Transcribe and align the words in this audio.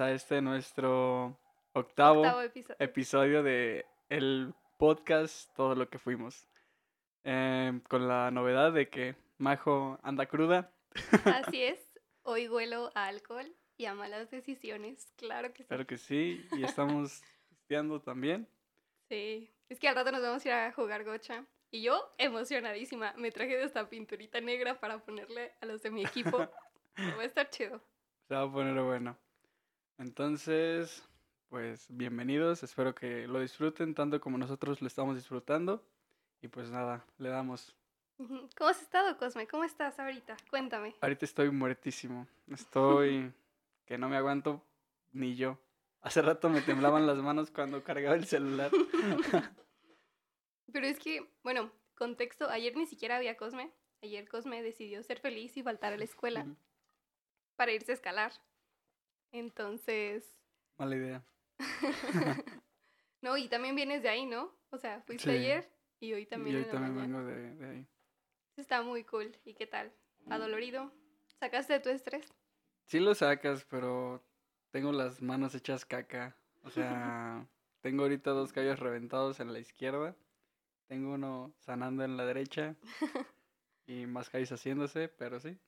a 0.00 0.12
este 0.12 0.40
nuestro 0.40 1.38
octavo, 1.72 2.20
Octavo 2.20 2.42
episodio. 2.42 2.76
episodio 2.78 3.42
de 3.42 3.86
el 4.08 4.54
podcast 4.76 5.52
Todo 5.56 5.74
lo 5.74 5.88
que 5.88 5.98
fuimos. 5.98 6.46
Em, 7.24 7.80
con 7.80 8.06
la 8.06 8.30
novedad 8.30 8.72
de 8.72 8.88
que 8.88 9.16
Majo 9.38 9.98
anda 10.02 10.26
cruda. 10.26 10.72
Así 11.24 11.62
es. 11.62 11.80
Hoy 12.22 12.48
huelo 12.48 12.92
a 12.94 13.06
alcohol 13.06 13.52
y 13.76 13.86
a 13.86 13.94
malas 13.94 14.30
decisiones. 14.30 15.12
Claro 15.16 15.52
que 15.52 15.62
sí. 15.62 15.68
Claro 15.68 15.86
que 15.86 15.98
sí. 15.98 16.46
Y 16.52 16.64
estamos 16.64 17.22
estudiando 17.50 18.00
también. 18.00 18.48
Sí. 19.08 19.50
Es 19.68 19.78
que 19.78 19.88
al 19.88 19.96
rato 19.96 20.12
nos 20.12 20.22
vamos 20.22 20.44
a 20.44 20.48
ir 20.48 20.54
a 20.54 20.72
jugar 20.72 21.04
gocha. 21.04 21.44
Y 21.70 21.82
yo, 21.82 22.14
emocionadísima, 22.18 23.14
me 23.16 23.30
traje 23.30 23.56
de 23.56 23.64
esta 23.64 23.88
pinturita 23.88 24.40
negra 24.40 24.78
para 24.80 24.98
ponerle 24.98 25.52
a 25.60 25.66
los 25.66 25.82
de 25.82 25.90
mi 25.90 26.04
equipo. 26.04 26.38
Va 26.98 27.22
a 27.22 27.24
estar 27.24 27.50
chido. 27.50 27.80
Se 28.26 28.34
va 28.34 28.42
a 28.42 28.52
poner 28.52 28.80
bueno. 28.82 29.16
Entonces, 29.98 31.02
pues 31.48 31.86
bienvenidos. 31.88 32.62
Espero 32.62 32.94
que 32.94 33.26
lo 33.26 33.40
disfruten 33.40 33.94
tanto 33.94 34.20
como 34.20 34.38
nosotros 34.38 34.80
lo 34.80 34.86
estamos 34.86 35.16
disfrutando. 35.16 35.84
Y 36.40 36.46
pues 36.46 36.70
nada, 36.70 37.04
le 37.18 37.30
damos. 37.30 37.74
¿Cómo 38.16 38.70
has 38.70 38.80
estado, 38.80 39.18
Cosme? 39.18 39.48
¿Cómo 39.48 39.64
estás 39.64 39.98
ahorita? 39.98 40.36
Cuéntame. 40.50 40.94
Ahorita 41.00 41.24
estoy 41.24 41.50
muertísimo. 41.50 42.28
Estoy 42.46 43.32
que 43.86 43.98
no 43.98 44.08
me 44.08 44.16
aguanto 44.16 44.62
ni 45.12 45.34
yo. 45.34 45.58
Hace 46.00 46.22
rato 46.22 46.48
me 46.48 46.60
temblaban 46.60 47.08
las 47.08 47.18
manos 47.18 47.50
cuando 47.50 47.82
cargaba 47.82 48.14
el 48.14 48.26
celular. 48.26 48.70
Pero 50.72 50.86
es 50.86 51.00
que, 51.00 51.28
bueno, 51.42 51.72
contexto, 51.96 52.48
ayer 52.48 52.76
ni 52.76 52.86
siquiera 52.86 53.16
había 53.16 53.36
Cosme. 53.36 53.72
Ayer 54.02 54.28
Cosme 54.28 54.62
decidió 54.62 55.02
ser 55.02 55.18
feliz 55.18 55.56
y 55.56 55.64
faltar 55.64 55.92
a 55.92 55.96
la 55.96 56.04
escuela 56.04 56.46
para 57.56 57.72
irse 57.72 57.90
a 57.90 57.94
escalar. 57.94 58.32
Entonces, 59.32 60.36
Mala 60.78 60.96
idea. 60.96 61.24
no, 63.22 63.36
y 63.36 63.48
también 63.48 63.74
vienes 63.74 64.02
de 64.02 64.08
ahí, 64.08 64.26
¿no? 64.26 64.54
O 64.70 64.78
sea, 64.78 65.00
fuiste 65.02 65.30
Sí. 65.32 65.38
ayer 65.38 65.68
y 66.00 66.12
hoy 66.12 66.26
también 66.26 66.56
y 66.56 66.58
hoy 66.60 66.70
también 66.70 66.96
vengo 66.96 67.24
de, 67.24 67.54
de 67.56 67.70
ahí. 67.70 67.86
Está 68.56 68.82
muy 68.82 69.04
cool. 69.04 69.36
¿Y 69.44 69.54
qué 69.54 69.66
tal? 69.66 69.92
¿Adolorido? 70.30 70.92
¿Sacaste 71.40 71.72
de 71.74 71.80
tu 71.80 71.88
estrés? 71.88 72.32
Sí 72.86 73.00
lo 73.00 73.14
sacas, 73.14 73.64
pero 73.64 74.22
tengo 74.70 74.92
las 74.92 75.20
manos 75.22 75.54
hechas 75.54 75.84
caca. 75.84 76.36
O 76.62 76.70
sea, 76.70 77.46
tengo 77.80 78.02
ahorita 78.02 78.30
dos 78.30 78.52
callos 78.52 78.78
reventados 78.78 79.40
en 79.40 79.52
la 79.52 79.58
izquierda. 79.58 80.16
Tengo 80.86 81.14
uno 81.14 81.52
sanando 81.58 82.04
en 82.04 82.16
la 82.16 82.24
derecha. 82.24 82.76
Y 83.86 84.04
más 84.04 84.28
callos 84.28 84.52
haciéndose, 84.52 85.08
pero 85.08 85.40
sí. 85.40 85.58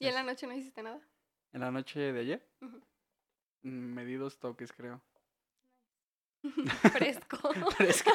¿Y 0.00 0.08
en 0.08 0.14
la 0.14 0.24
noche 0.24 0.44
no 0.48 0.54
hiciste 0.54 0.82
nada? 0.82 1.00
En 1.52 1.60
la 1.60 1.70
noche 1.70 2.00
de 2.12 2.18
ayer 2.18 2.44
me 3.62 4.04
di 4.04 4.14
dos 4.14 4.38
toques, 4.38 4.72
creo. 4.72 5.00
Fresco. 6.92 7.36
Fresco. 7.76 8.10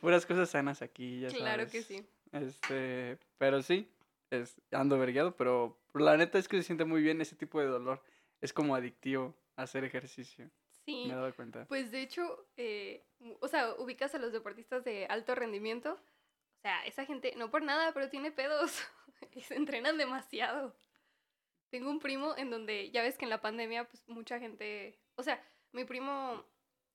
Puras 0.00 0.26
cosas 0.26 0.50
sanas 0.50 0.82
aquí, 0.82 1.20
ya 1.20 1.28
claro 1.28 1.68
que 1.68 1.82
sí. 1.82 2.04
Este, 2.32 3.18
pero 3.38 3.62
sí, 3.62 3.88
es, 4.30 4.60
ando 4.72 4.98
vergueado, 4.98 5.36
pero 5.36 5.78
la 5.94 6.16
neta 6.16 6.38
es 6.38 6.48
que 6.48 6.56
se 6.56 6.62
siente 6.64 6.84
muy 6.84 7.00
bien 7.02 7.20
ese 7.20 7.36
tipo 7.36 7.60
de 7.60 7.66
dolor. 7.66 8.02
Es 8.40 8.52
como 8.52 8.74
adictivo 8.74 9.34
hacer 9.56 9.84
ejercicio, 9.84 10.50
Sí. 10.84 11.04
me 11.06 11.12
he 11.14 11.16
dado 11.16 11.34
cuenta. 11.34 11.64
Pues 11.66 11.90
de 11.90 12.02
hecho, 12.02 12.46
eh, 12.56 13.04
o 13.40 13.48
sea, 13.48 13.74
ubicas 13.74 14.14
a 14.14 14.18
los 14.18 14.32
deportistas 14.32 14.84
de 14.84 15.06
alto 15.06 15.34
rendimiento. 15.34 15.94
O 15.94 16.60
sea, 16.62 16.84
esa 16.86 17.04
gente, 17.06 17.34
no 17.36 17.50
por 17.50 17.62
nada, 17.62 17.92
pero 17.92 18.08
tiene 18.08 18.30
pedos. 18.30 18.82
y 19.32 19.42
se 19.42 19.56
entrenan 19.56 19.96
demasiado. 19.98 20.76
Tengo 21.70 21.90
un 21.90 21.98
primo 21.98 22.36
en 22.36 22.50
donde, 22.50 22.90
ya 22.90 23.02
ves 23.02 23.18
que 23.18 23.24
en 23.24 23.30
la 23.30 23.40
pandemia, 23.40 23.88
pues 23.88 24.06
mucha 24.08 24.38
gente. 24.38 24.98
O 25.16 25.22
sea, 25.22 25.42
mi 25.72 25.84
primo 25.84 26.44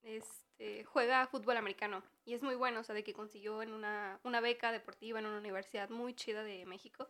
este, 0.02 0.84
juega 0.86 1.28
fútbol 1.28 1.58
americano 1.58 2.04
y 2.26 2.34
es 2.34 2.42
muy 2.42 2.56
bueno, 2.56 2.80
o 2.80 2.84
sea, 2.84 2.96
de 2.96 3.04
que 3.04 3.14
consiguió 3.14 3.62
en 3.62 3.74
una, 3.74 4.20
una 4.24 4.40
beca 4.42 4.72
deportiva 4.72 5.20
en 5.20 5.26
una 5.26 5.38
universidad 5.40 5.90
muy 5.90 6.14
chida 6.16 6.44
de 6.44 6.66
México. 6.66 7.10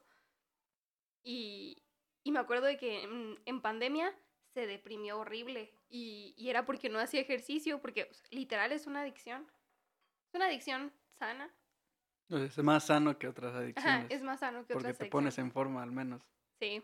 Y, 1.24 1.84
y 2.24 2.32
me 2.32 2.40
acuerdo 2.40 2.66
de 2.66 2.78
que 2.78 3.04
en, 3.04 3.40
en 3.46 3.62
pandemia 3.62 4.14
se 4.54 4.66
deprimió 4.68 5.20
horrible 5.20 5.72
y, 5.88 6.34
y 6.38 6.50
era 6.50 6.66
porque 6.66 6.90
no 6.90 7.00
hacía 7.00 7.22
ejercicio, 7.22 7.80
porque 7.82 8.08
o 8.10 8.14
sea, 8.14 8.28
literal 8.32 8.72
es 8.72 8.88
una 8.88 9.02
adicción. 9.02 9.50
Es 10.28 10.36
una 10.36 10.46
adicción 10.48 10.92
sana. 11.20 11.54
Es 12.30 12.58
más 12.60 12.86
sano 12.86 13.18
que 13.20 13.28
otras 13.28 13.52
Ajá, 13.54 13.60
adicciones. 13.60 14.08
es 14.10 14.24
más 14.24 14.40
sano 14.40 14.66
que 14.66 14.74
porque 14.74 14.92
otras 14.92 14.98
te 14.98 15.06
pones 15.06 15.38
adicciones. 15.38 15.38
en 15.38 15.52
forma 15.54 15.84
al 15.84 15.92
menos. 15.92 16.24
Sí, 16.60 16.84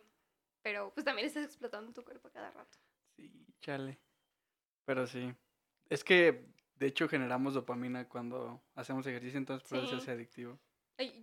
pero 0.67 0.91
pues 0.93 1.05
también 1.05 1.25
estás 1.25 1.45
explotando 1.45 1.93
tu 1.93 2.03
cuerpo 2.03 2.29
cada 2.29 2.51
rato. 2.51 2.77
Sí, 3.15 3.31
chale. 3.61 3.97
Pero 4.83 5.07
sí. 5.07 5.33
Es 5.87 6.03
que, 6.03 6.45
de 6.75 6.87
hecho, 6.87 7.07
generamos 7.07 7.53
dopamina 7.53 8.09
cuando 8.09 8.61
hacemos 8.75 9.07
ejercicio, 9.07 9.37
entonces 9.37 9.65
por 9.69 9.77
eso 9.77 9.87
Sí. 9.91 9.95
hace 9.95 10.11
adictivo. 10.11 10.59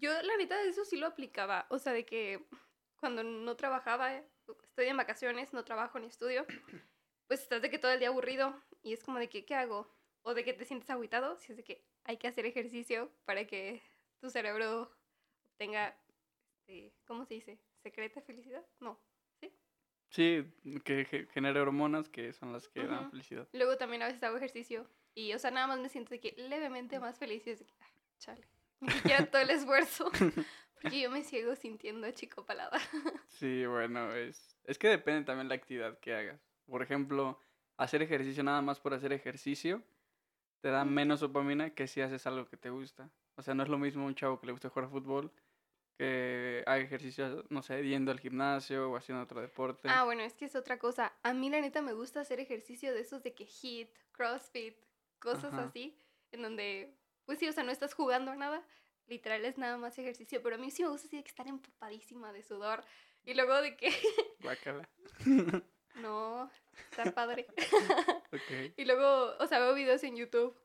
Yo 0.01 0.11
la 0.23 0.39
neta 0.39 0.57
de 0.57 0.71
eso 0.71 0.87
sí 0.87 0.97
lo 0.97 1.09
aplicaba, 1.09 1.67
o 1.69 1.79
sea, 1.79 1.93
de 1.93 2.07
que 2.07 2.47
cuando 2.97 3.23
no 3.23 3.55
trabajaba, 3.55 4.15
estoy 4.63 4.87
en 4.87 4.97
vacaciones, 4.97 5.53
no 5.53 5.63
trabajo 5.63 5.99
ni 5.99 6.07
estudio, 6.07 6.47
pues 7.27 7.43
estás 7.43 7.61
de 7.61 7.69
que 7.69 7.79
todo 7.79 7.93
el 7.93 7.99
día 7.99 8.09
aburrido 8.09 8.59
y 8.83 8.95
es 8.95 9.05
como 9.05 9.19
de 9.19 9.29
que, 9.29 9.45
¿qué 9.45 9.57
hago? 9.57 9.95
O 10.23 10.33
de 10.33 10.43
que 10.43 10.55
te 10.55 10.65
sientes 10.65 10.89
agüitado, 10.89 11.37
si 11.37 11.53
es 11.53 11.59
de 11.59 11.65
que 11.65 11.85
hay 12.05 12.17
que 12.17 12.29
hacer 12.29 12.47
ejercicio 12.47 13.13
para 13.27 13.47
que 13.47 13.83
tu 14.21 14.31
cerebro 14.31 14.91
obtenga, 15.53 15.95
este, 16.67 16.95
¿cómo 17.07 17.27
se 17.27 17.35
dice? 17.35 17.59
¿Secreta 17.83 18.23
felicidad? 18.23 18.65
No. 18.81 18.99
Sí, 20.15 20.45
que 20.85 21.05
ge- 21.07 21.27
genera 21.33 21.61
hormonas 21.61 22.09
que 22.09 22.33
son 22.33 22.53
las 22.53 22.69
que 22.69 22.87
dan 22.87 23.11
felicidad. 23.11 23.49
Luego 23.53 23.77
también 23.77 24.03
a 24.03 24.07
veces 24.07 24.23
hago 24.23 24.37
ejercicio 24.37 24.87
y, 25.13 25.33
o 25.33 25.39
sea, 25.41 25.51
nada 25.51 25.67
más 25.67 25.81
me 25.81 25.89
siento 25.89 26.11
de 26.11 26.21
que 26.21 26.35
levemente 26.37 27.01
más 27.01 27.19
feliz 27.19 27.45
y 27.49 27.51
es 27.51 27.59
de 27.59 27.65
que, 27.67 27.75
ah, 27.81 27.91
chale, 28.19 28.47
ni 28.81 28.91
siquiera 28.93 29.27
todo 29.27 29.43
el 29.43 29.51
esfuerzo, 29.51 30.11
porque 30.81 31.01
yo 31.01 31.11
me 31.11 31.25
ciego 31.25 31.57
sintiendo 31.57 32.09
chico 32.13 32.47
palada. 32.47 32.79
Sí, 33.29 33.67
bueno, 33.67 34.15
es, 34.15 34.57
es 34.63 34.79
que 34.79 34.87
depende 34.87 35.25
también 35.25 35.49
la 35.49 35.57
actividad 35.57 35.99
que 35.99 36.15
hagas. 36.15 36.41
Por 36.67 36.83
ejemplo, 36.83 37.41
hacer 37.77 38.01
ejercicio 38.01 38.45
nada 38.45 38.63
más 38.63 38.79
por 38.79 38.95
hacer 38.95 39.13
ejercicio 39.13 39.83
te 40.61 40.69
da 40.71 40.85
menos 40.85 41.19
dopamina 41.19 41.71
que 41.75 41.89
si 41.89 42.01
haces 42.03 42.25
algo 42.29 42.47
que 42.49 42.57
te 42.57 42.71
gusta. 42.71 43.11
O 43.35 43.43
sea, 43.43 43.55
no 43.55 43.65
es 43.65 43.69
lo 43.69 43.79
mismo 43.79 44.07
un 44.07 44.15
chavo 44.15 44.39
que 44.39 44.47
le 44.47 44.53
gusta 44.53 44.69
jugar 44.71 44.89
fútbol 44.89 45.33
que 45.97 46.63
haga 46.67 46.83
ejercicio, 46.83 47.45
no 47.51 47.63
sé, 47.63 47.83
yendo 47.87 48.11
al 48.11 48.21
gimnasio 48.21 48.91
o 48.91 48.97
haciendo 48.97 49.23
otro 49.23 49.41
deporte. 49.41 49.89
Ah, 49.89 50.05
bueno, 50.05 50.23
es 50.23 50.35
que 50.35 50.45
es 50.47 50.57
otra 50.57 50.79
cosa. 50.79 51.13
A 51.23 51.33
mí 51.33 51.51
la 51.51 51.61
neta 51.61 51.83
me 51.83 51.93
gusta 51.93 52.21
hacer 52.21 52.41
ejercicio 52.41 52.93
de 52.93 53.01
esos 53.01 53.23
de 53.23 53.35
que 53.35 53.47
hit, 53.47 53.91
crossfit, 54.13 54.77
cosas 55.19 55.53
Ajá. 55.53 55.65
así, 55.65 55.97
en 56.33 56.43
donde, 56.43 56.95
pues 57.27 57.39
sí, 57.39 57.49
o 57.49 57.53
sea, 57.53 57.65
no 57.65 57.73
estás 57.73 57.95
jugando 57.95 58.33
a 58.33 58.37
nada, 58.37 58.67
literal 59.07 59.45
es 59.45 59.57
nada 59.59 59.77
más 59.77 59.99
ejercicio, 59.99 60.43
pero 60.43 60.57
a 60.57 60.59
mí 60.59 60.71
sí 60.71 60.83
me 60.83 60.89
gusta 60.89 61.07
así 61.07 61.17
de 61.17 61.23
que 61.23 61.31
estar 61.31 61.47
empapadísima 61.47 62.33
de 62.33 62.43
sudor 62.43 62.85
y 63.25 63.35
luego 63.35 63.61
de 63.63 63.77
que, 63.77 63.91
Guácala. 64.41 64.89
no, 65.97 66.51
está 66.91 67.13
padre. 67.13 67.47
ok. 68.33 68.75
y 68.77 68.85
luego, 68.85 69.37
o 69.39 69.47
sea, 69.47 69.61
veo 69.61 69.75
videos 69.75 70.03
en 70.05 70.17
YouTube, 70.17 70.57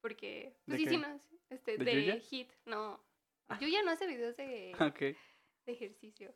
porque, 0.00 0.54
pues 0.66 0.78
¿De 0.78 0.84
sí, 0.84 0.90
sí, 0.90 0.96
no, 0.98 1.18
este, 1.50 1.78
¿De 1.78 1.84
de, 1.84 2.20
hit, 2.20 2.52
no. 2.66 3.00
Ah. 3.48 3.58
Yuya 3.60 3.82
no 3.82 3.90
hace 3.90 4.06
videos 4.06 4.36
de, 4.36 4.72
de 5.66 5.72
ejercicio. 5.72 6.34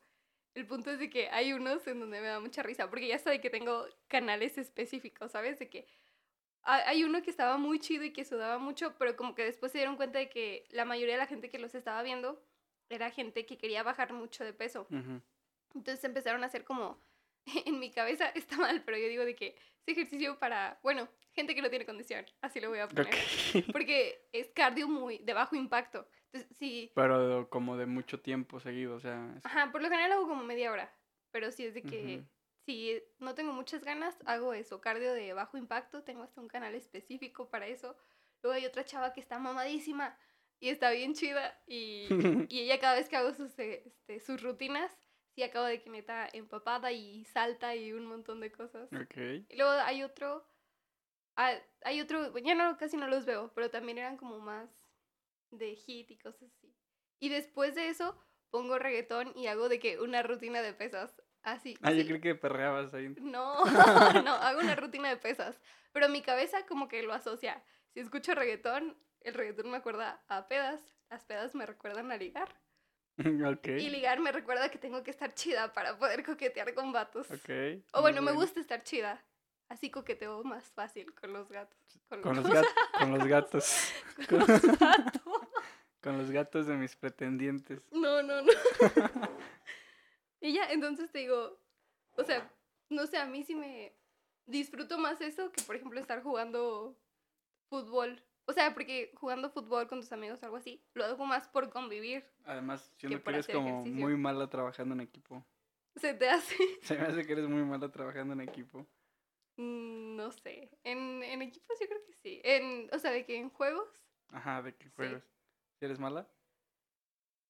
El 0.54 0.66
punto 0.66 0.90
es 0.90 0.98
de 0.98 1.08
que 1.08 1.28
hay 1.30 1.52
unos 1.54 1.86
en 1.86 2.00
donde 2.00 2.20
me 2.20 2.26
da 2.26 2.38
mucha 2.40 2.62
risa, 2.62 2.90
porque 2.90 3.06
ya 3.08 3.18
sabe 3.18 3.40
que 3.40 3.48
tengo 3.50 3.86
canales 4.08 4.58
específicos, 4.58 5.32
¿sabes? 5.32 5.58
De 5.58 5.68
que 5.70 5.86
ha- 6.62 6.88
hay 6.88 7.04
uno 7.04 7.22
que 7.22 7.30
estaba 7.30 7.56
muy 7.56 7.78
chido 7.80 8.04
y 8.04 8.12
que 8.12 8.24
sudaba 8.24 8.58
mucho, 8.58 8.94
pero 8.98 9.16
como 9.16 9.34
que 9.34 9.44
después 9.44 9.72
se 9.72 9.78
dieron 9.78 9.96
cuenta 9.96 10.18
de 10.18 10.28
que 10.28 10.64
la 10.70 10.84
mayoría 10.84 11.14
de 11.14 11.20
la 11.20 11.26
gente 11.26 11.48
que 11.48 11.58
los 11.58 11.74
estaba 11.74 12.02
viendo 12.02 12.42
era 12.90 13.10
gente 13.10 13.46
que 13.46 13.56
quería 13.56 13.82
bajar 13.82 14.12
mucho 14.12 14.44
de 14.44 14.52
peso. 14.52 14.86
Entonces 15.74 16.04
empezaron 16.04 16.42
a 16.42 16.46
hacer 16.48 16.64
como, 16.64 17.00
en 17.66 17.78
mi 17.78 17.90
cabeza 17.90 18.28
está 18.34 18.56
mal, 18.58 18.82
pero 18.84 18.98
yo 18.98 19.08
digo 19.08 19.24
de 19.24 19.34
que 19.34 19.56
es 19.86 19.97
ejercicio 19.97 20.38
para, 20.38 20.78
bueno, 20.82 21.08
gente 21.32 21.54
que 21.54 21.62
no 21.62 21.70
tiene 21.70 21.86
condición, 21.86 22.26
así 22.42 22.60
lo 22.60 22.68
voy 22.68 22.80
a 22.80 22.88
poner. 22.88 23.15
Porque 23.72 24.28
es 24.32 24.50
cardio 24.50 24.86
muy 24.86 25.16
de 25.18 25.32
bajo 25.32 25.56
impacto. 25.56 26.06
Entonces, 26.32 26.56
sí, 26.58 26.90
Pero 26.94 27.48
como 27.50 27.76
de 27.76 27.86
mucho 27.86 28.20
tiempo 28.20 28.58
seguido, 28.60 28.96
o 28.96 29.00
sea. 29.00 29.34
es- 29.36 29.44
Ajá, 29.44 29.70
por 29.70 29.82
lo 29.82 29.88
general 29.88 30.12
hago 30.12 30.26
como 30.28 30.42
media 30.44 30.72
hora. 30.72 30.92
Pero 31.30 31.50
si 31.50 31.66
es 31.66 31.74
de 31.74 31.82
que 31.82 32.24
si 32.64 33.02
no 33.18 33.34
tengo 33.34 33.52
muchas 33.52 33.82
ganas, 33.84 34.16
hago 34.26 34.54
eso, 34.54 34.80
cardio 34.80 35.12
de 35.12 35.32
bajo 35.32 35.56
impacto. 35.56 36.02
Tengo 36.04 36.22
hasta 36.22 36.40
un 36.40 36.48
canal 36.48 36.74
específico 36.74 37.48
para 37.50 37.66
eso. 37.66 37.96
Luego 38.42 38.56
hay 38.56 38.66
otra 38.66 38.84
chava 38.84 39.12
que 39.12 39.20
está 39.20 39.38
mamadísima 39.38 40.16
y 40.60 40.68
está 40.68 40.90
bien 40.90 41.14
chida. 41.14 41.58
Y, 41.66 42.06
y 42.50 42.60
ella 42.60 42.78
cada 42.80 42.94
vez 42.94 43.08
que 43.08 43.16
hago 43.16 43.32
sus, 43.34 43.58
este, 43.58 44.20
sus 44.20 44.42
rutinas, 44.42 44.96
sí 45.34 45.42
acabo 45.42 45.66
de 45.66 45.82
que 45.82 45.90
neta 45.90 46.28
empapada 46.32 46.92
y 46.92 47.24
salta 47.24 47.74
y 47.76 47.92
un 47.92 48.06
montón 48.06 48.40
de 48.40 48.52
cosas. 48.52 48.90
Ok. 48.92 49.16
Y 49.48 49.56
luego 49.56 49.70
hay 49.72 50.02
otro, 50.02 50.46
ah, 51.36 51.54
hay 51.84 52.00
otro, 52.00 52.36
ya 52.38 52.54
no, 52.54 52.76
casi 52.76 52.96
no 52.96 53.08
los 53.08 53.24
veo, 53.24 53.52
pero 53.54 53.70
también 53.70 53.98
eran 53.98 54.16
como 54.16 54.38
más 54.38 54.81
de 55.53 55.75
hit 55.77 56.10
y 56.10 56.19
cosas 56.19 56.51
así. 56.57 56.75
Y 57.21 57.28
después 57.28 57.75
de 57.75 57.89
eso 57.89 58.19
pongo 58.51 58.78
reggaetón 58.78 59.33
y 59.37 59.47
hago 59.47 59.69
de 59.69 59.78
que 59.78 60.01
una 60.01 60.22
rutina 60.22 60.60
de 60.63 60.72
pesas. 60.75 61.22
Así. 61.43 61.77
Ah, 61.83 61.91
yo 61.93 62.04
creo 62.07 62.21
que 62.21 62.34
perreabas 62.34 62.93
ahí. 62.95 63.09
No, 63.21 63.65
no, 64.25 64.33
hago 64.34 64.60
una 64.60 64.77
rutina 64.77 65.09
de 65.09 65.16
pesas. 65.16 65.60
Pero 65.93 66.09
mi 66.09 66.22
cabeza 66.22 66.66
como 66.66 66.89
que 66.89 67.03
lo 67.03 67.13
asocia. 67.13 67.63
Si 67.93 68.01
escucho 68.01 68.34
reggaetón, 68.34 68.97
el 69.21 69.34
reggaetón 69.34 69.71
me 69.71 69.77
acuerda 69.78 70.22
a 70.28 70.49
pedas. 70.49 70.81
Las 71.10 71.25
pedas 71.25 71.54
me 71.54 71.66
recuerdan 71.66 72.10
a 72.13 72.16
ligar. 72.16 72.54
ok. 73.19 73.66
Y 73.69 73.91
ligar 73.91 74.21
me 74.21 74.33
recuerda 74.33 74.71
que 74.71 74.78
tengo 74.78 75.03
que 75.03 75.10
estar 75.10 75.34
chida 75.34 75.72
para 75.72 75.99
poder 75.99 76.25
coquetear 76.25 76.75
con 76.75 76.93
vatos. 76.93 77.31
Ok. 77.31 77.83
O 77.93 78.01
bueno, 78.01 78.22
me 78.22 78.33
gusta 78.33 78.60
estar 78.60 78.83
chida. 78.83 79.22
Así 79.69 79.91
coqueteo 79.91 80.45
más 80.45 80.71
fácil 80.72 81.15
con 81.15 81.33
los 81.33 81.49
gatos. 81.51 81.78
Con, 82.09 82.21
Con 82.22 82.37
los, 82.37 82.45
gat- 82.47 82.66
con 82.99 83.10
los 83.19 83.27
gatos. 83.27 83.93
con 84.28 84.39
los 84.41 84.63
gatos. 84.78 85.22
Con 86.03 86.19
los 86.19 86.31
gatos 86.31 86.66
de 86.66 86.75
mis 86.77 86.97
pretendientes. 86.97 87.81
No, 87.93 88.22
no, 88.22 88.43
no. 88.43 88.53
y 90.41 90.53
ya, 90.53 90.65
entonces 90.71 91.10
te 91.13 91.21
digo, 91.21 91.59
o 92.16 92.25
sea, 92.25 92.51
no 92.91 93.07
sé, 93.07 93.19
a 93.19 93.27
mí 93.27 93.45
sí 93.45 93.54
me 93.54 93.95
disfruto 94.47 94.99
más 94.99 95.21
eso 95.21 95.53
que, 95.53 95.63
por 95.63 95.77
ejemplo, 95.77 96.01
estar 96.01 96.22
jugando 96.22 96.97
fútbol. 97.69 98.22
O 98.47 98.53
sea, 98.53 98.75
porque 98.75 99.13
jugando 99.15 99.51
fútbol 99.51 99.87
con 99.87 100.01
tus 100.01 100.10
amigos 100.13 100.43
o 100.43 100.47
algo 100.47 100.57
así, 100.57 100.84
lo 100.95 101.04
hago 101.04 101.25
más 101.25 101.47
por 101.47 101.71
convivir. 101.71 102.25
Además, 102.45 102.93
siento 102.97 103.22
que 103.22 103.31
eres 103.31 103.47
como 103.47 103.69
ejercicio. 103.69 104.01
muy 104.01 104.16
mala 104.16 104.49
trabajando 104.51 104.95
en 104.95 105.01
equipo. 105.03 105.47
Se 105.97 106.15
te 106.15 106.28
hace, 106.28 106.57
Se 106.83 106.97
me 106.97 107.03
hace 107.03 107.25
que 107.25 107.33
eres 107.34 107.49
muy 107.49 107.63
mala 107.63 107.89
trabajando 107.91 108.33
en 108.34 108.41
equipo. 108.41 108.87
mm, 109.57 110.16
no 110.16 110.33
sé, 110.33 110.71
en, 110.83 111.22
en 111.22 111.43
equipos 111.43 111.78
yo 111.81 111.87
creo 111.87 112.04
que 112.04 112.15
sí. 112.15 112.41
En, 112.43 112.89
o 112.93 112.99
sea, 112.99 113.13
de 113.13 113.25
que 113.25 113.37
en 113.37 113.51
juegos, 113.51 113.89
Ajá, 114.31 114.63
¿de 114.63 114.75
qué 114.75 114.89
juegas? 114.91 115.22
¿Si 115.22 115.41
eres 115.86 115.98
mala? 115.98 116.28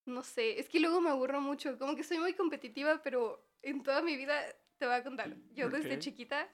no 0.04 0.22
sé, 0.22 0.58
es 0.58 0.68
que 0.68 0.80
luego 0.80 1.00
me 1.00 1.10
aburro 1.10 1.40
mucho. 1.40 1.78
Como 1.78 1.96
que 1.96 2.04
soy 2.04 2.18
muy 2.18 2.34
competitiva, 2.34 3.02
pero 3.02 3.44
en 3.62 3.82
toda 3.82 4.02
mi 4.02 4.16
vida 4.16 4.34
te 4.78 4.86
voy 4.86 4.94
a 4.94 5.04
contar. 5.04 5.36
Yo 5.52 5.68
desde 5.68 5.98
chiquita 5.98 6.48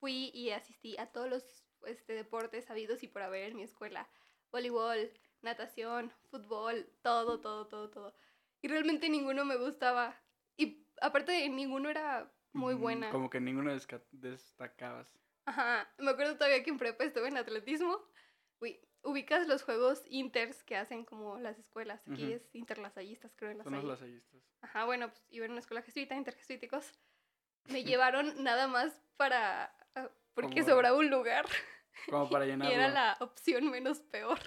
fui 0.00 0.30
y 0.32 0.50
asistí 0.50 0.96
a 0.98 1.06
todos 1.06 1.28
los 1.28 1.64
este, 1.86 2.14
deportes 2.14 2.70
habidos 2.70 3.02
y 3.02 3.08
por 3.08 3.22
haber 3.22 3.50
en 3.50 3.56
mi 3.56 3.62
escuela. 3.62 4.08
Voleibol, 4.50 5.12
natación, 5.42 6.10
fútbol, 6.30 6.90
todo, 7.02 7.40
todo, 7.40 7.68
todo, 7.68 7.90
todo. 7.90 8.14
Y 8.62 8.68
realmente 8.68 9.08
ninguno 9.08 9.44
me 9.44 9.56
gustaba. 9.56 10.18
Y 10.56 10.86
aparte 11.02 11.32
de 11.32 11.48
ninguno 11.50 11.90
era 11.90 12.32
muy 12.52 12.74
buena. 12.74 13.10
Como 13.10 13.28
que 13.28 13.40
ninguno 13.40 13.76
destacabas. 14.12 15.18
Ajá, 15.44 15.88
me 15.98 16.10
acuerdo 16.10 16.34
todavía 16.34 16.62
que 16.62 16.70
en 16.70 16.78
prepa 16.78 17.04
estuve 17.04 17.28
en 17.28 17.36
atletismo. 17.36 17.98
Uy, 18.60 18.80
ubicas 19.02 19.46
los 19.46 19.62
juegos 19.62 20.02
inters 20.06 20.62
que 20.64 20.76
hacen 20.76 21.04
como 21.04 21.38
las 21.38 21.58
escuelas. 21.58 22.00
Aquí 22.10 22.24
Ujú. 22.24 22.32
es 22.34 22.54
interlasallistas, 22.54 23.32
creo, 23.36 23.50
en 23.50 23.58
la 23.58 23.64
Son 23.64 23.86
los. 23.86 24.00
Ajá, 24.60 24.84
bueno, 24.84 25.08
pues 25.08 25.24
iba 25.30 25.44
en 25.46 25.52
una 25.52 25.60
escuela 25.60 25.82
jesuita, 25.82 26.14
interjesuíticos. 26.16 26.92
Me 27.66 27.84
llevaron 27.84 28.42
nada 28.42 28.66
más 28.66 29.00
para... 29.16 29.74
ah, 29.94 30.10
porque 30.34 30.62
sobraba 30.64 30.96
un 30.96 31.10
lugar 31.10 31.46
Como 32.10 32.28
para 32.30 32.44
y 32.46 32.48
llenarlo. 32.50 32.74
era 32.74 32.88
la 32.88 33.16
opción 33.20 33.70
menos 33.70 34.00
peor. 34.00 34.38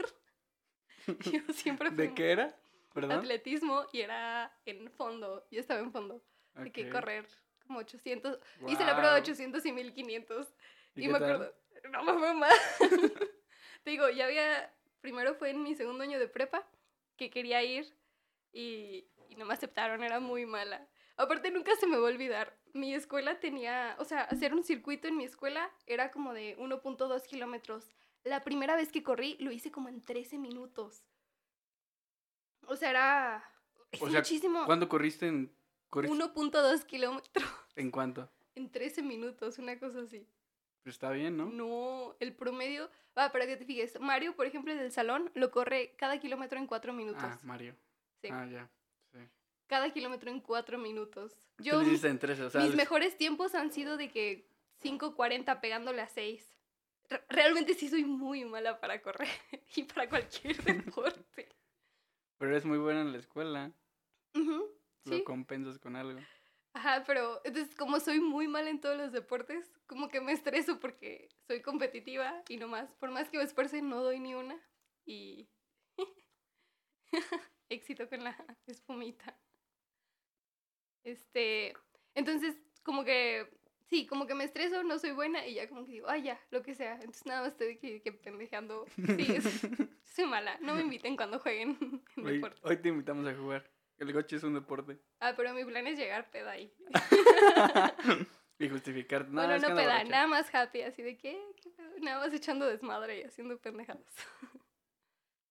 Yo 1.31 1.41
siempre 1.53 1.89
fui 1.91 2.07
¿De 2.07 2.13
qué 2.13 2.31
era? 2.31 2.55
¿Perdón? 2.93 3.11
atletismo 3.19 3.85
y 3.93 4.01
era 4.01 4.53
en 4.65 4.91
fondo. 4.91 5.47
Yo 5.49 5.59
estaba 5.59 5.79
en 5.79 5.91
fondo. 5.91 6.23
De 6.55 6.71
que 6.71 6.89
correr 6.89 7.25
como 7.65 7.79
800. 7.79 8.37
Hice 8.67 8.83
la 8.83 8.95
prueba 8.97 9.15
de 9.15 9.21
Guau. 9.21 9.31
800 9.31 9.65
y 9.65 9.71
1500. 9.71 10.53
¿Y 10.95 11.05
Y, 11.05 11.07
me 11.07 11.19
tal? 11.19 11.23
acuerdo, 11.33 11.55
no 11.89 12.03
me 12.03 12.13
fue 12.19 12.33
mal. 12.33 12.51
Te 13.83 13.91
digo, 13.91 14.09
ya 14.09 14.25
había, 14.25 14.73
primero 15.01 15.35
fue 15.35 15.49
en 15.49 15.63
mi 15.63 15.75
segundo 15.75 16.03
año 16.03 16.19
de 16.19 16.27
prepa 16.27 16.67
que 17.17 17.29
quería 17.29 17.63
ir 17.63 17.93
y, 18.51 19.05
y 19.29 19.35
no 19.37 19.45
me 19.45 19.53
aceptaron, 19.53 20.03
era 20.03 20.19
muy 20.19 20.45
mala. 20.45 20.87
Aparte 21.17 21.51
nunca 21.51 21.75
se 21.75 21.87
me 21.87 21.97
va 21.97 22.07
a 22.07 22.11
olvidar, 22.11 22.57
mi 22.73 22.93
escuela 22.93 23.39
tenía, 23.39 23.95
o 23.99 24.05
sea, 24.05 24.23
hacer 24.23 24.53
un 24.53 24.63
circuito 24.63 25.07
en 25.07 25.17
mi 25.17 25.25
escuela 25.25 25.69
era 25.85 26.11
como 26.11 26.33
de 26.33 26.57
1.2 26.57 27.25
kilómetros. 27.27 27.89
La 28.23 28.43
primera 28.43 28.75
vez 28.75 28.91
que 28.91 29.03
corrí 29.03 29.37
lo 29.39 29.51
hice 29.51 29.71
como 29.71 29.89
en 29.89 30.01
13 30.01 30.37
minutos. 30.37 31.03
O 32.67 32.75
sea, 32.75 32.89
era... 32.89 33.43
Es 33.91 34.01
O 34.01 34.09
sea, 34.09 34.19
muchísimo. 34.19 34.65
¿Cuándo 34.65 34.87
corriste 34.87 35.27
en, 35.27 35.53
corriste 35.89 36.15
1.2 36.15 36.85
kilómetros 36.85 37.49
en 37.75 37.91
cuánto? 37.91 38.29
en 38.55 38.71
13 38.71 39.01
minutos, 39.01 39.57
una 39.59 39.77
cosa 39.79 40.01
así. 40.01 40.27
Pues 40.83 40.95
está 40.95 41.11
bien, 41.11 41.37
¿no? 41.37 41.45
No, 41.45 42.15
el 42.19 42.33
promedio. 42.33 42.89
Ah, 43.15 43.31
para 43.31 43.45
que 43.45 43.57
te 43.57 43.65
fijes. 43.65 43.99
Mario, 43.99 44.35
por 44.35 44.45
ejemplo, 44.47 44.73
del 44.75 44.91
salón, 44.91 45.29
lo 45.35 45.51
corre 45.51 45.93
cada 45.97 46.19
kilómetro 46.19 46.57
en 46.57 46.65
cuatro 46.65 46.91
minutos. 46.93 47.21
Ah, 47.23 47.39
Mario. 47.43 47.75
Sí, 48.21 48.29
Ah, 48.31 48.45
ya. 48.47 48.69
Sí. 49.11 49.19
cada 49.67 49.91
kilómetro 49.91 50.31
en 50.31 50.39
cuatro 50.39 50.77
minutos. 50.77 51.33
Yo, 51.59 51.81
en 51.81 52.19
13, 52.19 52.43
o 52.43 52.49
sea, 52.49 52.61
mis 52.61 52.69
les- 52.71 52.77
mejores 52.77 53.17
tiempos 53.17 53.53
han 53.53 53.71
sido 53.71 53.97
de 53.97 54.09
que 54.11 54.47
5.40 54.81 55.59
pegándole 55.61 56.01
a 56.01 56.07
6. 56.07 56.47
Re- 57.09 57.23
Realmente 57.29 57.73
sí 57.75 57.87
soy 57.89 58.03
muy 58.05 58.43
mala 58.45 58.79
para 58.79 59.01
correr 59.01 59.27
y 59.75 59.83
para 59.83 60.09
cualquier 60.09 60.57
deporte. 60.95 61.49
pero 62.37 62.51
eres 62.51 62.65
muy 62.65 62.77
buena 62.79 63.01
en 63.01 63.11
la 63.11 63.19
escuela. 63.19 63.71
Ujú, 64.33 64.65
Lo 65.05 65.15
Sí. 65.17 65.23
compensas 65.23 65.77
con 65.77 65.95
algo. 65.95 66.19
Ajá, 66.73 67.03
pero 67.05 67.41
entonces 67.43 67.75
como 67.75 67.99
soy 67.99 68.19
muy 68.21 68.47
mala 68.47 68.69
en 68.69 68.79
todos 68.79 68.97
los 68.97 69.11
deportes, 69.11 69.69
como 69.87 70.07
que 70.09 70.21
me 70.21 70.31
estreso 70.31 70.79
porque 70.79 71.27
soy 71.47 71.61
competitiva 71.61 72.43
y 72.47 72.57
no 72.57 72.67
más. 72.67 72.93
Por 72.95 73.11
más 73.11 73.29
que 73.29 73.37
me 73.37 73.43
esfuerce, 73.43 73.81
no 73.81 74.01
doy 74.01 74.19
ni 74.19 74.35
una. 74.35 74.57
Y 75.05 75.49
éxito 77.69 78.07
con 78.09 78.23
la 78.23 78.35
espumita. 78.67 79.37
Este, 81.03 81.73
entonces 82.15 82.55
como 82.83 83.03
que, 83.03 83.49
sí, 83.89 84.05
como 84.07 84.27
que 84.27 84.35
me 84.35 84.43
estreso, 84.43 84.83
no 84.83 84.97
soy 84.99 85.11
buena 85.11 85.45
y 85.47 85.55
ya 85.55 85.67
como 85.67 85.85
que 85.85 85.91
digo, 85.93 86.07
ay 86.09 86.23
ya, 86.23 86.39
lo 86.51 86.61
que 86.63 86.73
sea. 86.75 86.93
Entonces 86.95 87.25
nada 87.25 87.41
más 87.41 87.51
estoy 87.51 87.77
que, 87.77 88.01
que 88.01 88.11
pendejeando. 88.13 88.85
Sí, 88.95 89.35
es- 89.35 89.61
soy 90.15 90.25
mala. 90.25 90.57
No 90.61 90.75
me 90.75 90.81
inviten 90.81 91.15
cuando 91.17 91.39
jueguen 91.39 91.77
en 92.15 92.25
Hoy, 92.25 92.33
deporte. 92.35 92.59
hoy 92.63 92.77
te 92.77 92.89
invitamos 92.89 93.27
a 93.27 93.35
jugar. 93.35 93.69
El 94.01 94.13
goche 94.13 94.37
es 94.37 94.43
un 94.43 94.55
deporte. 94.55 94.97
Ah, 95.19 95.33
pero 95.37 95.53
mi 95.53 95.63
plan 95.63 95.85
es 95.85 95.99
llegar 95.99 96.31
peda 96.31 96.53
ahí. 96.53 96.73
y 98.57 98.67
justificar. 98.67 99.29
No, 99.29 99.45
bueno, 99.45 99.59
no 99.59 99.75
peda, 99.75 100.03
nada 100.05 100.25
más 100.25 100.49
happy, 100.51 100.81
así 100.81 101.03
de 101.03 101.19
que, 101.19 101.39
¿Qué 101.61 101.69
pedo? 101.69 101.99
nada 101.99 102.17
más 102.17 102.33
echando 102.33 102.65
desmadre 102.65 103.19
y 103.19 103.23
haciendo 103.25 103.59
pendejadas. 103.59 104.03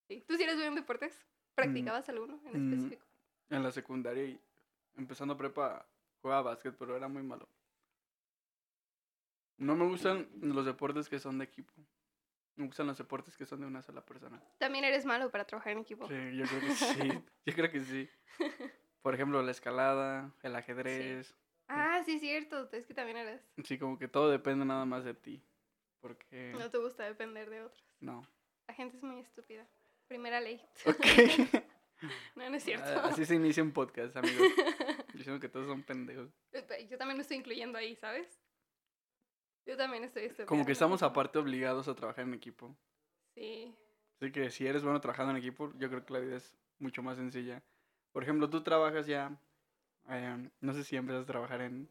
sí. 0.09 0.25
¿Tú 0.27 0.35
sí 0.35 0.43
eres 0.43 0.55
bueno 0.55 0.71
en 0.71 0.75
deportes? 0.75 1.17
¿Practicabas 1.55 2.09
alguno 2.09 2.41
en 2.43 2.51
mm. 2.51 2.73
específico? 2.73 3.07
En 3.51 3.63
la 3.63 3.71
secundaria 3.71 4.25
y 4.25 4.37
empezando 4.97 5.37
prepa 5.37 5.87
jugaba 6.21 6.51
básquet, 6.51 6.75
pero 6.77 6.97
era 6.97 7.07
muy 7.07 7.23
malo. 7.23 7.47
No 9.59 9.77
me 9.77 9.85
gustan 9.85 10.27
los 10.41 10.65
deportes 10.65 11.07
que 11.07 11.19
son 11.19 11.37
de 11.37 11.45
equipo. 11.45 11.71
Me 12.55 12.65
gustan 12.65 12.87
los 12.87 12.97
deportes 12.97 13.37
que 13.37 13.45
son 13.45 13.61
de 13.61 13.67
una 13.67 13.81
sola 13.81 14.05
persona. 14.05 14.41
También 14.57 14.83
eres 14.83 15.05
malo 15.05 15.31
para 15.31 15.45
trabajar 15.45 15.73
en 15.73 15.79
equipo. 15.79 16.07
Sí, 16.07 16.35
yo 16.35 16.45
creo 16.45 16.61
que 16.61 16.71
sí. 16.75 17.23
Yo 17.45 17.53
creo 17.55 17.71
que 17.71 17.79
sí. 17.79 18.09
Por 19.01 19.15
ejemplo, 19.15 19.41
la 19.41 19.51
escalada, 19.51 20.31
el 20.43 20.55
ajedrez. 20.55 21.33
Ah, 21.67 22.03
sí, 22.05 22.19
cierto. 22.19 22.69
Es 22.71 22.85
que 22.85 22.93
también 22.93 23.17
eres. 23.17 23.41
Sí, 23.63 23.79
como 23.79 23.97
que 23.97 24.07
todo 24.07 24.29
depende 24.29 24.65
nada 24.65 24.85
más 24.85 25.03
de 25.03 25.13
ti. 25.13 25.43
Porque 26.01 26.53
No 26.57 26.69
te 26.69 26.77
gusta 26.77 27.03
depender 27.05 27.49
de 27.49 27.63
otros. 27.63 27.83
no. 27.99 28.27
La 28.67 28.75
gente 28.75 28.95
es 28.95 29.03
muy 29.03 29.19
estúpida. 29.19 29.67
Primera 30.07 30.39
ley. 30.39 30.61
Ok. 30.85 30.97
no, 32.35 32.49
no 32.49 32.55
es 32.55 32.63
cierto. 32.63 32.85
Ah, 32.87 33.07
Así 33.07 33.25
se 33.25 33.35
inicia 33.35 33.61
un 33.61 33.73
podcast, 33.73 34.15
amigos. 34.15 34.47
Diciendo 35.13 35.41
que 35.41 35.49
todos 35.49 35.67
son 35.67 35.83
pendejos. 35.83 36.29
Yo 36.89 36.97
también 36.97 37.17
me 37.17 37.21
estoy 37.21 37.37
incluyendo 37.37 37.77
ahí, 37.77 37.95
¿sabes? 37.97 38.40
Yo 39.65 39.77
también 39.77 40.03
estoy 40.03 40.23
estúpida. 40.23 40.45
Como 40.45 40.65
que 40.65 40.71
estamos 40.71 41.03
aparte 41.03 41.39
obligados 41.39 41.87
a 41.87 41.95
trabajar 41.95 42.25
en 42.25 42.33
equipo. 42.33 42.75
Sí. 43.35 43.75
Así 44.19 44.31
que 44.31 44.49
si 44.51 44.67
eres 44.67 44.83
bueno 44.83 45.01
trabajando 45.01 45.31
en 45.31 45.37
equipo, 45.37 45.71
yo 45.77 45.89
creo 45.89 46.05
que 46.05 46.13
la 46.13 46.19
vida 46.19 46.37
es 46.37 46.55
mucho 46.79 47.01
más 47.01 47.17
sencilla. 47.17 47.63
Por 48.11 48.23
ejemplo, 48.23 48.49
tú 48.49 48.61
trabajas 48.61 49.07
ya, 49.07 49.39
eh, 50.09 50.49
no 50.59 50.73
sé 50.73 50.83
si 50.83 50.95
empiezas 50.95 51.23
a 51.23 51.27
trabajar 51.27 51.61
en... 51.61 51.89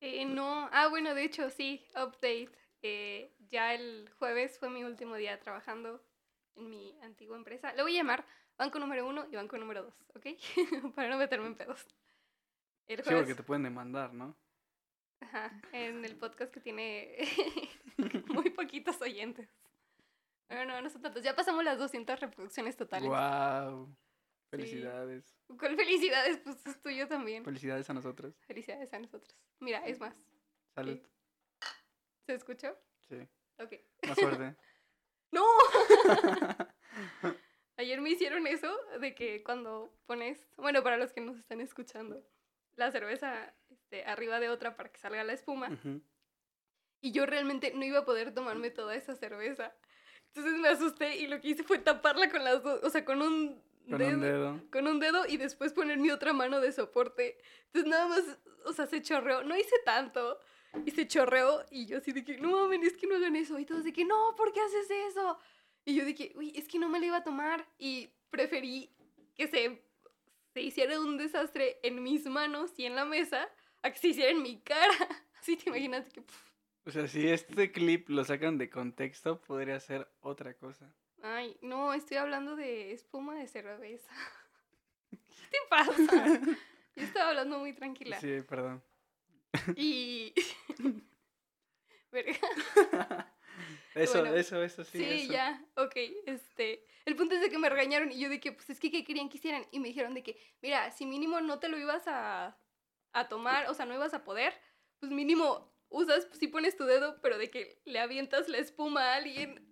Eh, 0.00 0.24
no, 0.24 0.68
ah, 0.72 0.88
bueno, 0.88 1.14
de 1.14 1.24
hecho, 1.24 1.48
sí, 1.50 1.86
update. 1.92 2.50
Eh, 2.82 3.34
ya 3.50 3.72
el 3.72 4.10
jueves 4.18 4.58
fue 4.58 4.68
mi 4.68 4.84
último 4.84 5.14
día 5.14 5.40
trabajando 5.40 6.04
en 6.56 6.68
mi 6.68 6.98
antigua 7.02 7.36
empresa. 7.36 7.72
Le 7.72 7.82
voy 7.82 7.94
a 7.94 8.00
llamar 8.00 8.26
banco 8.58 8.78
número 8.78 9.06
uno 9.06 9.26
y 9.30 9.36
banco 9.36 9.56
número 9.56 9.84
dos, 9.84 9.94
¿ok? 10.14 10.26
Para 10.94 11.08
no 11.08 11.16
meterme 11.16 11.46
en 11.46 11.54
pedos. 11.54 11.86
El 12.86 13.02
Sí, 13.02 13.10
porque 13.14 13.34
te 13.34 13.42
pueden 13.42 13.62
demandar, 13.62 14.12
¿no? 14.12 14.36
Ajá, 15.24 15.60
en 15.72 16.04
el 16.04 16.16
podcast 16.16 16.52
que 16.52 16.60
tiene 16.60 17.16
muy 18.28 18.50
poquitos 18.50 19.00
oyentes. 19.00 19.48
No, 20.48 20.64
no, 20.64 20.80
no 20.82 20.90
son 20.90 21.02
tantos. 21.02 21.22
Ya 21.22 21.34
pasamos 21.34 21.64
las 21.64 21.78
200 21.78 22.20
reproducciones 22.20 22.76
totales. 22.76 23.08
¡Wow! 23.08 23.94
Felicidades. 24.50 25.34
¿Cuál 25.58 25.76
felicidades? 25.76 26.38
Pues 26.38 26.64
es 26.66 26.80
tuyo 26.80 27.08
también. 27.08 27.44
Felicidades 27.44 27.88
a 27.90 27.94
nosotros. 27.94 28.34
Felicidades 28.46 28.92
a 28.92 28.98
nosotros. 28.98 29.36
Mira, 29.60 29.84
es 29.86 29.98
más. 29.98 30.16
Salud. 30.74 31.00
¿Se 32.26 32.34
escuchó? 32.34 32.76
Sí. 33.08 33.26
Ok. 33.58 33.72
Más 34.06 34.18
suerte. 34.18 34.54
¡No! 35.32 35.44
Ayer 37.76 38.00
me 38.00 38.10
hicieron 38.10 38.46
eso 38.46 38.72
de 39.00 39.14
que 39.16 39.42
cuando 39.42 39.92
pones, 40.06 40.46
bueno, 40.56 40.84
para 40.84 40.96
los 40.96 41.12
que 41.12 41.20
nos 41.20 41.36
están 41.36 41.60
escuchando, 41.60 42.24
la 42.76 42.92
cerveza 42.92 43.52
este, 43.94 44.10
arriba 44.10 44.40
de 44.40 44.48
otra 44.48 44.76
para 44.76 44.90
que 44.90 44.98
salga 44.98 45.24
la 45.24 45.32
espuma. 45.32 45.70
Y 47.00 47.12
yo 47.12 47.26
realmente 47.26 47.72
no 47.74 47.84
iba 47.84 48.00
a 48.00 48.04
poder 48.04 48.32
tomarme 48.34 48.70
toda 48.70 48.94
esa 48.94 49.14
cerveza. 49.14 49.74
Entonces 50.28 50.58
me 50.58 50.68
asusté 50.68 51.16
y 51.16 51.26
lo 51.26 51.40
que 51.40 51.48
hice 51.48 51.62
fue 51.62 51.78
taparla 51.78 52.30
con 52.30 52.42
las 52.42 52.62
dos, 52.62 52.82
o 52.82 52.90
sea, 52.90 53.04
con 53.04 53.22
un 53.22 53.62
Con 53.88 53.98
dedo, 53.98 54.10
un 54.14 54.20
dedo. 54.20 54.60
con 54.72 54.86
un 54.88 54.98
dedo 54.98 55.26
y 55.28 55.36
después 55.36 55.72
poner 55.72 55.98
mi 55.98 56.10
otra 56.10 56.32
mano 56.32 56.60
de 56.60 56.72
soporte. 56.72 57.38
Entonces 57.66 57.90
nada 57.90 58.08
más, 58.08 58.38
o 58.64 58.72
sea, 58.72 58.86
se 58.86 59.02
chorreó. 59.02 59.44
No 59.44 59.56
hice 59.56 59.76
tanto. 59.84 60.38
Y 60.84 60.90
se 60.90 61.06
chorreó 61.06 61.64
y 61.70 61.86
yo 61.86 61.98
así 61.98 62.10
de 62.10 62.24
que, 62.24 62.38
no 62.38 62.50
mames, 62.50 62.82
es 62.82 62.96
que 62.96 63.06
no 63.06 63.14
hagan 63.14 63.36
eso. 63.36 63.58
Y 63.60 63.64
todos 63.64 63.84
de 63.84 63.92
que, 63.92 64.04
no, 64.04 64.34
¿por 64.36 64.52
qué 64.52 64.60
haces 64.60 64.90
eso? 65.08 65.38
Y 65.84 65.94
yo 65.94 66.04
de 66.04 66.16
que, 66.16 66.32
uy, 66.34 66.52
es 66.56 66.66
que 66.66 66.80
no 66.80 66.88
me 66.88 66.98
la 66.98 67.06
iba 67.06 67.16
a 67.18 67.22
tomar. 67.22 67.68
Y 67.78 68.10
preferí 68.30 68.90
que 69.36 69.46
se, 69.46 69.80
se 70.52 70.62
hiciera 70.62 70.98
un 70.98 71.16
desastre 71.16 71.78
en 71.84 72.02
mis 72.02 72.26
manos 72.26 72.72
y 72.76 72.86
en 72.86 72.96
la 72.96 73.04
mesa 73.04 73.48
a 73.84 73.92
que 73.92 73.98
se 73.98 74.08
hiciera 74.08 74.30
en 74.30 74.42
mi 74.42 74.60
cara. 74.60 74.96
Así 75.40 75.56
te 75.56 75.68
imaginas 75.68 76.08
que, 76.08 76.22
O 76.86 76.90
sea, 76.90 77.06
si 77.06 77.28
este 77.28 77.70
clip 77.70 78.08
lo 78.08 78.24
sacan 78.24 78.56
de 78.56 78.70
contexto, 78.70 79.40
podría 79.42 79.78
ser 79.78 80.08
otra 80.20 80.54
cosa. 80.54 80.90
ay, 81.22 81.56
no, 81.60 81.92
estoy 81.92 82.16
hablando 82.16 82.56
de 82.56 82.92
espuma 82.92 83.34
de 83.34 83.46
cerveza. 83.46 84.10
¿Qué 85.10 85.18
te 85.50 85.58
pasa? 85.68 86.40
Yo 86.96 87.02
estaba 87.04 87.28
hablando 87.30 87.58
muy 87.58 87.74
tranquila. 87.74 88.18
Sí, 88.20 88.40
perdón. 88.48 88.82
Y. 89.76 90.32
Verga. 92.10 92.38
Eso, 93.94 94.20
Bueno, 94.20 94.36
eso, 94.36 94.62
eso, 94.62 94.84
sí. 94.84 94.98
Sí, 94.98 95.04
eso. 95.04 95.32
ya, 95.32 95.64
ok. 95.76 95.96
Este, 96.26 96.84
el 97.04 97.16
punto 97.16 97.34
es 97.34 97.40
de 97.42 97.50
que 97.50 97.58
me 97.58 97.68
regañaron 97.68 98.10
y 98.10 98.18
yo 98.18 98.28
de 98.28 98.40
que, 98.40 98.52
pues 98.52 98.70
es 98.70 98.80
que, 98.80 98.90
¿qué 98.90 99.04
querían 99.04 99.28
que 99.28 99.36
hicieran? 99.36 99.66
Y 99.70 99.78
me 99.78 99.88
dijeron 99.88 100.14
de 100.14 100.22
que, 100.22 100.36
mira, 100.62 100.90
si 100.90 101.06
mínimo 101.06 101.40
no 101.40 101.58
te 101.58 101.68
lo 101.68 101.78
ibas 101.78 102.04
a, 102.06 102.56
a 103.14 103.28
tomar, 103.28 103.68
o 103.70 103.74
sea, 103.74 103.86
no 103.86 103.94
ibas 103.94 104.12
a 104.12 104.24
poder, 104.24 104.52
pues 105.00 105.10
mínimo 105.10 105.72
usas, 105.88 106.28
si 106.32 106.48
pones 106.48 106.76
tu 106.76 106.84
dedo, 106.84 107.20
pero 107.22 107.38
de 107.38 107.50
que 107.50 107.80
le 107.84 108.00
avientas 108.00 108.48
la 108.48 108.58
espuma 108.58 109.12
a 109.12 109.16
alguien. 109.16 109.70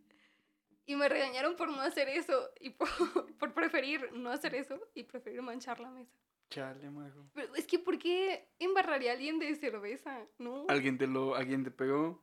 Y 0.84 0.96
me 0.96 1.08
regañaron 1.08 1.54
por 1.54 1.68
no 1.68 1.80
hacer 1.80 2.08
eso 2.08 2.50
y 2.58 2.70
por, 2.70 2.88
por 3.38 3.54
preferir 3.54 4.12
no 4.12 4.30
hacer 4.30 4.54
eso 4.54 4.80
y 4.94 5.04
preferir 5.04 5.40
manchar 5.42 5.78
la 5.78 5.90
mesa. 5.90 6.16
Chale, 6.50 6.90
majo. 6.90 7.25
Pero 7.34 7.54
es 7.54 7.66
que, 7.66 7.78
¿por 7.78 7.99
qué 7.99 8.49
embarraría 8.58 9.12
a 9.12 9.14
alguien 9.14 9.38
de 9.38 9.54
cerveza? 9.54 10.26
No, 10.38 10.66
Alguien 10.68 10.99
te 10.99 11.06
lo, 11.06 11.34
alguien 11.37 11.62
te 11.64 11.70
pegó. 11.70 12.22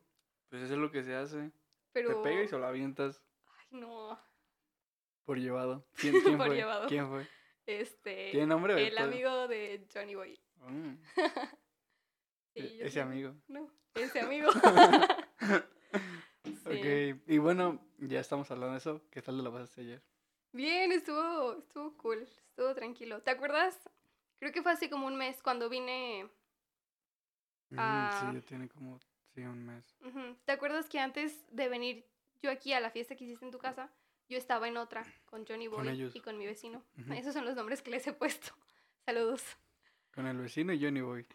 Pues 0.49 0.61
eso 0.63 0.73
es 0.73 0.79
lo 0.79 0.91
que 0.91 1.03
se 1.03 1.15
hace. 1.15 1.51
pero... 1.93 2.09
Te 2.21 2.29
pega 2.29 2.43
y 2.43 2.47
se 2.47 2.57
lo 2.57 2.65
avientas 2.65 3.23
Ay, 3.57 3.79
no. 3.79 4.19
por 5.25 5.38
llevado. 5.39 5.88
¿Quién, 5.95 6.19
quién 6.21 6.38
Por 6.38 6.47
fue? 6.47 6.55
llevado. 6.57 6.88
¿Quién 6.88 7.07
fue? 7.09 7.27
Este... 7.65 8.31
¿Tiene 8.31 8.47
nombre? 8.47 8.85
El 8.88 8.95
todo? 8.95 9.05
amigo 9.05 9.47
de 9.47 9.88
Johnny 9.93 10.15
Boy. 10.15 10.39
Mm, 10.68 10.96
Sí, 12.56 12.60
e- 12.82 12.86
ese 12.88 13.01
amigo. 13.01 13.36
No, 13.48 13.70
ese 13.96 14.20
amigo. 14.22 14.50
Sí. 16.44 16.56
Ok, 16.66 17.22
y 17.28 17.38
bueno, 17.38 17.80
ya 17.98 18.20
estamos 18.20 18.50
hablando 18.51 18.74
de 18.74 18.78
eso. 18.78 19.01
¿Qué 19.12 19.22
tal 19.22 19.38
te 19.38 19.44
lo 19.44 19.51
pasaste 19.51 19.82
ayer? 19.82 20.04
Bien, 20.54 20.92
estuvo, 20.92 21.54
estuvo 21.60 21.98
cool, 21.98 22.20
estuvo 22.24 22.74
tranquilo. 22.75 23.22
¿Te 23.22 23.32
acuerdas? 23.32 23.78
Creo 24.39 24.51
que 24.51 24.62
fue 24.62 24.72
hace 24.72 24.89
como 24.89 25.08
un 25.08 25.16
mes 25.16 25.42
cuando 25.44 25.68
vine. 25.70 26.30
Mm, 27.72 27.75
Ah. 27.78 28.20
sí, 28.32 28.36
ya 28.39 28.42
tiene 28.46 28.70
como 28.70 29.00
sí, 29.34 29.42
un 29.42 29.66
mes. 29.66 29.84
¿Te 30.46 30.51
acuerdas 30.51 30.88
que 30.89 31.00
antes 31.00 31.44
de 31.54 31.68
venir 31.70 32.08
yo 32.42 32.51
aquí 32.51 32.74
a 32.74 32.80
la 32.80 32.89
fiesta 32.92 33.16
que 33.16 33.25
hiciste 33.25 33.46
en 33.46 33.51
tu 33.51 33.60
casa, 33.60 33.92
yo 34.28 34.38
estaba 34.38 34.68
en 34.68 34.78
otra 34.78 35.06
con 35.25 35.46
Johnny 35.46 35.68
Boy 35.68 36.12
y 36.13 36.22
con 36.22 36.38
mi 36.38 36.46
vecino? 36.46 36.84
Esos 37.12 37.34
son 37.34 37.46
los 37.46 37.56
nombres 37.56 37.82
que 37.82 37.92
les 37.92 38.06
he 38.08 38.13
puesto. 38.13 38.54
Saludos. 39.06 39.44
Con 40.13 40.28
el 40.28 40.38
vecino 40.38 40.74
y 40.74 40.84
Johnny 40.84 41.01
Boy. 41.01 41.25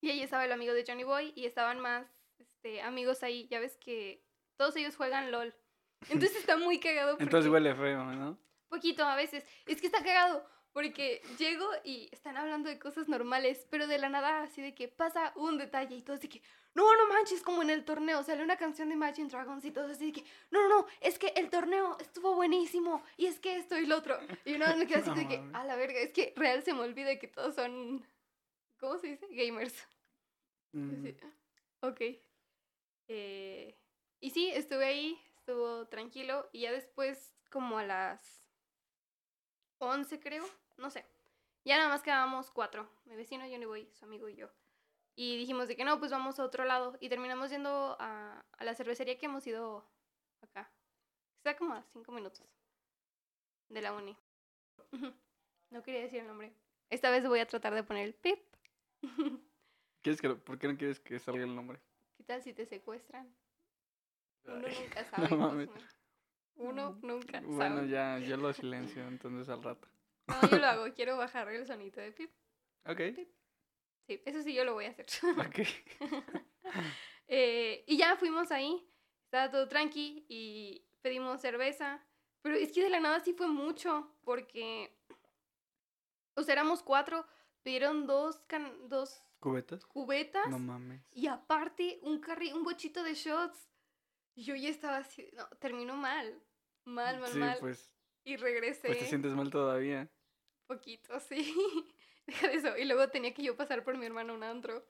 Y 0.00 0.10
ahí 0.10 0.22
estaba 0.22 0.44
el 0.44 0.52
amigo 0.52 0.72
de 0.72 0.84
Johnny 0.86 1.04
Boy 1.04 1.32
y 1.34 1.46
estaban 1.46 1.80
más 1.80 2.06
este, 2.38 2.82
amigos 2.82 3.22
ahí. 3.22 3.48
Ya 3.48 3.60
ves 3.60 3.76
que 3.76 4.24
todos 4.56 4.76
ellos 4.76 4.96
juegan 4.96 5.30
LOL. 5.30 5.54
Entonces 6.10 6.36
está 6.36 6.56
muy 6.56 6.78
cagado. 6.78 7.12
Porque... 7.12 7.24
Entonces 7.24 7.50
huele 7.50 7.74
feo, 7.74 8.04
¿no? 8.04 8.38
Poquito 8.68 9.04
a 9.04 9.16
veces. 9.16 9.44
Es 9.66 9.80
que 9.80 9.86
está 9.86 10.02
cagado. 10.02 10.46
Porque 10.76 11.22
llego 11.38 11.66
y 11.84 12.10
están 12.12 12.36
hablando 12.36 12.68
de 12.68 12.78
cosas 12.78 13.08
normales, 13.08 13.66
pero 13.70 13.86
de 13.86 13.96
la 13.96 14.10
nada 14.10 14.42
así 14.42 14.60
de 14.60 14.74
que 14.74 14.88
pasa 14.88 15.32
un 15.34 15.56
detalle 15.56 15.96
y 15.96 16.02
todos 16.02 16.20
de 16.20 16.28
que, 16.28 16.42
no, 16.74 16.84
no 16.98 17.08
manches, 17.08 17.42
como 17.42 17.62
en 17.62 17.70
el 17.70 17.82
torneo, 17.86 18.22
sale 18.22 18.42
una 18.42 18.58
canción 18.58 18.90
de 18.90 18.94
Imagine 18.94 19.30
Dragons 19.30 19.64
y 19.64 19.70
todos 19.70 19.92
así 19.92 20.12
de 20.12 20.12
que, 20.12 20.24
no, 20.50 20.68
no, 20.68 20.82
no, 20.82 20.86
es 21.00 21.18
que 21.18 21.28
el 21.28 21.48
torneo 21.48 21.96
estuvo 21.98 22.34
buenísimo 22.34 23.02
y 23.16 23.24
es 23.24 23.40
que 23.40 23.56
esto 23.56 23.78
y 23.78 23.86
lo 23.86 23.96
otro. 23.96 24.18
Y 24.44 24.58
vez 24.58 24.76
me 24.76 24.86
quedo 24.86 24.98
así 24.98 25.14
de 25.18 25.26
que, 25.26 25.42
a 25.54 25.64
la 25.64 25.76
verga, 25.76 25.98
es 25.98 26.12
que 26.12 26.34
real 26.36 26.62
se 26.62 26.74
me 26.74 26.80
olvida 26.80 27.18
que 27.18 27.28
todos 27.28 27.54
son, 27.54 28.06
¿cómo 28.78 28.98
se 28.98 29.06
dice? 29.06 29.26
Gamers. 29.30 29.82
Mm, 30.72 31.04
Sí. 31.04 31.16
Ok. 31.80 32.00
Eh, 33.08 33.78
y 34.20 34.28
sí, 34.28 34.50
estuve 34.50 34.84
ahí, 34.84 35.18
estuvo 35.38 35.86
tranquilo. 35.88 36.50
Y 36.52 36.60
ya 36.60 36.72
después, 36.72 37.34
como 37.48 37.78
a 37.78 37.82
las 37.82 38.42
11 39.78 40.20
creo, 40.20 40.44
no 40.78 40.90
sé. 40.90 41.04
Ya 41.64 41.76
nada 41.76 41.88
más 41.88 42.02
quedábamos 42.02 42.50
cuatro. 42.50 42.88
Mi 43.06 43.16
vecino, 43.16 43.44
Johnny 43.48 43.64
Boy, 43.64 43.88
su 43.92 44.04
amigo 44.04 44.28
y 44.28 44.36
yo. 44.36 44.48
Y 45.16 45.36
dijimos 45.38 45.66
de 45.68 45.76
que 45.76 45.84
no, 45.84 45.98
pues 45.98 46.10
vamos 46.10 46.38
a 46.38 46.44
otro 46.44 46.64
lado. 46.64 46.96
Y 47.00 47.08
terminamos 47.08 47.50
yendo 47.50 47.96
a, 47.98 48.44
a 48.52 48.64
la 48.64 48.74
cervecería 48.74 49.18
que 49.18 49.26
hemos 49.26 49.46
ido 49.46 49.84
acá. 50.42 50.70
Está 51.38 51.56
como 51.56 51.74
a 51.74 51.82
cinco 51.92 52.12
minutos 52.12 52.46
de 53.68 53.80
la 53.80 53.92
uni. 53.94 54.16
No 55.70 55.82
quería 55.82 56.00
decir 56.02 56.20
el 56.20 56.26
nombre. 56.28 56.52
Esta 56.90 57.10
vez 57.10 57.26
voy 57.26 57.40
a 57.40 57.46
tratar 57.46 57.74
de 57.74 57.82
poner 57.82 58.04
el 58.06 58.14
pip. 58.14 58.38
¿Quieres 60.02 60.20
que 60.20 60.28
lo- 60.28 60.38
¿Por 60.38 60.58
qué 60.58 60.68
no 60.68 60.76
quieres 60.76 61.00
que 61.00 61.18
salga 61.18 61.42
el 61.44 61.54
nombre? 61.54 61.80
¿Qué 62.16 62.22
tal 62.22 62.42
si 62.42 62.52
te 62.52 62.64
secuestran? 62.66 63.34
Uno 64.44 64.66
Ay, 64.68 64.78
nunca 64.80 65.04
sabe. 65.10 65.36
mames. 65.36 65.68
Cosmo. 65.68 65.88
Uno 66.58 66.98
nunca 67.02 67.40
Bueno, 67.40 67.76
sabe. 67.76 67.88
ya, 67.88 68.18
yo 68.20 68.36
lo 68.36 68.52
silencio 68.52 69.06
entonces 69.08 69.48
al 69.48 69.62
rato. 69.62 69.88
No, 70.26 70.48
yo 70.50 70.58
lo 70.58 70.66
hago. 70.66 70.94
Quiero 70.94 71.16
bajar 71.16 71.48
el 71.50 71.66
sonito 71.66 72.00
de 72.00 72.12
pip. 72.12 72.30
Ok, 72.86 73.00
Sí, 74.06 74.22
eso 74.24 74.40
sí 74.42 74.54
yo 74.54 74.64
lo 74.64 74.74
voy 74.74 74.84
a 74.84 74.90
hacer. 74.90 75.06
ok. 75.38 75.58
Eh, 77.28 77.84
y 77.88 77.96
ya 77.96 78.16
fuimos 78.16 78.52
ahí. 78.52 78.88
Estaba 79.24 79.50
todo 79.50 79.66
tranqui 79.68 80.24
y 80.28 80.86
pedimos 81.02 81.40
cerveza. 81.40 82.00
Pero 82.42 82.54
es 82.54 82.70
que 82.72 82.84
de 82.84 82.90
la 82.90 83.00
nada 83.00 83.18
sí 83.20 83.32
fue 83.32 83.48
mucho. 83.48 84.16
Porque. 84.22 84.96
O 86.34 86.42
sea, 86.44 86.52
éramos 86.52 86.82
cuatro. 86.84 87.26
Pidieron 87.62 88.06
dos, 88.06 88.38
can- 88.46 88.88
dos 88.88 89.20
¿Cubetas? 89.40 89.84
cubetas. 89.86 90.48
No 90.48 90.58
mames. 90.60 91.02
Y 91.10 91.26
aparte, 91.26 91.98
un 92.02 92.20
carri 92.20 92.52
un 92.52 92.62
bochito 92.62 93.02
de 93.02 93.14
shots. 93.14 93.68
Y 94.36 94.44
Yo 94.44 94.54
ya 94.54 94.68
estaba 94.68 94.98
así. 94.98 95.28
No, 95.32 95.48
terminó 95.58 95.96
mal. 95.96 96.40
Mal, 96.84 97.18
mal, 97.18 97.32
Sí, 97.32 97.38
mal. 97.38 97.56
pues, 97.58 97.90
Y 98.22 98.36
regresé. 98.36 98.86
pues 98.86 99.00
te 99.00 99.06
sientes 99.06 99.32
mal 99.32 99.50
todavía. 99.50 100.08
Poquito, 100.66 101.18
sí. 101.20 101.54
Deja 102.26 102.48
de 102.48 102.54
eso. 102.54 102.76
Y 102.76 102.84
luego 102.84 103.08
tenía 103.08 103.32
que 103.32 103.42
yo 103.42 103.56
pasar 103.56 103.84
por 103.84 103.96
mi 103.96 104.06
hermano 104.06 104.32
a 104.32 104.36
un 104.36 104.42
antro. 104.42 104.84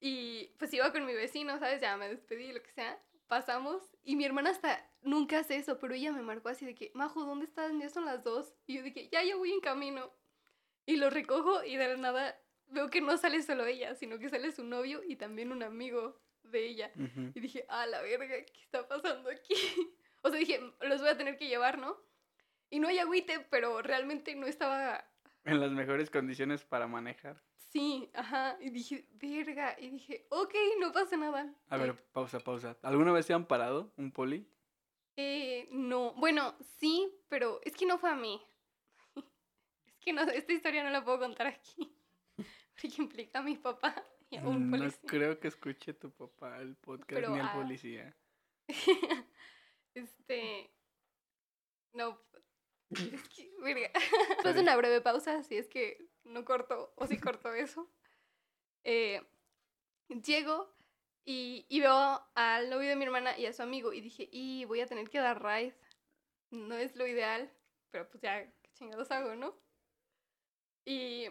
Y 0.00 0.54
pues 0.58 0.72
iba 0.74 0.92
con 0.92 1.06
mi 1.06 1.14
vecino, 1.14 1.58
¿sabes? 1.58 1.80
Ya 1.80 1.96
me 1.96 2.08
despedí, 2.08 2.52
lo 2.52 2.62
que 2.62 2.70
sea. 2.70 3.00
Pasamos. 3.28 3.82
Y 4.04 4.16
mi 4.16 4.24
hermana 4.24 4.50
hasta 4.50 4.88
nunca 5.02 5.40
hace 5.40 5.56
eso, 5.56 5.78
pero 5.78 5.94
ella 5.94 6.12
me 6.12 6.22
marcó 6.22 6.48
así 6.48 6.64
de 6.64 6.74
que, 6.74 6.92
Majo, 6.94 7.24
¿dónde 7.24 7.44
estás? 7.44 7.72
Ya 7.78 7.88
son 7.88 8.04
las 8.04 8.22
dos. 8.22 8.54
Y 8.66 8.74
yo 8.76 8.82
dije, 8.82 9.08
ya, 9.10 9.22
ya 9.22 9.36
voy 9.36 9.52
en 9.52 9.60
camino. 9.60 10.12
Y 10.84 10.96
lo 10.96 11.10
recojo 11.10 11.64
y 11.64 11.76
de 11.76 11.88
la 11.88 11.96
nada 11.96 12.40
veo 12.68 12.90
que 12.90 13.00
no 13.00 13.16
sale 13.16 13.42
solo 13.42 13.66
ella, 13.66 13.94
sino 13.94 14.18
que 14.18 14.28
sale 14.28 14.52
su 14.52 14.64
novio 14.64 15.02
y 15.02 15.16
también 15.16 15.52
un 15.52 15.62
amigo 15.62 16.20
de 16.44 16.66
ella. 16.66 16.92
Y 17.34 17.40
dije, 17.40 17.64
ah, 17.68 17.86
la 17.86 18.02
verga, 18.02 18.44
¿qué 18.44 18.60
está 18.62 18.86
pasando 18.86 19.30
aquí? 19.30 19.54
O 20.22 20.28
sea, 20.28 20.40
dije, 20.40 20.60
los 20.80 21.00
voy 21.00 21.10
a 21.10 21.16
tener 21.16 21.36
que 21.36 21.46
llevar, 21.46 21.78
¿no? 21.78 21.96
Y 22.70 22.80
no 22.80 22.88
hay 22.88 22.98
agüite, 22.98 23.40
pero 23.50 23.80
realmente 23.82 24.34
no 24.34 24.46
estaba 24.46 25.04
En 25.44 25.60
las 25.60 25.70
mejores 25.70 26.10
condiciones 26.10 26.64
para 26.64 26.86
manejar. 26.86 27.42
Sí, 27.56 28.10
ajá. 28.14 28.56
Y 28.60 28.70
dije, 28.70 29.06
verga. 29.12 29.76
Y 29.78 29.90
dije, 29.90 30.26
ok, 30.30 30.54
no 30.80 30.92
pasa 30.92 31.16
nada. 31.16 31.54
A 31.68 31.76
ver, 31.76 31.94
pausa, 32.12 32.40
pausa. 32.40 32.76
¿Alguna 32.82 33.12
vez 33.12 33.26
te 33.26 33.34
han 33.34 33.46
parado 33.46 33.92
un 33.96 34.10
poli? 34.12 34.48
eh, 35.16 35.68
no. 35.70 36.12
Bueno, 36.14 36.56
sí, 36.78 37.10
pero 37.28 37.60
es 37.64 37.74
que 37.74 37.86
no 37.86 37.98
fue 37.98 38.10
a 38.10 38.14
mí. 38.16 38.40
Es 39.86 39.96
que 40.00 40.12
no, 40.12 40.22
esta 40.22 40.52
historia 40.52 40.84
no 40.84 40.90
la 40.90 41.04
puedo 41.04 41.18
contar 41.18 41.46
aquí. 41.48 41.96
Porque 42.80 42.94
implica 42.98 43.38
a 43.40 43.42
mi 43.42 43.56
papá 43.56 43.94
y 44.30 44.36
a 44.36 44.42
un 44.46 44.68
Mm, 44.68 44.70
No 44.70 44.78
policía. 44.78 45.00
creo 45.06 45.40
que 45.40 45.48
escuche 45.48 45.94
tu 45.94 46.10
papá 46.12 46.58
el 46.60 46.76
podcast 46.76 47.10
Pero, 47.10 47.30
ni 47.30 47.40
al 47.40 47.48
ah, 47.48 47.52
policía. 47.54 48.16
este. 49.94 50.70
No. 51.92 52.20
Es 52.90 53.28
que, 53.28 53.50
verga. 53.62 53.90
Pues 54.42 54.56
una 54.56 54.76
breve 54.76 55.00
pausa, 55.00 55.42
si 55.42 55.56
es 55.56 55.68
que 55.68 56.08
no 56.24 56.44
corto, 56.44 56.92
o 56.96 57.06
si 57.06 57.18
corto 57.18 57.52
eso. 57.54 57.90
Eh, 58.84 59.22
llego 60.08 60.76
y, 61.24 61.66
y 61.68 61.80
veo 61.80 62.22
al 62.34 62.70
novio 62.70 62.88
de 62.90 62.96
mi 62.96 63.04
hermana 63.04 63.38
y 63.38 63.46
a 63.46 63.52
su 63.52 63.62
amigo 63.62 63.92
y 63.92 64.00
dije, 64.00 64.28
y 64.32 64.64
voy 64.66 64.80
a 64.80 64.86
tener 64.86 65.10
que 65.10 65.18
dar 65.20 65.42
ride. 65.42 65.76
No 66.50 66.76
es 66.76 66.96
lo 66.96 67.06
ideal, 67.06 67.52
pero 67.90 68.08
pues 68.10 68.22
ya, 68.22 68.52
qué 68.62 68.70
chingados 68.74 69.10
hago, 69.12 69.36
¿no? 69.36 69.56
Y, 70.84 71.26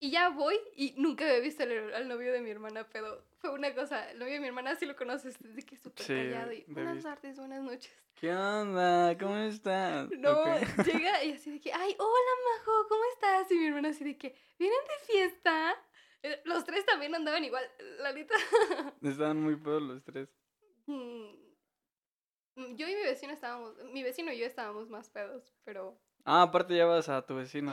Y 0.00 0.10
ya 0.12 0.30
voy 0.30 0.56
y 0.76 0.94
nunca 0.98 1.24
había 1.26 1.40
visto 1.40 1.64
al, 1.64 1.94
al 1.94 2.08
novio 2.08 2.32
de 2.32 2.42
mi 2.42 2.50
hermana, 2.50 2.88
pero 2.90 3.24
fue 3.44 3.52
una 3.58 3.74
cosa, 3.74 4.10
el 4.10 4.18
novio 4.18 4.32
de 4.34 4.40
mi 4.40 4.46
hermana 4.46 4.74
sí 4.74 4.86
lo 4.86 4.96
conoces, 4.96 5.38
desde 5.38 5.62
que 5.66 5.74
es 5.74 5.82
súper 5.82 6.02
Sí, 6.06 6.14
callado 6.14 6.50
y 6.52 6.64
lo 6.66 6.74
buenas 6.74 6.94
visto. 6.94 7.08
tardes, 7.10 7.38
buenas 7.38 7.62
noches. 7.62 7.92
¿Qué 8.14 8.32
onda? 8.34 9.16
¿Cómo 9.18 9.36
estás? 9.36 10.08
No, 10.18 10.34
llega 10.86 11.22
y 11.24 11.32
así 11.32 11.50
de 11.50 11.60
que, 11.60 11.70
ay, 11.70 11.94
hola 11.98 12.30
Majo, 12.58 12.88
¿cómo 12.88 13.02
estás? 13.12 13.50
Y 13.52 13.56
mi 13.56 13.66
hermana 13.66 13.90
así 13.90 14.02
de 14.02 14.16
que, 14.16 14.34
¿vienen 14.58 14.78
de 14.88 15.06
fiesta? 15.12 15.74
Eh, 16.22 16.40
Los 16.46 16.64
tres 16.64 16.86
también 16.86 17.14
andaban 17.14 17.44
igual, 17.44 17.64
la 17.98 18.12
neta. 18.14 18.34
Estaban 19.02 19.42
muy 19.42 19.56
pedos 19.56 19.82
los 19.82 20.02
tres. 20.04 20.30
mm, 20.86 21.34
Yo 22.76 22.88
y 22.88 22.94
mi 22.94 23.02
vecino 23.02 23.34
estábamos, 23.34 23.74
mi 23.92 24.02
vecino 24.02 24.32
y 24.32 24.38
yo 24.38 24.46
estábamos 24.46 24.88
más 24.88 25.10
pedos, 25.10 25.54
pero... 25.64 26.00
Ah, 26.24 26.42
aparte 26.42 26.74
ya 26.74 26.86
vas 26.86 27.10
a 27.10 27.26
tu 27.26 27.34
vecino. 27.36 27.72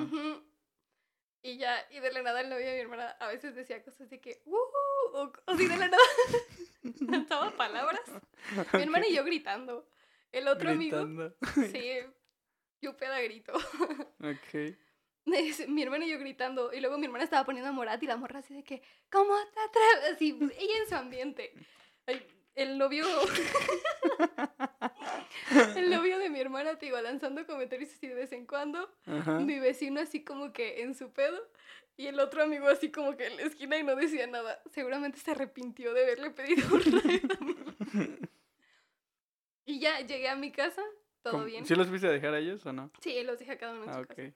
Y 1.43 1.57
ya, 1.57 1.87
y 1.91 1.99
de 2.01 2.11
la 2.11 2.21
nada 2.23 2.41
el 2.41 2.49
novio 2.49 2.65
de 2.65 2.73
mi 2.73 2.79
hermana 2.81 3.11
a 3.19 3.27
veces 3.27 3.55
decía 3.55 3.81
cosas 3.83 4.09
de 4.09 4.19
que, 4.19 4.41
"Uh", 4.45 4.57
o, 5.13 5.31
o 5.45 5.55
si 5.57 5.67
de 5.67 5.77
la 5.77 5.87
nada 5.87 5.97
lanzaba 7.01 7.51
palabras. 7.51 8.01
Mi 8.73 8.81
hermana 8.83 9.07
y 9.07 9.15
yo 9.15 9.23
gritando. 9.23 9.87
El 10.31 10.47
otro 10.47 10.73
Gritando. 10.73 11.35
amigo, 11.41 11.67
sí, 11.71 11.91
yo 12.81 12.95
peda 12.95 13.19
grito. 13.21 13.53
Ok. 13.53 14.77
Es- 15.25 15.67
mi 15.67 15.83
hermana 15.83 16.05
y 16.05 16.09
yo 16.11 16.19
gritando. 16.19 16.71
Y 16.73 16.79
luego 16.79 16.97
mi 16.97 17.05
hermana 17.05 17.23
estaba 17.25 17.45
poniendo 17.45 17.69
a 17.69 17.73
Morat 17.73 18.01
y 18.01 18.07
la 18.07 18.15
morra 18.17 18.39
así 18.39 18.53
de 18.53 18.63
que, 18.63 18.81
¿cómo 19.11 19.33
te 19.53 19.59
atreves? 19.59 20.15
Así, 20.15 20.39
ella 20.57 20.77
en 20.83 20.89
su 20.89 20.95
ambiente. 20.95 21.53
El, 22.07 22.25
el 22.55 22.77
novio. 22.77 23.05
el 25.75 25.89
novio 25.89 26.19
de 26.19 26.29
mi 26.29 26.39
hermana, 26.39 26.77
te 26.77 26.87
iba 26.87 27.01
lanzando 27.01 27.45
comentarios 27.45 27.89
así 27.91 28.07
de 28.07 28.15
vez 28.15 28.31
en 28.31 28.45
cuando. 28.45 28.89
Ajá. 29.05 29.39
Mi 29.39 29.59
vecino 29.59 29.99
así 30.01 30.23
como 30.23 30.53
que 30.53 30.81
en 30.81 30.95
su 30.95 31.11
pedo. 31.11 31.39
Y 32.01 32.07
el 32.07 32.19
otro 32.19 32.41
amigo 32.41 32.67
así 32.67 32.91
como 32.91 33.15
que 33.15 33.27
en 33.27 33.35
la 33.37 33.43
esquina 33.43 33.77
y 33.77 33.83
no 33.83 33.95
decía 33.95 34.25
nada. 34.25 34.59
Seguramente 34.71 35.19
se 35.19 35.31
arrepintió 35.31 35.93
de 35.93 36.01
haberle 36.03 36.31
pedido 36.31 36.67
un 36.73 36.81
ride 36.81 37.21
a 37.39 37.43
mi- 37.43 38.17
Y 39.65 39.79
ya 39.79 39.99
llegué 40.01 40.27
a 40.27 40.35
mi 40.35 40.51
casa, 40.51 40.81
todo 41.21 41.33
¿Cómo- 41.33 41.45
bien. 41.45 41.65
¿Sí 41.65 41.75
los 41.75 41.87
fuiste 41.87 42.07
a 42.07 42.11
dejar 42.11 42.33
a 42.33 42.39
ellos 42.39 42.65
o 42.65 42.73
no? 42.73 42.91
Sí, 43.01 43.21
los 43.23 43.37
dejé 43.37 43.51
a 43.51 43.57
cada 43.59 43.73
uno 43.73 43.83
en 43.83 43.89
Ah, 43.89 44.01
su 44.01 44.07
casa. 44.07 44.33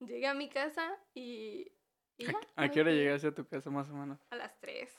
Llegué 0.00 0.26
a 0.26 0.34
mi 0.34 0.48
casa 0.50 0.96
y... 1.14 1.72
y 2.18 2.26
¿A, 2.26 2.32
ya, 2.32 2.38
a 2.56 2.70
qué 2.70 2.80
hora 2.82 2.92
llegaste 2.92 3.28
a 3.28 3.34
tu 3.34 3.46
casa 3.46 3.70
más 3.70 3.88
o 3.88 3.94
menos? 3.94 4.20
A 4.30 4.36
las 4.36 4.58
3. 4.60 4.94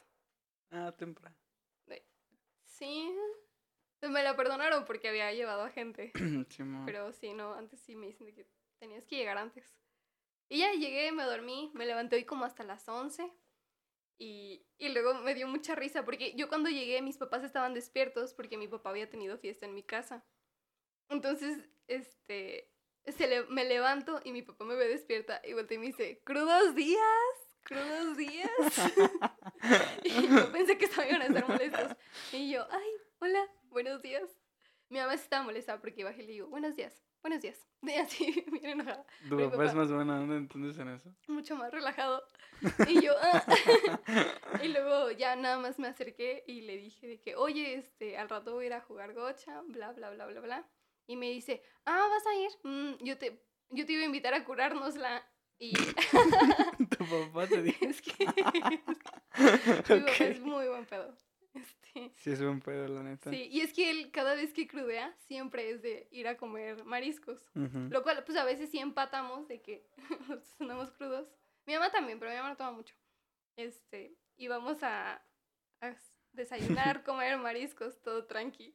Ah, 0.72 0.92
temprano. 0.98 1.36
Sí. 2.66 3.13
Me 4.01 4.24
la 4.24 4.36
perdonaron 4.38 4.86
porque 4.86 5.10
había 5.10 5.32
llevado 5.34 5.63
a 5.63 5.70
gente. 5.70 6.12
Simón. 6.50 6.86
Pero 6.86 7.12
sí, 7.12 7.34
no, 7.34 7.54
antes 7.54 7.80
sí 7.82 7.96
me 7.96 8.08
dicen 8.08 8.34
que 8.34 8.48
tenías 8.80 9.06
que 9.06 9.18
llegar 9.18 9.38
antes. 9.38 9.75
Y 10.50 10.60
ya 10.60 10.72
llegué, 10.74 11.12
me 11.12 11.24
dormí, 11.24 11.72
me 11.75 11.86
levanté 11.86 12.15
hoy 12.15 12.25
como 12.25 12.44
hasta 12.46 12.63
las 12.63 12.88
11. 12.89 13.32
Y, 14.18 14.65
y 14.77 14.89
luego 14.89 15.13
me 15.13 15.34
dio 15.34 15.48
mucha 15.48 15.75
risa 15.75 16.03
porque 16.03 16.34
yo 16.36 16.50
cuando 16.50 16.70
llegué 16.70 17.01
mis 17.01 17.18
papás 17.18 17.44
estaban 17.44 17.74
despiertos 17.74 18.34
porque 18.34 18.58
mi 18.58 18.68
papá 18.68 18.89
había 18.89 19.10
tenido 19.10 19.38
fiesta 19.38 19.65
en 19.65 19.74
mi 19.74 19.84
casa. 19.84 20.25
Entonces, 21.10 21.58
este, 21.88 22.70
se 23.06 23.27
le- 23.27 23.46
me 23.46 23.63
levanto 23.63 24.20
y 24.25 24.32
mi 24.32 24.41
papá 24.41 24.65
me 24.65 24.75
ve 24.75 24.88
despierta 24.88 25.41
y 25.46 25.53
voltea 25.53 25.75
y 25.75 25.79
me 25.79 25.88
dice, 25.88 26.22
crudos 26.25 26.75
días, 26.75 27.00
crudos 27.63 28.18
días. 28.18 28.50
y 30.03 30.27
yo 30.27 30.51
pensé 30.51 30.77
que 30.77 30.86
estaban 30.86 31.22
a 31.22 31.25
estar 31.25 31.48
molestos. 31.48 31.96
Y 32.34 32.51
yo, 32.51 32.68
ay, 32.70 32.89
hola, 33.20 33.48
buenos 33.70 34.01
días. 34.01 34.29
Mi 34.89 35.00
mamá 35.00 35.13
estaba 35.13 35.44
molesta 35.44 35.79
porque 35.79 36.03
bajé 36.03 36.24
y 36.24 36.27
le 36.27 36.32
digo, 36.34 36.48
buenos 36.48 36.75
días, 36.75 37.01
buenos 37.21 37.41
días. 37.41 37.65
Y 37.81 37.93
así, 37.93 38.43
bien 38.51 38.81
enojada, 38.81 39.05
Tu 39.29 39.38
papá 39.38 39.65
es 39.65 39.73
más 39.73 39.89
buena 39.89 40.19
onda 40.19 40.35
entonces 40.35 40.77
en 40.79 40.89
eso. 40.89 41.09
mucho 41.27 41.55
más 41.55 41.71
relajado. 41.71 42.23
Y 42.89 43.01
yo, 43.01 43.13
ah. 43.21 43.45
y 44.63 44.67
luego 44.67 45.11
ya 45.11 45.38
nada 45.38 45.57
más 45.59 45.79
me 45.79 45.88
acerqué 45.88 46.43
y 46.45 46.61
le 46.61 46.75
dije 46.75 47.07
de 47.07 47.21
que, 47.21 47.35
oye, 47.38 47.75
este, 47.75 48.17
al 48.17 48.27
rato 48.27 48.53
voy 48.53 48.65
a 48.65 48.67
ir 48.67 48.73
a 48.73 48.81
jugar 48.81 49.13
gocha, 49.13 49.61
bla, 49.67 49.93
bla, 49.93 50.10
bla, 50.10 50.25
bla, 50.25 50.41
bla. 50.41 50.69
Y 51.08 51.15
me 51.15 51.29
dice, 51.29 51.63
ah, 51.86 52.05
¿vas 52.10 52.27
a 52.27 52.36
ir? 52.36 52.49
Mm, 52.63 53.03
yo, 53.05 53.17
te, 53.17 53.41
yo 53.69 53.86
te 53.86 53.93
iba 53.93 54.01
a 54.03 54.05
invitar 54.05 54.34
a 54.34 54.43
curárnosla. 54.43 55.25
Y 55.58 55.73
tu 55.73 57.05
papá 57.05 57.47
te 57.47 57.62
dijo. 57.62 57.86
es 57.86 58.01
que 58.01 58.25
mi 58.25 60.01
papá 60.01 60.23
es 60.25 60.41
muy 60.41 60.67
buen 60.67 60.86
pedo. 60.86 61.15
Sí, 62.15 62.32
es 62.32 62.41
buen 62.41 62.60
pedo, 62.62 62.88
la 62.88 63.04
neta. 63.04 63.30
sí, 63.30 63.47
y 63.52 63.62
es 63.62 63.73
que 63.73 63.89
él 63.89 64.12
cada 64.12 64.36
vez 64.36 64.54
que 64.54 64.67
crudea 64.67 65.13
siempre 65.28 65.69
es 65.71 65.82
de 65.82 66.08
ir 66.12 66.28
a 66.28 66.38
comer 66.38 66.84
mariscos. 66.86 67.45
Lo 67.54 68.04
cual, 68.04 68.23
pues 68.25 68.38
a 68.38 68.43
veces 68.45 68.69
sí 68.69 68.80
empatamos 68.80 69.47
de 69.47 69.62
que 69.62 69.86
andamos 70.60 70.91
crudos. 70.91 71.28
Mi 71.65 71.73
mamá 71.73 71.91
también, 71.91 72.19
pero 72.19 72.32
mi 72.32 72.38
mamá 72.38 72.49
no 72.49 72.58
toma 72.58 72.71
mucho. 72.71 72.95
Este, 73.56 74.15
y 74.38 74.47
vamos 74.47 74.82
a, 74.84 75.21
a 75.82 75.95
desayunar, 76.34 77.04
comer 77.04 77.38
mariscos, 77.38 78.02
todo 78.02 78.25
tranqui. 78.25 78.73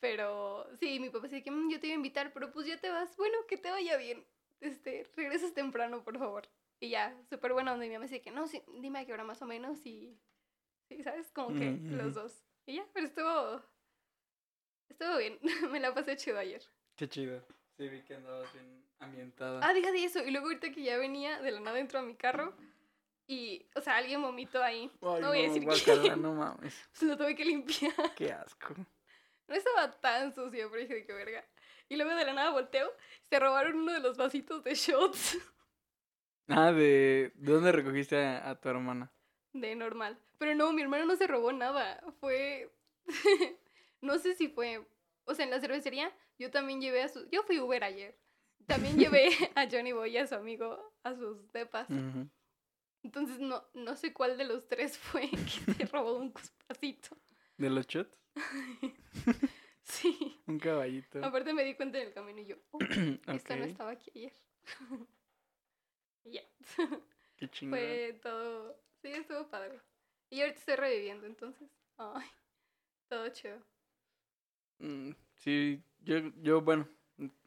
Pero 0.00 0.66
sí, 0.78 0.98
mi 0.98 1.10
papá 1.10 1.24
dice 1.28 1.42
que 1.42 1.50
"Mm, 1.50 1.70
yo 1.70 1.78
te 1.80 1.86
iba 1.88 1.94
a 1.94 1.96
invitar, 1.96 2.32
pero 2.32 2.50
pues 2.52 2.66
ya 2.66 2.78
te 2.78 2.88
vas. 2.90 3.16
Bueno, 3.16 3.36
que 3.48 3.56
te 3.58 3.70
vaya 3.70 3.96
bien. 3.96 4.24
Este, 4.60 5.06
regresas 5.16 5.52
temprano, 5.54 6.02
por 6.04 6.18
favor. 6.18 6.48
Y 6.80 6.88
ya, 6.90 7.14
súper 7.28 7.52
buena 7.52 7.72
onda. 7.72 7.84
Y 7.84 7.88
mi 7.88 7.94
mamá 7.96 8.04
dice 8.06 8.22
que 8.22 8.30
no, 8.30 8.46
sí, 8.48 8.62
dime 8.80 9.00
a 9.00 9.06
qué 9.06 9.12
hora 9.12 9.24
más 9.24 9.42
o 9.42 9.46
menos. 9.46 9.84
Y, 9.86 10.18
sí, 10.90 11.02
¿sabes? 11.02 11.30
Como 11.32 11.54
que 11.54 11.70
Ujú, 11.70 11.96
los 11.96 12.14
dos. 12.14 12.42
Y 12.66 12.76
ya, 12.76 12.84
pero 12.92 13.06
estuvo, 13.06 13.62
estuvo 14.88 15.16
bien. 15.16 15.38
Me 15.70 15.80
la 15.80 15.94
pasé 15.94 16.16
chido 16.16 16.38
ayer. 16.38 16.62
Qué 16.96 17.08
chido. 17.08 17.42
Sí, 17.76 17.88
vi 17.88 18.02
que 18.02 18.16
andabas 18.16 18.52
bien 18.52 18.84
ambientada. 18.98 19.60
Ah, 19.66 19.72
deja 19.72 19.90
de 19.90 20.04
eso. 20.04 20.22
Y 20.22 20.30
luego 20.30 20.48
ahorita 20.48 20.70
que 20.70 20.82
ya 20.82 20.98
venía, 20.98 21.40
de 21.40 21.50
la 21.52 21.60
nada 21.60 21.78
entró 21.78 22.00
a 22.00 22.02
mi 22.02 22.14
carro. 22.14 22.52
Y, 23.26 23.64
o 23.76 23.80
sea, 23.80 23.96
alguien 23.96 24.20
vomitó 24.20 24.62
ahí. 24.62 24.90
Ay, 25.00 25.22
no 25.22 25.28
voy 25.28 25.38
a 25.38 25.42
decir 25.42 25.62
guácala, 25.64 26.02
quién. 26.02 26.22
no 26.22 26.34
mames. 26.34 26.88
Pues 26.92 27.02
lo 27.02 27.16
tuve 27.16 27.34
que 27.36 27.44
limpiar. 27.44 27.94
Qué 28.16 28.32
asco. 28.32 28.74
No 29.48 29.54
estaba 29.54 29.90
tan 30.00 30.34
sucio, 30.34 30.68
pero 30.70 30.82
dije 30.82 30.94
de 30.94 31.06
qué 31.06 31.12
verga. 31.12 31.44
Y 31.88 31.96
luego 31.96 32.14
de 32.14 32.24
la 32.24 32.32
nada 32.34 32.50
volteo, 32.50 32.92
se 33.22 33.38
robaron 33.40 33.76
uno 33.76 33.92
de 33.92 34.00
los 34.00 34.16
vasitos 34.16 34.62
de 34.62 34.74
shots 34.74 35.38
Ah, 36.48 36.72
¿de, 36.72 37.32
¿de 37.36 37.52
dónde 37.52 37.72
recogiste 37.72 38.16
a, 38.16 38.50
a 38.50 38.60
tu 38.60 38.68
hermana? 38.68 39.10
de 39.52 39.74
normal. 39.76 40.18
Pero 40.40 40.54
no, 40.54 40.72
mi 40.72 40.80
hermano 40.80 41.04
no 41.04 41.16
se 41.16 41.26
robó 41.26 41.52
nada. 41.52 42.02
Fue. 42.18 42.72
no 44.00 44.18
sé 44.18 44.34
si 44.34 44.48
fue. 44.48 44.82
O 45.24 45.34
sea, 45.34 45.44
en 45.44 45.50
la 45.50 45.60
cervecería, 45.60 46.10
yo 46.38 46.50
también 46.50 46.80
llevé 46.80 47.02
a 47.02 47.10
su. 47.10 47.28
Yo 47.28 47.42
fui 47.42 47.60
Uber 47.60 47.84
ayer. 47.84 48.18
También 48.66 48.98
llevé 48.98 49.28
a 49.54 49.68
Johnny 49.70 49.92
Boy 49.92 50.12
y 50.12 50.16
a 50.16 50.26
su 50.26 50.34
amigo 50.34 50.94
a 51.02 51.14
sus 51.14 51.52
depas. 51.52 51.88
Entonces 53.02 53.38
no, 53.38 53.62
no 53.74 53.96
sé 53.96 54.14
cuál 54.14 54.38
de 54.38 54.44
los 54.44 54.66
tres 54.66 54.96
fue 54.96 55.28
que 55.28 55.74
se 55.74 55.84
robó 55.84 56.16
un 56.16 56.32
vasito. 56.66 57.18
¿De 57.58 57.68
los 57.70 57.86
shots? 57.86 58.16
Sí. 59.82 60.40
Un 60.46 60.60
caballito. 60.60 61.18
Aparte 61.24 61.52
me 61.52 61.64
di 61.64 61.74
cuenta 61.74 61.98
en 61.98 62.06
el 62.06 62.14
camino 62.14 62.40
y 62.40 62.46
yo, 62.46 62.56
oh, 62.70 62.78
esto 63.34 63.56
no 63.56 63.64
estaba 63.64 63.90
aquí 63.90 64.12
ayer. 64.14 64.32
ya. 66.24 66.42
qué 67.36 67.50
chingón. 67.50 67.76
Fue 67.76 68.20
todo. 68.22 68.80
Sí, 69.02 69.08
estuvo 69.08 69.50
padre. 69.50 69.80
Y 70.30 70.40
ahorita 70.40 70.58
estoy 70.58 70.76
reviviendo, 70.76 71.26
entonces. 71.26 71.68
Ay, 71.98 72.28
todo 73.08 73.28
chido. 73.30 73.60
Mm, 74.78 75.12
Sí, 75.36 75.82
yo, 76.00 76.18
yo, 76.42 76.60
bueno, 76.60 76.86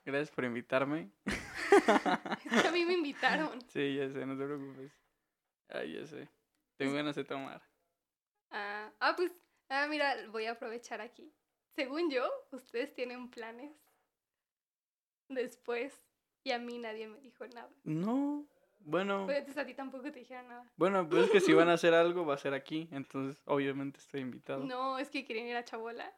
gracias 0.03 0.31
por 0.31 0.45
invitarme. 0.45 1.11
Es 2.45 2.61
que 2.61 2.67
a 2.67 2.71
mí 2.71 2.85
me 2.85 2.93
invitaron. 2.93 3.59
Sí, 3.69 3.95
ya 3.95 4.09
sé, 4.09 4.25
no 4.25 4.37
te 4.37 4.45
preocupes. 4.45 4.91
Ay, 5.69 5.93
ya 5.93 6.05
sé. 6.07 6.27
Tengo 6.77 6.93
ganas 6.93 7.15
de 7.15 7.23
tomar. 7.23 7.61
Ah, 8.51 8.91
ah, 8.99 9.13
pues, 9.15 9.31
ah, 9.69 9.87
mira, 9.87 10.15
voy 10.29 10.45
a 10.45 10.51
aprovechar 10.51 11.01
aquí. 11.01 11.33
Según 11.75 12.09
yo, 12.11 12.29
ustedes 12.51 12.93
tienen 12.93 13.29
planes 13.29 13.71
después 15.29 15.93
y 16.43 16.51
a 16.51 16.59
mí 16.59 16.77
nadie 16.77 17.07
me 17.07 17.19
dijo 17.21 17.47
nada. 17.47 17.69
No, 17.83 18.47
bueno, 18.85 19.21
entonces 19.29 19.57
a 19.57 19.65
ti 19.65 19.73
tampoco 19.73 20.11
te 20.11 20.19
dijeron 20.19 20.47
nada. 20.47 20.69
bueno, 20.77 21.07
pues 21.07 21.25
es 21.25 21.31
que 21.31 21.39
si 21.39 21.53
van 21.53 21.69
a 21.69 21.73
hacer 21.73 21.93
algo 21.93 22.25
va 22.25 22.35
a 22.35 22.37
ser 22.37 22.53
aquí, 22.53 22.87
entonces 22.91 23.41
obviamente 23.45 23.99
estoy 23.99 24.21
invitado. 24.21 24.63
No, 24.65 24.97
es 24.99 25.09
que 25.09 25.25
querían 25.25 25.47
ir 25.47 25.55
a 25.55 25.63
Chabola. 25.63 26.11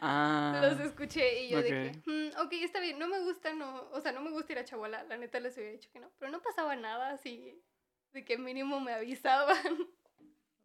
Ah, 0.00 0.58
Los 0.62 0.80
escuché 0.80 1.44
y 1.44 1.50
yo 1.50 1.62
de 1.62 1.68
que, 1.68 2.02
"Mm, 2.10 2.40
ok, 2.44 2.52
está 2.62 2.80
bien, 2.80 2.98
no 2.98 3.06
me 3.06 3.20
gusta, 3.20 3.52
no, 3.54 3.88
o 3.92 4.00
sea, 4.00 4.10
no 4.12 4.22
me 4.22 4.30
gusta 4.30 4.52
ir 4.52 4.58
a 4.58 4.64
Chabola, 4.64 5.04
la 5.04 5.16
neta 5.18 5.38
les 5.38 5.54
hubiera 5.56 5.72
dicho 5.72 5.90
que 5.92 6.00
no, 6.00 6.10
pero 6.18 6.32
no 6.32 6.40
pasaba 6.42 6.74
nada 6.74 7.10
así, 7.10 7.62
de 8.12 8.24
que 8.24 8.36
mínimo 8.38 8.80
me 8.80 8.92
avisaban. 8.94 9.56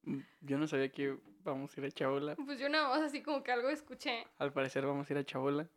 mm, 0.03 0.19
yo 0.41 0.57
no 0.57 0.67
sabía 0.67 0.89
que 0.91 1.17
vamos 1.43 1.75
a 1.75 1.79
ir 1.81 1.85
a 1.87 1.91
Chabola. 1.91 2.35
Pues 2.37 2.57
yo 2.59 2.69
nada 2.69 2.87
más 2.89 3.01
así 3.01 3.21
como 3.21 3.43
que 3.43 3.51
algo 3.51 3.69
escuché. 3.69 4.25
Al 4.37 4.53
parecer 4.53 4.85
vamos 4.85 5.07
a 5.09 5.13
ir 5.13 5.19
a 5.19 5.25
Chabola. 5.25 5.67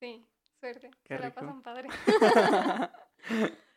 Sí, 0.00 0.24
suerte. 0.60 0.90
Qué 1.04 1.16
se 1.16 1.20
la 1.22 1.28
rico. 1.28 1.40
pasan 1.40 1.62
padre. 1.62 1.88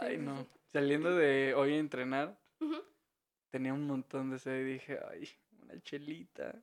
Ay, 0.00 0.18
no. 0.18 0.46
Saliendo 0.72 1.14
de 1.14 1.54
hoy 1.54 1.74
a 1.74 1.78
entrenar, 1.78 2.38
tenía 3.50 3.72
un 3.72 3.86
montón 3.86 4.30
de 4.30 4.38
sed 4.38 4.60
y 4.60 4.72
dije, 4.74 4.98
ay, 5.08 5.28
una 5.62 5.80
chelita. 5.82 6.60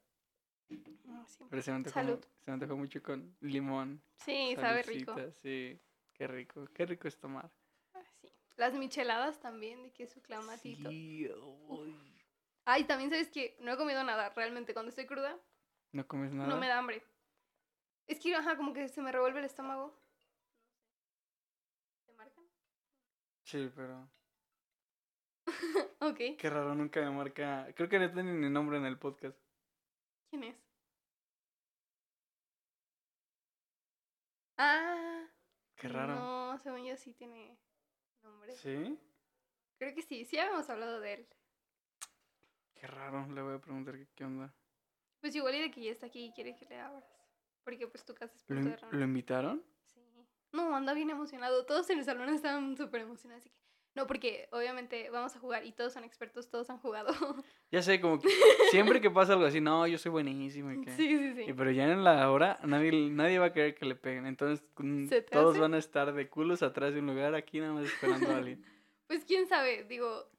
No, 1.06 1.26
sí. 1.26 1.46
Pero 1.50 1.62
se 1.62 1.72
me 1.72 1.78
antojó, 1.78 1.94
Salud. 1.94 2.20
se 2.44 2.52
me 2.52 2.54
antojó 2.54 2.76
mucho 2.78 3.02
con 3.02 3.36
limón. 3.42 4.02
Sí, 4.18 4.56
sabe 4.56 4.84
rico. 4.84 5.16
Sí, 5.42 5.80
qué 6.14 6.28
rico. 6.28 6.68
Qué 6.74 6.86
rico 6.86 7.08
es 7.08 7.18
tomar. 7.18 7.50
Ay, 7.94 8.04
sí. 8.22 8.32
Las 8.58 8.74
micheladas 8.74 9.40
también, 9.40 9.84
de 9.84 9.92
que 9.92 10.08
su 10.08 10.22
clamatito. 10.22 10.90
Sí, 10.90 11.30
uy. 11.68 11.96
Ay, 12.66 12.84
también 12.84 13.10
sabes 13.10 13.30
que 13.30 13.58
no 13.60 13.74
he 13.74 13.78
comido 13.78 14.04
nada 14.04 14.30
realmente. 14.30 14.74
Cuando 14.74 14.90
estoy 14.90 15.06
cruda, 15.06 15.38
¿No 15.94 16.08
comes 16.08 16.32
nada? 16.34 16.48
no 16.50 16.58
me 16.58 16.68
da 16.68 16.78
hambre. 16.78 17.04
Es 18.08 18.20
que, 18.20 18.36
ajá, 18.36 18.56
como 18.58 18.74
que 18.74 18.88
se 18.90 19.02
me 19.02 19.12
revuelve 19.12 19.40
el 19.40 19.46
estómago. 19.46 19.98
¿Te 22.06 22.14
marcan? 22.14 22.44
Sí, 23.52 23.70
pero 23.76 24.10
Ok. 26.00 26.38
qué 26.40 26.50
raro, 26.50 26.74
nunca 26.74 27.02
me 27.02 27.12
marca. 27.12 27.68
Creo 27.76 27.90
que 27.90 28.00
no 28.00 28.10
tiene 28.10 28.32
ni 28.32 28.50
nombre 28.50 28.78
en 28.78 28.86
el 28.86 28.98
podcast. 28.98 29.38
¿Quién 30.30 30.46
es? 30.46 30.56
Ah. 34.58 35.28
Qué 35.76 35.90
raro. 35.90 36.16
No, 36.16 36.58
según 36.60 36.86
yo 36.86 36.96
sí 36.96 37.14
tiene 37.14 37.58
nombre. 38.24 38.56
¿Sí? 38.56 38.98
Creo 39.78 39.94
que 39.96 40.02
sí, 40.02 40.24
sí 40.24 40.40
habíamos 40.40 40.70
hablado 40.70 41.02
de 41.02 41.14
él. 41.16 41.28
Qué 42.76 42.88
raro, 42.88 43.28
le 43.34 43.42
voy 43.42 43.56
a 43.56 43.60
preguntar 43.60 43.98
qué, 43.98 44.08
qué 44.16 44.24
onda. 44.24 44.54
Pues 45.20 45.36
igual 45.36 45.56
y 45.56 45.62
de 45.62 45.72
que 45.72 45.84
ya 45.84 45.92
está 45.92 46.06
aquí 46.06 46.28
y 46.28 46.32
quiere 46.32 46.56
que 46.56 46.66
le 46.68 46.80
abras. 46.80 47.04
Porque 47.66 47.86
pues 47.86 48.06
tu 48.06 48.16
casa 48.16 48.34
es 48.34 48.46
¿Lo. 48.48 48.92
¿lo 48.92 49.04
invitaron? 49.04 49.62
No, 50.52 50.76
anda 50.76 50.94
bien 50.94 51.10
emocionado. 51.10 51.66
Todos 51.66 51.90
en 51.90 52.00
el 52.00 52.06
salón 52.06 52.30
estaban 52.30 52.76
súper 52.78 53.02
emocionados. 53.02 53.42
Así 53.42 53.50
que... 53.50 53.62
No, 53.94 54.08
porque 54.08 54.48
obviamente 54.52 55.10
vamos 55.10 55.36
a 55.36 55.40
jugar 55.40 55.66
y 55.66 55.74
todos 55.74 55.92
son 55.92 56.06
expertos, 56.06 56.50
todos 56.50 56.70
han 56.70 56.78
jugado. 56.78 57.14
Ya 57.72 57.82
sé, 57.82 58.02
como 58.02 58.20
que 58.20 58.28
siempre 58.70 59.00
que 59.00 59.10
pasa 59.10 59.34
algo 59.34 59.46
así, 59.46 59.62
no, 59.62 59.88
yo 59.88 59.98
soy 59.98 60.12
buenísimo 60.12 60.72
y 60.74 60.82
que... 60.82 60.92
sí, 60.92 61.18
sí, 61.18 61.34
sí. 61.36 61.44
Y 61.48 61.54
pero 61.54 61.72
ya 61.72 61.90
en 61.90 62.04
la 62.04 62.30
hora 62.30 62.60
nadie, 62.64 62.92
nadie 63.10 63.40
va 63.40 63.48
a 63.48 63.54
querer 63.54 63.76
que 63.76 63.86
le 63.86 63.96
peguen. 63.96 64.26
Entonces 64.26 64.66
mm, 64.78 65.08
¿Se 65.08 65.22
te 65.22 65.32
todos 65.32 65.52
hace? 65.52 65.62
van 65.62 65.74
a 65.74 65.78
estar 65.78 66.14
de 66.14 66.30
culos 66.30 66.64
atrás 66.64 66.94
de 66.94 67.00
un 67.00 67.08
lugar 67.08 67.34
aquí 67.36 67.60
nada 67.62 67.74
más 67.74 67.86
esperando 67.86 68.30
a 68.32 68.38
alguien. 68.38 68.64
Pues 69.08 69.26
quién 69.26 69.46
sabe, 69.46 69.84
digo, 69.84 70.30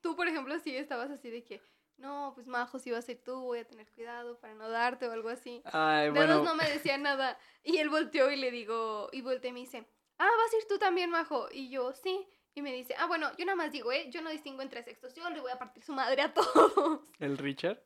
tú 0.00 0.16
por 0.16 0.26
ejemplo 0.26 0.58
sí 0.58 0.74
estabas 0.74 1.10
así 1.10 1.28
de 1.28 1.44
que, 1.44 1.60
no, 1.96 2.32
pues 2.34 2.46
Majo, 2.46 2.78
si 2.78 2.90
va 2.90 2.98
a 2.98 3.02
ser 3.02 3.18
tú, 3.22 3.40
voy 3.40 3.60
a 3.60 3.64
tener 3.66 3.90
cuidado 3.92 4.38
para 4.40 4.54
no 4.54 4.68
darte 4.68 5.06
o 5.08 5.12
algo 5.12 5.28
así. 5.28 5.62
Ay, 5.66 6.10
bueno, 6.10 6.42
no 6.42 6.54
me 6.54 6.68
decía 6.68 6.98
nada. 6.98 7.38
Y 7.62 7.78
él 7.78 7.88
volteó 7.88 8.30
y 8.30 8.36
le 8.36 8.50
digo, 8.50 9.08
y 9.12 9.22
volteé 9.22 9.50
y 9.50 9.52
me 9.52 9.60
dice, 9.60 9.86
ah, 10.18 10.28
vas 10.36 10.52
a 10.52 10.56
ir 10.56 10.66
tú 10.68 10.78
también, 10.78 11.10
Majo. 11.10 11.48
Y 11.52 11.70
yo, 11.70 11.92
sí. 11.92 12.26
Y 12.54 12.62
me 12.62 12.72
dice, 12.72 12.94
ah, 12.98 13.06
bueno, 13.06 13.30
yo 13.36 13.44
nada 13.44 13.56
más 13.56 13.72
digo, 13.72 13.90
¿eh? 13.90 14.10
Yo 14.10 14.22
no 14.22 14.30
distingo 14.30 14.62
entre 14.62 14.82
sexos, 14.84 15.14
yo 15.14 15.28
le 15.30 15.40
voy 15.40 15.50
a 15.50 15.58
partir 15.58 15.82
su 15.82 15.92
madre 15.92 16.22
a 16.22 16.32
todos. 16.34 17.00
el 17.18 17.36
Richard. 17.38 17.82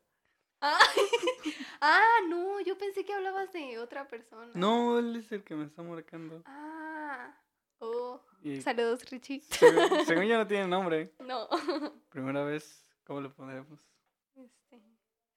ah, 0.61 0.79
ah, 1.81 2.16
no, 2.29 2.61
yo 2.61 2.77
pensé 2.77 3.05
que 3.05 3.14
hablabas 3.14 3.53
de 3.53 3.79
otra 3.79 4.09
persona. 4.09 4.51
No, 4.55 4.99
él 4.99 5.16
es 5.16 5.31
el 5.33 5.42
que 5.44 5.55
me 5.55 5.64
está 5.64 5.83
marcando. 5.83 6.42
Ah, 6.44 7.35
oh, 7.79 8.21
Y 8.42 8.61
saludos, 8.61 9.09
Richie. 9.11 9.40
según, 9.40 10.05
según 10.05 10.29
no 10.29 10.47
tiene 10.47 10.66
nombre. 10.66 11.14
No. 11.21 11.49
Primera 12.11 12.44
vez, 12.44 12.85
¿cómo 13.05 13.21
le 13.21 13.29
pondremos? 13.31 13.81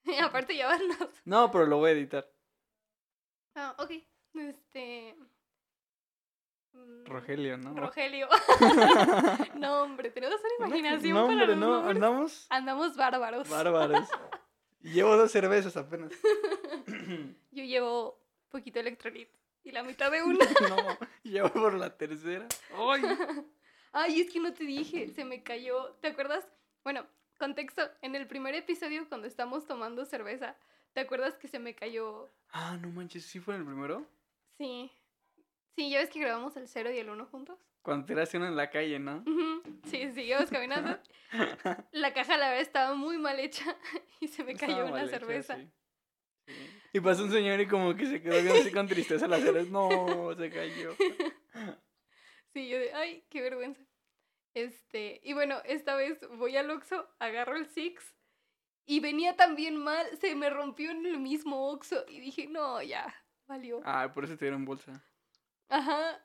Y 0.06 0.16
aparte 0.20 0.56
ya 0.56 0.68
van 0.68 0.82
dos. 1.00 1.10
No, 1.26 1.52
pero 1.52 1.66
lo 1.66 1.78
voy 1.78 1.90
a 1.92 1.94
editar. 1.94 2.28
Ah, 3.56 3.76
ok. 3.78 3.92
Este. 4.36 5.16
mm, 6.74 7.06
Rogelio, 7.06 7.58
¿no? 7.58 7.74
Rogelio. 7.76 8.28
no, 9.56 9.84
hombre, 9.84 10.10
tenemos 10.12 10.40
una 10.40 10.68
imaginación 10.68 11.14
no, 11.16 11.26
hombre, 11.26 11.48
no, 11.48 11.56
nombres. 11.56 11.96
andamos 11.96 12.48
Andamos 12.50 12.96
bárbaros. 12.96 13.50
bárbaros. 13.50 14.08
Llevo 14.82 15.16
dos 15.16 15.32
cervezas 15.32 15.78
apenas. 15.78 16.12
Yo 17.52 17.64
llevo 17.64 18.20
poquito 18.50 18.80
electrolit 18.80 19.30
y 19.64 19.72
la 19.72 19.84
mitad 19.84 20.10
de 20.10 20.24
una. 20.24 20.44
no, 20.70 20.98
llevo 21.24 21.50
por 21.52 21.74
la 21.76 21.96
tercera. 21.96 22.48
¡Ay! 22.76 23.04
Ay, 23.94 24.22
es 24.22 24.32
que 24.32 24.40
no 24.40 24.54
te 24.54 24.64
dije, 24.64 25.10
se 25.10 25.24
me 25.24 25.44
cayó. 25.44 25.92
¿Te 26.02 26.08
acuerdas? 26.08 26.48
Bueno, 26.84 27.06
contexto, 27.46 27.82
en 28.04 28.14
el 28.16 28.28
primer 28.28 28.54
episodio 28.54 29.10
cuando 29.10 29.26
estamos 29.26 29.66
tomando 29.66 30.06
cerveza, 30.06 30.56
¿te 30.94 31.00
acuerdas 31.00 31.34
que 31.40 31.48
se 31.48 31.58
me 31.58 31.74
cayó? 31.74 32.30
Ah, 32.52 32.78
no 32.80 32.90
manches, 32.90 33.26
¿sí 33.26 33.40
fue 33.40 33.56
en 33.56 33.62
el 33.62 33.66
primero? 33.66 34.08
Sí. 34.60 34.92
Sí, 35.76 35.90
ya 35.90 35.98
ves 36.02 36.12
que 36.12 36.20
grabamos 36.20 36.56
el 36.56 36.68
0 36.68 36.92
y 36.92 37.00
el 37.00 37.10
1 37.10 37.26
juntos. 37.26 37.58
Cuando 37.82 38.06
tiraste 38.06 38.38
uno 38.38 38.46
en 38.46 38.56
la 38.56 38.70
calle, 38.70 39.00
¿no? 39.00 39.24
Ujú, 39.26 39.64
Sí, 39.86 40.12
seguimos 40.12 40.52
caminando. 40.52 41.00
La 41.92 42.14
caja, 42.14 42.38
la 42.38 42.50
verdad, 42.50 42.62
estaba 42.62 42.94
muy 42.94 43.18
mal 43.18 43.40
hecha 43.40 43.76
y 44.22 44.28
se 44.28 44.44
me 44.44 44.54
cayó 44.56 44.74
Estaba 44.86 44.92
una 44.92 45.02
hecha, 45.04 45.20
cerveza. 45.20 45.56
sí. 45.58 45.72
Sí. 46.46 46.54
Y 46.94 47.00
pasó 47.00 47.24
un 47.24 47.32
señor 47.32 47.60
y 47.60 47.68
como 47.68 47.96
que 47.96 48.06
se 48.06 48.22
quedó 48.22 48.36
viendo 48.36 48.62
así 48.62 48.72
con 48.72 48.88
tristeza 48.88 49.28
la 49.28 49.40
cerveza. 49.40 49.72
No, 49.72 50.36
se 50.38 50.50
cayó. 50.52 50.96
Sí, 52.54 52.68
yo 52.68 52.78
de, 52.80 52.94
ay, 52.94 53.24
qué 53.30 53.42
vergüenza. 53.42 53.82
Este, 54.54 55.22
y 55.24 55.34
bueno, 55.34 55.62
esta 55.66 55.96
vez 55.96 56.20
voy 56.38 56.58
al 56.58 56.70
Oxxo, 56.70 57.08
agarro 57.20 57.56
el 57.56 57.68
Six 57.68 58.16
y 58.86 59.00
venía 59.00 59.36
también 59.36 59.78
mal, 59.78 60.06
se 60.18 60.36
me 60.36 60.50
rompió 60.50 60.92
en 60.92 61.06
el 61.06 61.20
mismo 61.20 61.70
Oxxo 61.70 62.06
y 62.10 62.20
dije, 62.20 62.48
no, 62.48 62.82
ya, 62.82 63.14
valió. 63.48 63.82
Ah, 63.86 64.12
por 64.14 64.26
eso 64.26 64.38
te 64.38 64.46
dieron 64.46 64.66
bolsa. 64.66 65.04
Ajá. 65.70 66.20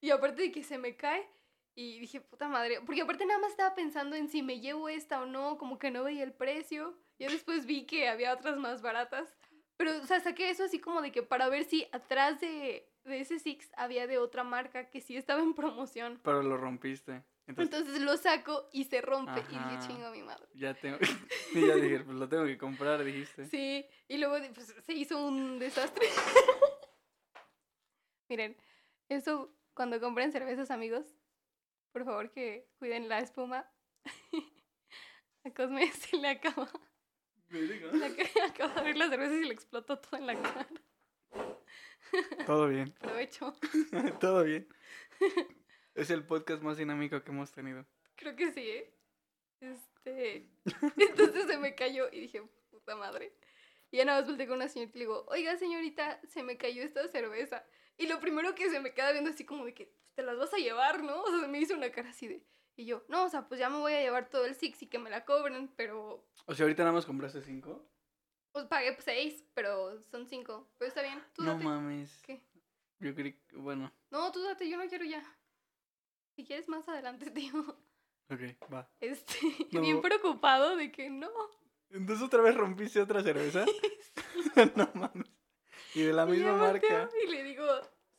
Y 0.00 0.10
aparte 0.10 0.42
de 0.42 0.52
que 0.52 0.62
se 0.62 0.78
me 0.78 0.96
cae 0.96 1.28
y 1.74 1.98
dije, 1.98 2.20
puta 2.22 2.48
madre, 2.48 2.80
porque 2.80 3.02
aparte 3.02 3.26
nada 3.26 3.40
más 3.40 3.50
estaba 3.50 3.74
pensando 3.74 4.16
en 4.16 4.28
si 4.28 4.42
me 4.42 4.60
llevo 4.60 4.88
esta 4.88 5.20
o 5.20 5.26
no, 5.26 5.58
como 5.58 5.78
que 5.78 5.90
no 5.90 6.04
veía 6.04 6.24
el 6.24 6.32
precio. 6.32 6.98
Ya 7.18 7.28
después 7.28 7.66
vi 7.66 7.84
que 7.84 8.08
había 8.08 8.32
otras 8.32 8.56
más 8.56 8.80
baratas. 8.82 9.36
Pero, 9.76 9.98
o 9.98 10.06
sea, 10.06 10.20
saqué 10.20 10.48
eso 10.48 10.64
así 10.64 10.78
como 10.78 11.02
de 11.02 11.12
que 11.12 11.22
para 11.22 11.50
ver 11.50 11.64
si 11.64 11.86
atrás 11.92 12.40
de, 12.40 12.90
de 13.04 13.20
ese 13.20 13.38
Six 13.38 13.70
había 13.76 14.06
de 14.06 14.16
otra 14.16 14.42
marca 14.42 14.88
que 14.88 15.02
sí 15.02 15.16
estaba 15.16 15.42
en 15.42 15.54
promoción. 15.54 16.18
Pero 16.22 16.42
lo 16.42 16.56
rompiste. 16.56 17.22
Entonces, 17.48 17.74
Entonces 17.78 18.02
lo 18.02 18.16
saco 18.16 18.68
y 18.72 18.84
se 18.84 19.00
rompe. 19.00 19.40
Y 19.50 19.54
dije, 19.54 19.78
chingo 19.86 20.06
a 20.06 20.10
mi 20.10 20.22
madre. 20.22 20.46
ya 20.54 20.74
tengo. 20.74 20.98
y 21.54 21.66
ya 21.66 21.74
dije, 21.76 22.00
pues 22.00 22.16
lo 22.16 22.28
tengo 22.28 22.44
que 22.44 22.58
comprar, 22.58 23.02
dijiste. 23.04 23.46
Sí, 23.46 23.86
y 24.08 24.18
luego 24.18 24.36
pues, 24.54 24.74
se 24.84 24.92
hizo 24.94 25.24
un 25.24 25.58
desastre. 25.58 26.06
Miren, 28.28 28.56
eso 29.08 29.54
cuando 29.74 30.00
compren 30.00 30.32
cervezas, 30.32 30.70
amigos, 30.70 31.06
por 31.92 32.04
favor 32.04 32.30
que 32.32 32.68
cuiden 32.78 33.08
la 33.08 33.20
espuma. 33.20 33.70
A 35.44 35.50
Cosme 35.54 35.90
se 35.92 36.16
le 36.16 36.28
acaba, 36.28 36.68
le 37.50 37.78
ac- 37.78 38.50
acaba 38.50 38.74
de 38.74 38.80
abrir 38.80 38.96
la 38.96 39.08
cerveza 39.08 39.34
y 39.34 39.38
se 39.40 39.44
le 39.46 39.54
explotó 39.54 39.98
todo 40.00 40.18
en 40.18 40.26
la 40.26 40.34
cara. 40.42 40.66
Todo 42.46 42.68
bien, 42.68 42.92
Provecho. 42.98 43.54
todo 44.18 44.42
bien. 44.42 44.66
Es 45.96 46.10
el 46.10 46.24
podcast 46.24 46.62
más 46.62 46.76
dinámico 46.76 47.22
que 47.24 47.30
hemos 47.30 47.50
tenido. 47.52 47.86
Creo 48.16 48.36
que 48.36 48.52
sí, 48.52 48.60
¿eh? 48.60 48.94
Este. 49.60 50.46
Entonces 50.96 51.46
se 51.46 51.56
me 51.56 51.74
cayó 51.74 52.08
y 52.12 52.20
dije, 52.20 52.42
puta 52.70 52.96
madre. 52.96 53.32
Y 53.90 53.96
ya 53.96 54.04
nada 54.04 54.20
más 54.20 54.28
volteé 54.28 54.46
con 54.46 54.56
una 54.56 54.68
señorita 54.68 54.98
y 54.98 55.00
le 55.00 55.04
digo, 55.06 55.24
oiga, 55.28 55.56
señorita, 55.56 56.20
se 56.28 56.42
me 56.42 56.58
cayó 56.58 56.82
esta 56.82 57.08
cerveza. 57.08 57.64
Y 57.96 58.08
lo 58.08 58.20
primero 58.20 58.54
que 58.54 58.68
se 58.68 58.78
me 58.78 58.92
queda 58.92 59.12
viendo 59.12 59.30
así 59.30 59.46
como 59.46 59.64
de 59.64 59.72
que 59.72 59.90
te 60.14 60.22
las 60.22 60.36
vas 60.36 60.52
a 60.52 60.58
llevar, 60.58 61.02
¿no? 61.02 61.22
O 61.22 61.30
sea, 61.30 61.40
se 61.40 61.48
me 61.48 61.58
hizo 61.60 61.74
una 61.74 61.90
cara 61.90 62.10
así 62.10 62.28
de. 62.28 62.44
Y 62.76 62.84
yo, 62.84 63.02
no, 63.08 63.24
o 63.24 63.28
sea, 63.30 63.48
pues 63.48 63.58
ya 63.58 63.70
me 63.70 63.78
voy 63.78 63.94
a 63.94 64.02
llevar 64.02 64.28
todo 64.28 64.44
el 64.44 64.54
Six 64.54 64.82
y 64.82 64.86
que 64.88 64.98
me 64.98 65.08
la 65.08 65.24
cobren, 65.24 65.68
pero. 65.76 66.26
O 66.44 66.54
sea, 66.54 66.64
ahorita 66.64 66.82
nada 66.82 66.92
más 66.92 67.06
compraste 67.06 67.40
cinco. 67.40 67.88
Pues 68.52 68.66
pagué 68.66 68.92
pues, 68.92 69.04
seis, 69.04 69.44
pero 69.54 69.98
son 70.10 70.26
cinco. 70.26 70.68
Pero 70.76 70.88
está 70.90 71.00
bien, 71.00 71.22
tú 71.32 71.42
No 71.42 71.52
date. 71.52 71.64
mames. 71.64 72.20
¿Qué? 72.22 72.42
Yo 72.98 73.14
creí 73.14 73.38
bueno, 73.52 73.90
No, 74.10 74.30
tú 74.30 74.42
date, 74.42 74.68
yo 74.68 74.76
no 74.76 74.86
quiero 74.88 75.04
ya. 75.06 75.22
Si 76.36 76.44
quieres 76.44 76.68
más 76.68 76.88
adelante, 76.88 77.30
tío. 77.32 77.52
ok, 78.30 78.72
va. 78.72 78.88
Este, 79.00 79.38
No. 79.72 79.80
bien 79.80 80.00
preocupado 80.02 80.76
de 80.76 80.92
que 80.92 81.10
no. 81.10 81.30
Entonces 81.90 82.24
otra 82.24 82.42
vez 82.42 82.54
rompiste 82.54 83.00
otra 83.00 83.22
cerveza. 83.22 83.64
no 84.76 84.90
mames. 84.94 85.26
Y 85.94 86.02
de 86.02 86.12
la 86.12 86.26
misma 86.26 86.52
marca. 86.56 87.08
Y 87.24 87.30
le 87.30 87.42
digo, 87.44 87.64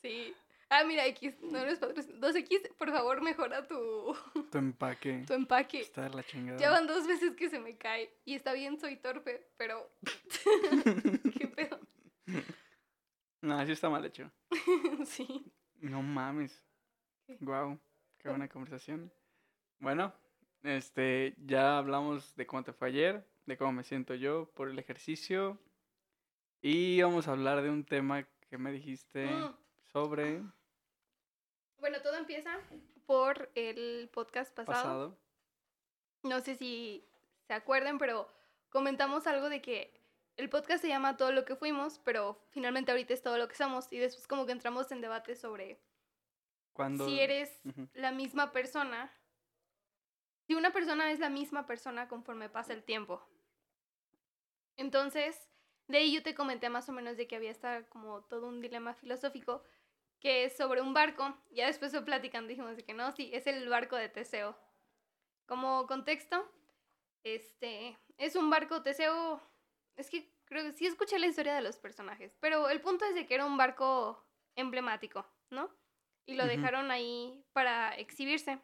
sí. 0.02 0.34
Ah, 0.70 0.84
mira, 0.84 1.06
X, 1.08 1.36
no 1.42 1.60
eres 1.60 1.80
patrocinado. 1.80 2.28
2X, 2.34 2.76
por 2.76 2.90
favor, 2.92 3.22
mejora 3.22 3.66
tu, 3.68 4.16
Tu 4.52 4.58
empaque. 4.58 5.24
tu 5.26 5.34
empaque. 5.34 5.80
Está 5.82 6.04
de 6.04 6.10
la 6.10 6.24
chingada. 6.24 6.60
Ya 6.60 6.72
van 6.72 6.88
dos 6.88 7.08
veces 7.08 7.36
que 7.36 7.50
se 7.50 7.60
me 7.60 7.78
cae. 7.78 8.12
Y 8.26 8.36
está 8.36 8.52
bien, 8.54 8.78
soy 8.80 8.98
torpe, 8.98 9.48
pero. 9.58 9.90
¿Qué 11.38 11.48
pedo? 11.48 11.80
No, 13.42 13.66
sí 13.66 13.72
está 13.72 13.90
mal 13.90 14.04
hecho. 14.06 14.30
sí. 15.06 15.46
No 15.80 16.02
mames. 16.02 16.62
Guau, 17.40 17.80
qué 18.20 18.30
buena 18.30 18.48
conversación. 18.48 19.12
Bueno, 19.80 20.14
este, 20.64 21.36
ya 21.46 21.78
hablamos 21.78 22.36
de 22.36 22.46
cómo 22.48 22.64
te 22.64 22.74
fue 22.74 22.88
ayer, 22.90 23.26
de 23.46 23.58
cómo 23.58 23.72
me 23.72 23.84
siento 23.84 24.16
yo 24.16 24.50
por 24.54 24.70
el 24.70 24.80
ejercicio. 24.80 25.58
Y 26.62 27.02
vamos 27.02 27.28
a 27.28 27.32
hablar 27.32 27.62
de 27.62 27.70
un 27.70 27.86
tema 27.86 28.28
que 28.50 28.58
me 28.58 28.72
dijiste 28.72 29.26
Mm. 29.28 29.56
sobre 29.92 30.42
Bueno, 31.80 32.02
todo 32.02 32.16
empieza 32.16 32.58
por 33.06 33.50
el 33.56 34.10
podcast 34.12 34.54
pasado. 34.56 34.74
pasado. 34.74 35.18
No 36.24 36.42
sé 36.42 36.56
si 36.56 37.06
se 37.48 37.54
acuerdan, 37.54 37.98
pero 38.00 38.28
comentamos 38.70 39.28
algo 39.28 39.50
de 39.50 39.62
que 39.62 39.94
el 40.36 40.50
podcast 40.50 40.82
se 40.82 40.88
llama 40.88 41.18
Todo 41.18 41.32
lo 41.32 41.46
que 41.46 41.56
fuimos, 41.56 42.00
pero 42.00 42.40
finalmente 42.50 42.92
ahorita 42.92 43.14
es 43.14 43.22
todo 43.22 43.38
lo 43.38 43.48
que 43.48 43.56
somos. 43.56 43.88
Y 43.92 43.98
después 44.00 44.28
como 44.28 44.46
que 44.46 44.52
entramos 44.52 44.92
en 44.92 45.02
debate 45.02 45.36
sobre 45.36 45.80
Cuando... 46.78 47.08
si 47.08 47.20
eres 47.20 47.60
la 47.94 48.12
misma 48.12 48.52
persona, 48.52 49.12
si 50.46 50.54
una 50.54 50.72
persona 50.72 51.12
es 51.12 51.20
la 51.20 51.30
misma 51.30 51.66
persona 51.66 52.08
conforme 52.08 52.50
pasa 52.50 52.72
el 52.72 52.84
tiempo. 52.84 53.22
Entonces, 54.78 55.50
de 55.88 55.98
ahí 55.98 56.14
yo 56.14 56.22
te 56.22 56.36
comenté 56.36 56.70
más 56.70 56.88
o 56.88 56.92
menos 56.94 57.18
de 57.18 57.28
que 57.28 57.36
había 57.36 57.50
esta 57.50 57.84
como 57.90 58.22
todo 58.26 58.48
un 58.48 58.62
dilema 58.62 58.94
filosófico 58.94 59.64
que 60.20 60.46
es 60.46 60.56
sobre 60.56 60.82
un 60.82 60.94
barco. 60.94 61.36
Ya 61.52 61.66
después 61.66 61.92
de 61.92 62.02
platicando 62.02 62.48
dijimos 62.48 62.78
de 62.78 62.86
que 62.86 62.94
no, 62.94 63.12
sí, 63.12 63.32
es 63.34 63.48
el 63.48 63.68
barco 63.68 63.96
de 63.96 64.10
Teseo. 64.10 64.56
Como 65.48 65.88
contexto, 65.88 66.48
este, 67.24 67.98
es 68.18 68.36
un 68.36 68.50
barco 68.52 68.84
Teseo, 68.84 69.42
es 69.96 70.10
que 70.12 70.32
creo 70.46 70.64
que 70.64 70.74
sí 70.74 70.86
escuché 70.86 71.18
la 71.18 71.28
historia 71.28 71.56
de 71.56 71.62
los 71.62 71.78
personajes, 71.78 72.38
pero 72.40 72.70
el 72.70 72.82
punto 72.82 73.06
es 73.06 73.16
de 73.16 73.26
que 73.26 73.34
era 73.34 73.46
un 73.46 73.58
barco 73.58 74.24
emblemático, 74.56 75.26
¿no? 75.50 75.70
Y 76.28 76.36
lo 76.36 76.46
dejaron 76.46 76.92
ahí 76.92 77.44
para 77.54 77.96
exhibirse. 77.96 78.60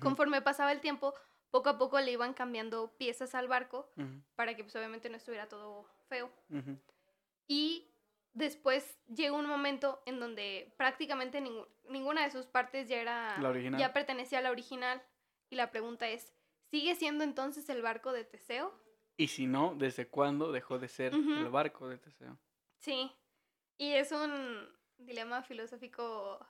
Conforme 0.00 0.42
pasaba 0.42 0.72
el 0.72 0.80
tiempo, 0.80 1.14
poco 1.50 1.68
a 1.70 1.78
poco 1.78 2.00
le 2.00 2.10
iban 2.12 2.34
cambiando 2.34 2.96
piezas 2.98 3.34
al 3.34 3.46
barco 3.48 3.90
para 4.34 4.54
que 4.54 4.64
pues 4.64 4.74
obviamente 4.76 5.08
no 5.08 5.16
estuviera 5.16 5.48
todo 5.48 5.88
feo. 6.08 6.30
Y 7.46 7.90
después 8.32 8.98
llegó 9.06 9.36
un 9.38 9.46
momento 9.46 10.02
en 10.06 10.18
donde 10.18 10.74
prácticamente 10.76 11.40
ningú- 11.40 11.68
ninguna 11.88 12.24
de 12.24 12.30
sus 12.30 12.46
partes 12.46 12.88
ya 12.88 13.00
era 13.00 13.38
La 13.38 13.50
original. 13.50 13.78
ya 13.80 13.92
pertenecía 13.92 14.38
a 14.38 14.42
la 14.42 14.50
original. 14.50 15.00
Y 15.50 15.56
la 15.56 15.70
pregunta 15.70 16.08
es, 16.08 16.34
¿sigue 16.70 16.96
siendo 16.96 17.22
entonces 17.22 17.68
el 17.68 17.82
barco 17.82 18.12
de 18.12 18.24
Teseo? 18.24 18.74
Y 19.16 19.28
si 19.28 19.46
no, 19.46 19.74
¿desde 19.76 20.08
cuándo 20.08 20.50
dejó 20.50 20.80
de 20.80 20.88
ser 20.88 21.14
el 21.14 21.48
barco 21.50 21.88
de 21.88 21.98
Teseo? 21.98 22.36
Sí. 22.78 23.12
Y 23.78 23.92
es 23.92 24.10
un 24.10 24.68
dilema 24.98 25.42
filosófico 25.42 26.44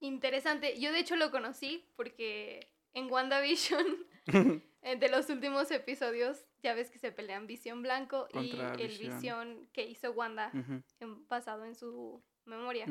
interesante. 0.00 0.78
Yo 0.80 0.92
de 0.92 1.00
hecho 1.00 1.16
lo 1.16 1.30
conocí 1.30 1.88
porque 1.96 2.70
en 2.94 3.10
WandaVision, 3.10 3.86
eh, 4.82 4.96
de 4.96 5.08
los 5.08 5.28
últimos 5.30 5.70
episodios, 5.70 6.44
ya 6.62 6.74
ves 6.74 6.90
que 6.90 6.98
se 6.98 7.12
pelean 7.12 7.46
Visión 7.46 7.82
Blanco 7.82 8.28
Contra 8.32 8.74
y 8.78 8.82
el 8.82 8.98
Visión. 8.98 9.68
Que 9.72 9.84
hizo 9.86 10.10
Wanda 10.12 10.50
Ujú, 10.54 10.82
en- 11.00 11.28
basado 11.28 11.64
en 11.64 11.74
su 11.74 12.22
memoria. 12.44 12.86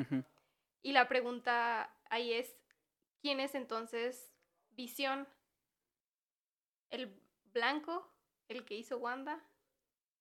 Y 0.82 0.92
la 0.92 1.08
pregunta 1.08 1.92
ahí 2.10 2.32
es, 2.32 2.56
¿quién 3.20 3.40
es 3.40 3.54
entonces 3.54 4.32
Visión? 4.70 5.26
¿El 6.90 7.18
blanco? 7.52 8.08
¿El 8.48 8.64
que 8.64 8.74
hizo 8.76 8.98
Wanda? 8.98 9.42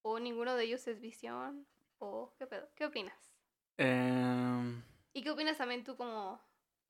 ¿O 0.01 0.19
ninguno 0.19 0.55
de 0.55 0.63
ellos 0.65 0.87
es 0.87 0.99
Visión? 0.99 1.67
¿O 1.99 2.33
qué 2.37 2.47
pedo? 2.47 2.67
¿Qué 2.75 2.85
opinas? 2.85 3.33
Em, 3.77 4.81
¿Y 5.13 5.21
qué 5.21 5.31
opinas 5.31 5.57
también 5.57 5.83
tú 5.83 5.95
como... 5.95 6.41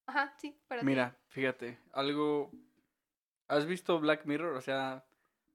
Ajá, 0.08 0.34
sí, 0.38 0.58
para 0.68 0.82
ti. 0.82 0.86
mira, 0.86 1.18
fíjate, 1.28 1.78
algo... 1.94 2.52
¿Has 3.48 3.66
visto 3.66 4.00
Black 4.00 4.26
Mirror? 4.26 4.56
O 4.56 4.62
sea, 4.62 5.06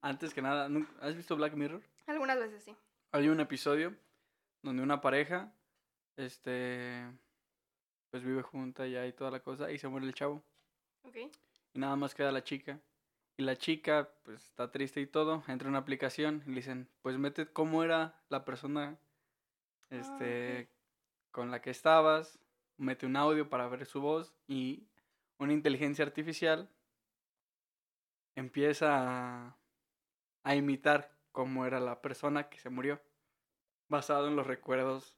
antes 0.01 0.33
que 0.33 0.43
nada, 0.43 0.69
¿nun- 0.69 0.89
¿has 1.01 1.17
visto 1.17 1.35
Black 1.37 1.55
Mirror? 1.55 1.83
Algunas 2.07 2.39
veces 2.39 2.63
sí. 2.63 2.77
Hay 3.13 3.29
un 3.29 3.41
episodio 3.41 3.97
donde 4.63 4.83
una 4.83 5.01
pareja, 5.01 5.53
este, 6.17 7.05
pues 8.11 8.23
vive 8.23 8.43
junta 8.43 8.87
ya 8.87 9.07
y 9.07 9.13
toda 9.13 9.31
la 9.33 9.41
cosa, 9.41 9.71
y 9.73 9.79
se 9.79 9.89
muere 9.89 10.07
el 10.07 10.15
chavo. 10.15 10.43
Ok. 11.03 11.17
y 11.73 11.79
nada 11.79 11.97
más 11.97 12.15
queda 12.15 12.31
la 12.31 12.45
chica. 12.45 12.79
Y 13.37 13.43
la 13.43 13.57
chica, 13.57 14.11
pues 14.23 14.45
está 14.45 14.71
triste 14.71 15.01
y 15.01 15.07
todo, 15.07 15.43
entra 15.49 15.67
en 15.67 15.71
una 15.71 15.79
aplicación 15.79 16.43
y 16.47 16.51
le 16.51 16.57
dicen, 16.57 16.89
pues 17.03 17.17
mete 17.19 17.47
cómo 17.53 17.83
era 17.83 18.23
la 18.29 18.45
persona 18.45 18.99
este, 19.89 20.69
con 21.31 21.51
la 21.51 21.61
que 21.63 21.71
estabas, 21.71 22.39
mete 22.81 23.07
un 23.07 23.17
audio 23.17 23.49
para 23.49 23.69
ver 23.69 23.85
su 23.87 24.01
voz 24.01 24.35
y 24.49 24.89
una 25.39 25.53
inteligencia 25.53 26.05
artificial 26.05 26.69
empieza 28.35 28.89
a, 28.97 29.57
a 30.43 30.55
imitar 30.55 31.15
cómo 31.33 31.67
era 31.67 31.79
la 31.79 32.01
persona 32.01 32.49
que 32.49 32.59
se 32.59 32.71
murió, 32.71 33.01
basado 33.89 34.29
en 34.29 34.37
los 34.37 34.47
recuerdos 34.47 35.17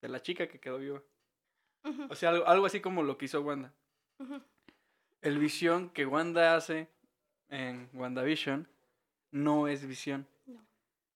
de 0.00 0.08
la 0.08 0.20
chica 0.20 0.46
que 0.46 0.60
quedó 0.60 0.78
viva. 0.78 1.02
O 2.08 2.14
sea, 2.14 2.30
algo, 2.30 2.46
algo 2.46 2.66
así 2.66 2.80
como 2.80 3.02
lo 3.02 3.18
que 3.18 3.26
hizo 3.26 3.40
Wanda. 3.42 3.72
El 5.20 5.38
visión 5.38 5.90
que 5.90 6.06
Wanda 6.06 6.54
hace 6.54 6.88
en 7.48 7.88
WandaVision 7.92 8.68
no 9.30 9.68
es 9.68 9.86
visión. 9.86 10.26
No. 10.46 10.64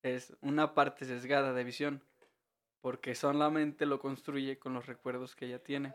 Es 0.02 0.36
una 0.40 0.74
parte 0.74 1.04
sesgada 1.04 1.52
de 1.52 1.64
visión. 1.64 2.02
Porque 2.80 3.14
solamente 3.14 3.86
lo 3.86 3.98
construye 3.98 4.58
con 4.58 4.74
los 4.74 4.86
recuerdos 4.86 5.34
que 5.34 5.46
ella 5.46 5.62
tiene. 5.62 5.94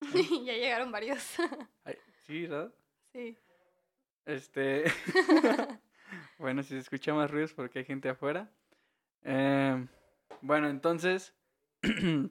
Ya 0.46 0.52
llegaron 0.52 0.92
varios. 0.92 1.34
Ay, 1.84 1.96
sí, 2.26 2.46
¿verdad? 2.46 2.72
sí. 3.12 3.36
Este. 4.24 4.84
bueno, 6.38 6.62
si 6.62 6.70
se 6.70 6.78
escucha 6.78 7.14
más 7.14 7.30
ruidos 7.30 7.52
porque 7.52 7.80
hay 7.80 7.84
gente 7.84 8.08
afuera. 8.08 8.50
Em, 9.22 9.88
bueno, 10.40 10.68
entonces. 10.68 11.34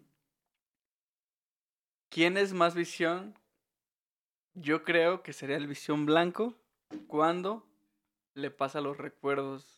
¿Quién 2.09 2.37
es 2.37 2.53
más 2.53 2.73
visión? 2.73 3.37
Yo 4.53 4.83
creo 4.83 5.21
que 5.23 5.33
sería 5.33 5.57
el 5.57 5.67
visión 5.67 6.05
blanco 6.05 6.55
cuando 7.07 7.67
le 8.33 8.49
pasa 8.49 8.81
los 8.81 8.97
recuerdos. 8.97 9.76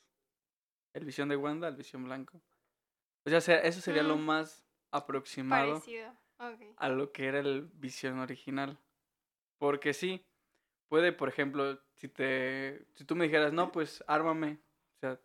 El 0.93 1.05
visión 1.05 1.29
de 1.29 1.35
Wanda 1.37 1.67
al 1.67 1.75
visión 1.75 2.03
blanco. 2.03 2.41
O 3.25 3.29
sea, 3.29 3.41
se- 3.41 3.67
eso 3.67 3.81
sería 3.81 4.03
lo 4.03 4.17
Mm. 4.17 4.21
más 4.25 4.63
aproximado 4.91 5.73
Parecido. 5.73 6.13
A 6.77 6.89
lo 6.89 7.11
que 7.11 7.25
era 7.27 7.39
el 7.39 7.69
visión 7.73 8.19
original. 8.19 8.79
Porque 9.57 9.93
sí, 9.93 10.25
puede, 10.87 11.11
por 11.11 11.27
ejemplo, 11.29 11.79
si 11.95 12.07
te 12.07 12.85
si 12.95 13.03
tú 13.05 13.15
me 13.15 13.25
dijeras, 13.25 13.51
"No, 13.53 13.71
pues 13.71 14.03
ármame." 14.07 14.59
O 14.95 14.99
sea, 14.99 15.19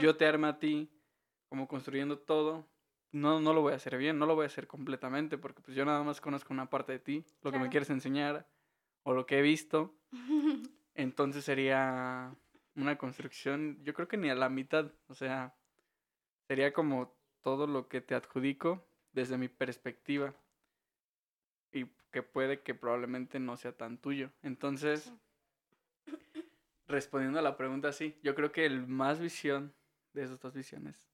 yo 0.00 0.16
te 0.16 0.26
arme 0.26 0.48
a 0.48 0.58
ti 0.58 0.90
como 1.48 1.66
construyendo 1.66 2.18
todo. 2.18 2.68
No 3.12 3.40
no 3.40 3.52
lo 3.54 3.60
voy 3.62 3.72
a 3.72 3.76
hacer 3.76 3.96
bien, 3.98 4.18
no 4.18 4.26
lo 4.26 4.34
voy 4.34 4.44
a 4.44 4.46
hacer 4.46 4.66
completamente 4.66 5.36
porque 5.38 5.60
pues 5.62 5.76
yo 5.76 5.84
nada 5.84 6.02
más 6.02 6.20
conozco 6.20 6.52
una 6.52 6.70
parte 6.70 6.92
de 6.92 6.98
ti, 6.98 7.24
lo 7.42 7.50
que 7.50 7.58
me 7.58 7.68
quieres 7.70 7.90
enseñar 7.90 8.46
o 9.02 9.12
lo 9.14 9.26
que 9.26 9.38
he 9.38 9.42
visto. 9.42 9.94
Entonces 10.94 11.44
sería 11.44 12.34
una 12.74 12.96
construcción, 12.98 13.78
yo 13.84 13.94
creo 13.94 14.08
que 14.08 14.16
ni 14.16 14.30
a 14.30 14.34
la 14.34 14.48
mitad, 14.48 14.90
o 15.08 15.14
sea, 15.14 15.54
sería 16.48 16.72
como 16.72 17.14
todo 17.42 17.66
lo 17.66 17.88
que 17.88 18.00
te 18.00 18.14
adjudico 18.14 18.86
desde 19.12 19.36
mi 19.36 19.48
perspectiva 19.48 20.34
y 21.72 21.86
que 22.10 22.22
puede 22.22 22.62
que 22.62 22.74
probablemente 22.74 23.40
no 23.40 23.56
sea 23.56 23.72
tan 23.76 23.98
tuyo. 23.98 24.30
Entonces, 24.42 25.12
respondiendo 26.86 27.38
a 27.38 27.42
la 27.42 27.56
pregunta, 27.56 27.92
sí, 27.92 28.18
yo 28.22 28.34
creo 28.34 28.52
que 28.52 28.66
el 28.66 28.86
más 28.86 29.20
visión 29.20 29.74
de 30.12 30.24
esas 30.24 30.40
dos 30.40 30.54
visiones 30.54 31.10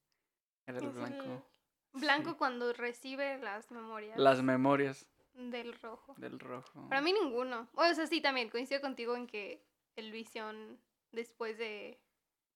era 0.67 0.79
el 0.79 0.85
Es 0.85 0.91
el 0.91 0.97
blanco. 0.97 1.45
Blanco 1.93 2.31
Sí. 2.31 2.37
cuando 2.37 2.73
recibe 2.73 3.39
las 3.39 3.71
memorias 3.71 4.19
Las 4.19 4.43
memorias 4.43 5.07
del 5.35 5.73
rojo. 5.81 6.15
del 6.19 6.39
rojo. 6.39 6.89
Para 6.89 7.01
mí 7.01 7.13
ninguno. 7.13 7.69
O 7.75 7.95
sea, 7.95 8.07
sí, 8.07 8.21
también 8.21 8.51
coincido 8.51 8.81
contigo 8.81 9.17
en 9.17 9.27
que 9.27 9.63
el 9.97 10.13
visión 10.13 10.79
después 11.13 11.59
de, 11.59 11.99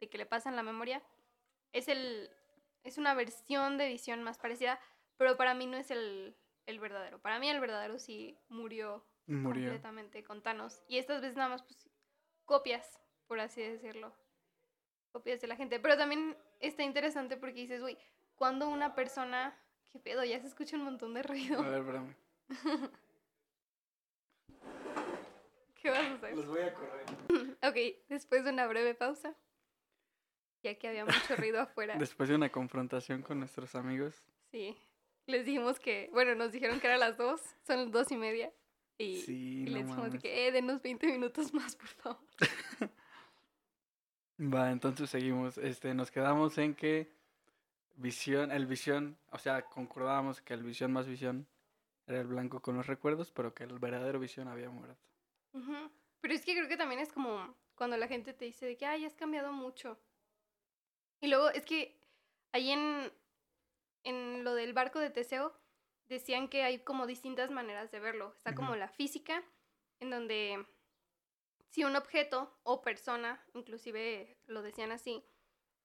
de 0.00 0.08
que 0.08 0.18
le 0.18 0.26
pasan 0.26 0.56
la 0.56 0.62
memoria 0.62 1.02
es 1.72 1.88
el 1.88 2.30
es 2.84 2.98
una 2.98 3.14
versión 3.14 3.78
de 3.78 3.88
visión 3.88 4.22
más 4.22 4.38
parecida, 4.38 4.80
pero 5.16 5.36
para 5.36 5.54
mí 5.54 5.66
no 5.66 5.76
es 5.76 5.90
el, 5.90 6.36
el 6.66 6.80
verdadero. 6.80 7.20
Para 7.20 7.38
mí 7.38 7.48
el 7.48 7.60
verdadero 7.60 7.98
sí 7.98 8.36
murió, 8.48 9.04
Murió. 9.26 9.64
completamente 9.64 10.24
con 10.24 10.42
Thanos. 10.42 10.82
Y 10.88 10.98
estas 10.98 11.20
veces 11.20 11.36
nada 11.36 11.50
más 11.50 11.62
pues, 11.62 11.88
copias, 12.44 13.00
por 13.26 13.40
así 13.40 13.62
decirlo. 13.62 14.12
Copias 15.12 15.40
de 15.40 15.46
la 15.46 15.56
gente. 15.56 15.78
Pero 15.78 15.96
también 15.96 16.36
está 16.60 16.82
interesante 16.82 17.36
porque 17.36 17.60
dices, 17.60 17.82
uy, 17.82 17.96
cuando 18.34 18.68
una 18.68 18.94
persona... 18.94 19.56
¿Qué 19.90 19.98
pedo? 19.98 20.24
Ya 20.24 20.40
se 20.40 20.46
escucha 20.46 20.76
un 20.76 20.84
montón 20.84 21.12
de 21.12 21.22
ruido. 21.22 21.60
A 21.60 21.68
ver, 21.68 21.80
espérame. 21.80 22.16
¿Qué 25.82 25.90
vas 25.90 25.98
a 26.00 26.14
hacer? 26.14 26.36
Los 26.36 26.46
voy 26.46 26.60
a 26.60 26.72
correr. 26.74 27.04
Ok, 27.62 27.76
después 28.08 28.44
de 28.44 28.50
una 28.50 28.66
breve 28.66 28.94
pausa, 28.94 29.34
ya 30.62 30.74
que 30.78 30.88
había 30.88 31.04
mucho 31.04 31.36
ruido 31.36 31.60
afuera, 31.62 31.96
Después 31.96 32.28
de 32.28 32.34
una 32.36 32.50
confrontación 32.50 33.22
con 33.22 33.38
nuestros 33.38 33.74
amigos. 33.74 34.22
sí, 34.50 34.76
les 35.26 35.44
dijimos 35.46 35.78
que, 35.78 36.08
bueno, 36.12 36.34
nos 36.34 36.50
dijeron 36.52 36.80
que 36.80 36.86
era 36.88 36.98
las 36.98 37.16
dos, 37.16 37.40
son 37.66 37.76
las 37.84 37.92
dos 37.92 38.10
y 38.10 38.16
media, 38.16 38.52
y, 38.98 39.20
Sí, 39.22 39.62
y 39.62 39.70
no 39.70 39.76
les 39.78 39.86
dijimos 39.86 39.96
mames. 40.08 40.22
que, 40.22 40.46
eh, 40.48 40.52
denos 40.52 40.82
20 40.82 41.06
minutos 41.06 41.52
más, 41.54 41.76
por 41.76 41.88
favor. 41.88 42.20
Va, 44.40 44.70
entonces 44.72 45.08
seguimos. 45.10 45.58
Este, 45.58 45.94
nos 45.94 46.10
quedamos 46.10 46.58
en 46.58 46.74
que 46.74 47.12
visión, 47.96 48.50
el 48.50 48.66
visión, 48.66 49.16
o 49.30 49.38
sea, 49.38 49.62
concordábamos 49.62 50.40
que 50.40 50.54
el 50.54 50.62
visión 50.64 50.92
más 50.92 51.06
visión 51.06 51.46
era 52.06 52.20
el 52.20 52.26
blanco 52.26 52.60
con 52.60 52.76
los 52.76 52.86
recuerdos, 52.86 53.30
pero 53.30 53.54
que 53.54 53.62
el 53.64 53.78
verdadero 53.78 54.18
visión 54.18 54.48
había 54.48 54.68
muerto. 54.70 54.98
Ujú. 55.52 55.90
Pero 56.20 56.34
es 56.34 56.44
que 56.44 56.54
creo 56.54 56.68
que 56.68 56.76
también 56.76 57.00
es 57.00 57.12
como 57.12 57.56
cuando 57.74 57.96
la 57.96 58.08
gente 58.08 58.32
te 58.32 58.44
dice 58.44 58.66
de 58.66 58.76
que, 58.76 58.86
ay, 58.86 59.04
has 59.04 59.14
cambiado 59.14 59.52
mucho. 59.52 59.98
Y 61.20 61.28
luego 61.28 61.50
es 61.50 61.64
que 61.64 62.00
ahí 62.52 62.70
en, 62.70 63.12
en 64.04 64.44
lo 64.44 64.54
del 64.54 64.72
barco 64.72 64.98
de 64.98 65.10
Teseo, 65.10 65.54
decían 66.12 66.48
que 66.48 66.62
hay 66.62 66.80
como 66.80 67.06
distintas 67.06 67.50
maneras 67.50 67.90
de 67.90 68.00
verlo. 68.00 68.34
Está 68.36 68.54
como 68.54 68.76
la 68.76 68.88
física, 68.88 69.42
en 70.00 70.10
donde 70.10 70.66
si 71.70 71.84
un 71.84 71.96
objeto 71.96 72.54
o 72.64 72.82
persona, 72.82 73.42
inclusive 73.54 74.36
lo 74.46 74.62
decían 74.62 74.92
así, 74.92 75.24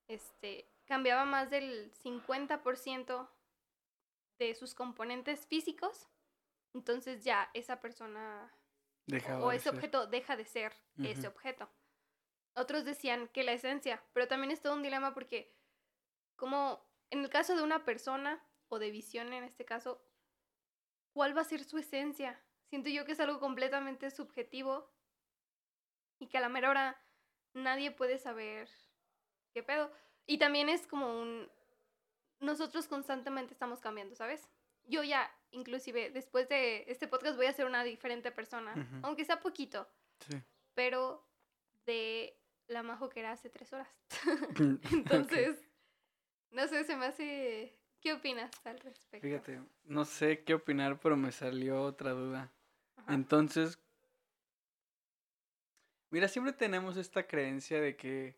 este, 0.08 0.70
cambiaba 0.86 1.26
más 1.26 1.50
del 1.50 1.92
50% 1.94 3.30
de 4.38 4.56
sus 4.56 4.76
componentes 4.76 5.46
físicos, 5.48 6.08
entonces 6.74 7.24
ya 7.24 7.50
esa 7.54 7.80
persona 7.80 8.54
O 9.42 9.52
ese 9.52 9.66
ser. 9.66 9.76
objeto 9.76 10.08
deja 10.08 10.36
de 10.36 10.46
ser 10.46 10.74
ese 10.98 11.28
objeto. 11.28 11.70
Otros 12.56 12.86
decían 12.86 13.28
que 13.30 13.44
la 13.44 13.54
esencia, 13.54 14.04
pero 14.14 14.28
también 14.28 14.52
es 14.52 14.62
todo 14.62 14.74
un 14.74 14.84
dilema 14.84 15.14
porque 15.14 15.56
como 16.36 16.86
en 17.10 17.24
el 17.24 17.30
caso 17.30 17.56
de 17.56 17.64
una 17.64 17.86
persona 17.86 18.44
o 18.70 18.80
de 18.80 18.92
visión 18.92 19.32
en 19.34 19.44
este 19.44 19.66
caso, 19.66 20.02
¿cuál 21.14 21.36
va 21.36 21.42
a 21.42 21.46
ser 21.46 21.64
su 21.64 21.78
esencia? 21.78 22.42
Siento 22.70 22.90
yo 22.90 23.06
que 23.06 23.14
es 23.14 23.20
algo 23.20 23.40
completamente 23.40 24.10
subjetivo 24.12 24.92
y 26.20 26.28
que 26.28 26.38
a 26.38 26.42
la 26.42 26.50
mera 26.50 26.70
hora 26.70 27.02
nadie 27.54 27.92
puede 27.92 28.18
saber 28.18 28.70
qué 29.54 29.64
pedo. 29.64 29.92
Y 30.26 30.38
también 30.38 30.70
es 30.70 30.86
como 30.88 31.20
un... 31.20 31.50
Nosotros 32.40 32.88
constantemente 32.88 33.54
estamos 33.54 33.80
cambiando, 33.80 34.16
¿sabes? 34.16 34.50
Yo 34.84 35.04
ya, 35.04 35.32
inclusive, 35.52 36.10
después 36.12 36.48
de 36.50 36.84
este 36.88 37.08
podcast 37.08 37.36
voy 37.38 37.46
a 37.48 37.54
ser 37.54 37.66
una 37.66 37.84
diferente 37.84 38.32
persona, 38.32 38.74
aunque 39.04 39.26
sea 39.26 39.40
poquito, 39.40 39.88
Sí. 40.20 40.42
pero 40.74 41.26
de 41.86 42.38
la 42.68 42.84
majo 42.84 43.10
que 43.10 43.22
era 43.22 43.32
hace 43.32 43.50
tres 43.50 43.72
horas. 43.74 43.88
Entonces, 44.92 45.64
no 46.52 46.68
sé, 46.68 46.84
se 46.84 46.96
me 46.98 47.06
hace... 47.06 47.74
¿Qué 48.00 48.14
opinas 48.14 48.52
al 48.64 48.80
respecto? 48.80 49.28
Fíjate, 49.28 49.60
no 49.86 50.06
sé 50.06 50.44
qué 50.44 50.54
opinar, 50.54 51.00
pero 51.00 51.18
me 51.18 51.32
salió 51.32 51.82
otra 51.82 52.12
duda. 52.12 52.54
Ajá. 52.98 53.14
Entonces, 53.16 53.80
mira, 56.12 56.28
siempre 56.28 56.54
tenemos 56.54 56.96
esta 56.98 57.26
creencia 57.28 57.82
de 57.82 57.96
que 57.98 58.36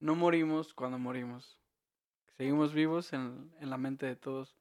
no 0.00 0.14
morimos 0.14 0.72
cuando 0.72 0.98
morimos. 0.98 1.58
Seguimos 2.36 2.72
vivos 2.72 3.12
en, 3.12 3.52
en 3.60 3.68
la 3.70 3.76
mente 3.76 4.06
de 4.06 4.16
todos. 4.16 4.56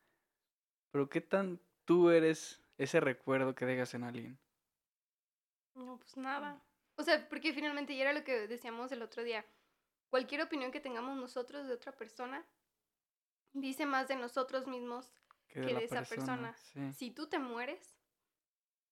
Pero 0.92 1.10
¿qué 1.10 1.22
tan 1.22 1.60
tú 1.88 2.10
eres 2.10 2.62
ese 2.78 3.00
recuerdo 3.00 3.56
que 3.56 3.66
dejas 3.66 3.94
en 3.94 4.04
alguien? 4.04 4.40
No, 5.76 5.98
pues 5.98 6.18
nada. 6.18 6.62
O 6.96 7.04
sea, 7.04 7.28
porque 7.30 7.54
finalmente 7.54 7.96
ya 7.96 8.04
era 8.04 8.14
lo 8.14 8.24
que 8.24 8.48
decíamos 8.48 8.92
el 8.92 9.02
otro 9.02 9.24
día. 9.24 9.46
Cualquier 10.10 10.42
opinión 10.42 10.72
que 10.72 10.80
tengamos 10.80 11.16
nosotros 11.16 11.68
de 11.68 11.74
otra 11.74 11.96
persona 11.96 12.46
dice 13.54 13.86
más 13.86 14.08
de 14.08 14.16
nosotros 14.16 14.68
mismos 14.68 15.14
Que 15.48 15.62
que 15.62 15.74
de 15.74 15.86
esa 15.86 16.04
persona. 16.04 16.56
Sí. 16.58 16.94
Si 16.94 17.12
tú 17.12 17.30
te 17.30 17.40
mueres, 17.40 17.98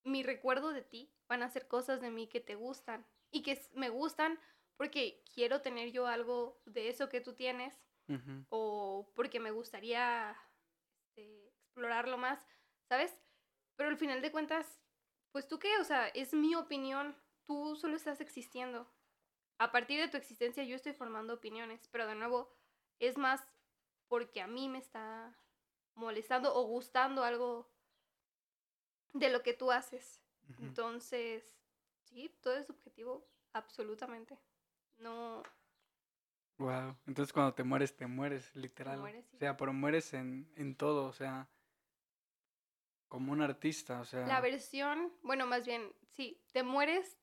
mi 0.03 0.23
recuerdo 0.23 0.71
de 0.71 0.83
ti 0.83 1.11
van 1.27 1.43
a 1.43 1.49
ser 1.49 1.67
cosas 1.67 1.99
de 1.99 2.11
mí 2.11 2.27
que 2.27 2.39
te 2.39 2.55
gustan 2.55 3.05
y 3.31 3.41
que 3.41 3.59
me 3.73 3.89
gustan 3.89 4.39
porque 4.77 5.23
quiero 5.33 5.61
tener 5.61 5.91
yo 5.91 6.07
algo 6.07 6.61
de 6.65 6.89
eso 6.89 7.09
que 7.09 7.21
tú 7.21 7.33
tienes 7.33 7.81
o 8.49 9.11
porque 9.15 9.39
me 9.39 9.49
gustaría 9.49 10.37
este, 10.99 11.47
explorarlo 11.47 12.17
más, 12.17 12.45
¿sabes? 12.87 13.17
Pero 13.75 13.89
al 13.89 13.97
final 13.97 14.21
de 14.21 14.31
cuentas, 14.31 14.79
pues 15.31 15.47
tú 15.47 15.59
qué, 15.59 15.77
o 15.79 15.83
sea, 15.83 16.07
es 16.09 16.33
mi 16.33 16.55
opinión, 16.55 17.15
tú 17.45 17.75
solo 17.75 17.95
estás 17.95 18.21
existiendo. 18.21 18.89
A 19.57 19.71
partir 19.71 19.99
de 19.99 20.07
tu 20.07 20.17
existencia 20.17 20.63
yo 20.63 20.75
estoy 20.75 20.93
formando 20.93 21.33
opiniones, 21.33 21.87
pero 21.89 22.07
de 22.07 22.15
nuevo 22.15 22.53
es 22.99 23.17
más 23.17 23.41
porque 24.07 24.41
a 24.41 24.47
mí 24.47 24.69
me 24.69 24.77
está 24.77 25.37
molestando 25.95 26.53
o 26.55 26.63
gustando 26.63 27.23
algo 27.23 27.69
de 29.13 29.29
lo 29.29 29.43
que 29.43 29.53
tú 29.53 29.71
haces. 29.71 30.21
Entonces, 30.59 31.57
sí, 32.03 32.29
todo 32.41 32.55
es 32.55 32.67
subjetivo, 32.67 33.27
absolutamente. 33.53 34.37
No, 34.97 35.41
Wow. 36.57 36.95
Entonces 37.05 37.33
cuando 37.33 37.53
te 37.53 37.63
mueres, 37.63 37.95
te 37.97 38.07
mueres, 38.07 38.55
literal. 38.55 38.99
mueres, 38.99 39.25
sí. 39.25 39.35
O 39.35 39.39
sea, 39.39 39.57
pero 39.57 39.73
mueres 39.73 40.13
en, 40.13 40.49
en 40.55 40.75
todo, 40.75 41.07
o 41.07 41.13
sea, 41.13 41.49
como 43.07 43.31
un 43.31 43.41
artista, 43.41 43.99
o 44.01 44.05
sea. 44.05 44.25
La 44.25 44.41
versión, 44.41 45.13
bueno, 45.21 45.45
más 45.45 45.65
bien, 45.65 45.93
sí, 46.11 46.41
te 46.51 46.63
mueres 46.63 47.17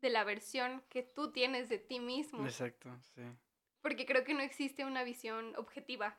de 0.00 0.10
la 0.10 0.24
versión 0.24 0.82
que 0.88 1.02
tú 1.02 1.32
tienes 1.32 1.68
de 1.68 1.78
ti 1.78 2.00
mismo. 2.00 2.44
Exacto, 2.44 2.90
sí. 3.14 3.22
Porque 3.80 4.06
creo 4.06 4.24
que 4.24 4.34
no 4.34 4.40
existe 4.42 4.84
una 4.84 5.04
visión 5.04 5.54
objetiva 5.56 6.16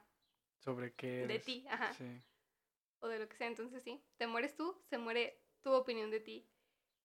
Sobre 0.60 0.94
qué 0.94 1.28
de 1.28 1.40
ti, 1.40 1.66
ajá, 1.70 1.94
Sí. 1.94 2.22
o 3.00 3.08
de 3.08 3.20
lo 3.20 3.28
que 3.28 3.36
sea. 3.36 3.48
Entonces 3.48 3.84
sí, 3.84 4.04
te 4.18 4.28
mueres 4.28 4.56
tú, 4.56 4.82
se 4.90 4.98
muere 4.98 5.42
tu 5.62 5.72
opinión 5.74 6.10
de 6.10 6.20
ti. 6.20 6.50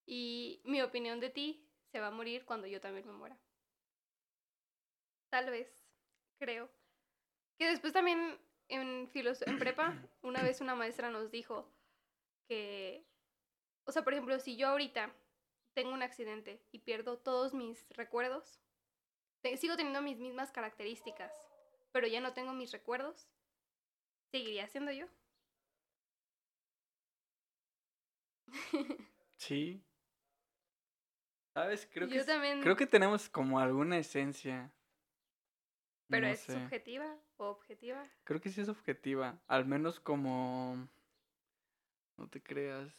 Y 0.07 0.62
mi 0.64 0.81
opinión 0.83 1.21
de 1.21 1.31
ti 1.31 1.68
se 1.90 2.01
va 2.01 2.09
a 2.09 2.12
morir 2.12 2.44
cuando 2.44 2.66
yo 2.66 2.81
también 2.81 3.07
me 3.07 3.12
muera. 3.12 3.38
Tal 5.29 5.51
vez, 5.51 5.68
creo. 6.38 6.71
Que 7.59 7.66
después 7.66 7.92
también 7.92 8.38
en, 8.68 9.09
filos 9.09 9.42
en 9.42 9.59
prepa, 9.59 9.92
una 10.23 10.42
vez 10.42 10.61
una 10.61 10.75
maestra 10.75 11.11
nos 11.11 11.31
dijo 11.31 11.71
que, 12.48 13.04
o 13.84 13.92
sea, 13.92 14.02
por 14.02 14.14
ejemplo, 14.14 14.38
si 14.40 14.56
yo 14.56 14.68
ahorita 14.68 15.14
tengo 15.74 15.92
un 15.92 16.02
accidente 16.02 16.61
y 16.72 16.80
pierdo 16.80 17.18
todos 17.18 17.54
mis 17.54 17.87
recuerdos, 17.90 18.61
te- 19.42 19.56
sigo 19.56 19.76
teniendo 19.76 20.02
mis 20.02 20.18
mismas 20.18 20.50
características, 20.50 21.32
pero 21.92 22.06
ya 22.08 22.20
no 22.20 22.32
tengo 22.32 22.52
mis 22.52 22.72
recuerdos, 22.72 23.28
¿seguiría 24.32 24.66
siendo 24.66 24.90
yo? 24.92 25.06
Sí. 29.37 29.80
¿Sabes? 31.54 31.88
Creo 31.92 32.08
que, 32.08 32.14
yo 32.14 32.20
es- 32.20 32.26
también, 32.26 32.61
creo 32.61 32.76
que 32.76 32.87
tenemos 32.87 33.28
como 33.28 33.61
alguna 33.61 33.98
esencia. 33.98 34.72
pero 36.08 36.26
no 36.26 36.32
es 36.32 36.40
sé. 36.40 36.52
subjetiva 36.54 37.16
o 37.37 37.46
objetiva. 37.50 38.04
Creo 38.24 38.40
que 38.40 38.48
sí 38.50 38.61
es 38.61 38.68
objetiva. 38.68 39.38
Al 39.46 39.64
menos 39.64 40.00
como. 40.00 40.88
No 42.18 42.28
te 42.28 42.42
creas. 42.42 42.92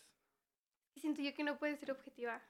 Siento 0.95 1.21
yo 1.21 1.33
que 1.33 1.43
no 1.43 1.57
puede 1.59 1.75
ser 1.77 1.91
objetiva. 1.91 2.41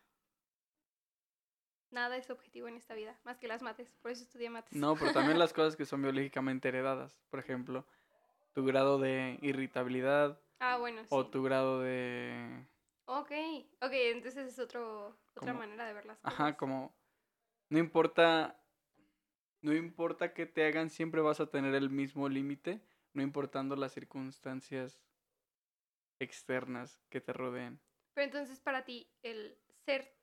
Nada 1.91 2.17
es 2.17 2.29
objetivo 2.29 2.67
en 2.67 2.75
esta 2.77 2.93
vida, 2.93 3.19
más 3.23 3.37
que 3.39 3.47
las 3.47 3.61
mates. 3.63 3.89
Por 4.01 4.11
eso 4.11 4.23
estudié 4.23 4.49
mates. 4.49 4.77
No, 4.77 4.95
pero 4.95 5.11
también 5.11 5.39
las 5.39 5.53
cosas 5.53 5.75
que 5.75 5.85
son 5.85 6.01
biológicamente 6.03 6.67
heredadas. 6.67 7.17
Por 7.31 7.39
ejemplo, 7.39 7.85
tu 8.53 8.63
grado 8.65 8.99
de 8.99 9.39
irritabilidad 9.41 10.39
Ah, 10.59 10.77
bueno, 10.77 11.01
sí. 11.01 11.07
o 11.09 11.27
tu 11.27 11.41
grado 11.43 11.81
de. 11.81 12.65
Ok, 13.05 13.31
ok, 13.81 13.91
entonces 13.91 14.47
es 14.53 14.59
otro, 14.59 15.07
otra 15.35 15.53
Como- 15.53 15.59
manera 15.59 15.85
de 15.87 15.93
ver 15.93 16.05
las 16.05 16.19
cosas. 16.19 16.33
Ajá, 16.39 16.55
como. 16.57 16.93
No 17.69 17.79
importa. 17.79 18.55
No 19.61 19.73
importa 19.73 20.33
que 20.33 20.45
te 20.45 20.65
hagan, 20.65 20.89
siempre 20.89 21.19
vas 21.21 21.39
a 21.41 21.47
tener 21.47 21.75
el 21.75 21.89
mismo 21.89 22.29
límite, 22.29 22.79
no 23.13 23.21
importando 23.21 23.75
las 23.75 23.91
circunstancias 23.91 25.01
externas 26.19 26.99
que 27.09 27.21
te 27.21 27.33
rodeen. 27.33 27.79
Pero 28.13 28.25
entonces 28.25 28.59
para 28.59 28.83
ti, 28.85 29.11
el 29.23 29.57
ser, 29.85 30.13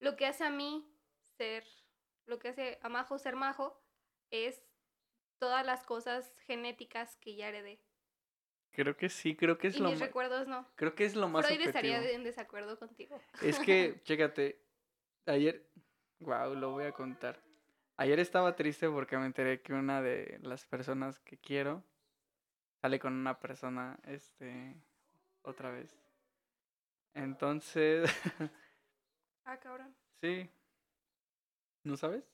lo 0.00 0.16
que 0.16 0.26
hace 0.26 0.44
a 0.44 0.50
mí 0.50 0.88
ser, 1.36 1.64
lo 2.26 2.38
que 2.38 2.48
hace 2.48 2.78
a 2.82 2.88
Majo 2.88 3.18
ser 3.18 3.36
Majo, 3.36 3.82
es 4.30 4.62
todas 5.38 5.64
las 5.66 5.84
cosas 5.84 6.38
genéticas 6.46 7.16
que 7.16 7.36
ya 7.36 7.48
heredé. 7.48 7.82
Creo 8.72 8.96
que 8.96 9.08
sí, 9.08 9.36
creo 9.36 9.56
que 9.56 9.68
es 9.68 9.76
y 9.76 9.80
lo 9.80 9.90
mis 9.90 10.00
ma- 10.00 10.06
recuerdos 10.06 10.48
no. 10.48 10.66
creo 10.74 10.94
que 10.94 11.04
es 11.04 11.14
lo 11.14 11.28
más 11.28 11.46
Freud 11.46 11.60
estaría 11.60 12.10
en 12.10 12.24
desacuerdo 12.24 12.78
contigo. 12.78 13.20
Es 13.42 13.58
que, 13.60 14.00
chécate, 14.04 14.60
ayer, 15.26 15.70
wow, 16.20 16.54
lo 16.54 16.70
voy 16.72 16.84
a 16.84 16.92
contar. 16.92 17.40
Ayer 17.96 18.18
estaba 18.18 18.56
triste 18.56 18.88
porque 18.88 19.16
me 19.16 19.26
enteré 19.26 19.62
que 19.62 19.72
una 19.72 20.02
de 20.02 20.38
las 20.42 20.66
personas 20.66 21.20
que 21.20 21.38
quiero 21.38 21.84
sale 22.84 22.98
con 22.98 23.14
una 23.14 23.40
persona, 23.40 23.98
este, 24.04 24.76
otra 25.40 25.70
vez. 25.70 25.90
Entonces, 27.14 28.10
Ah, 29.46 29.56
cabrón. 29.58 29.96
sí. 30.20 30.50
¿No 31.84 31.96
sabes? 31.96 32.30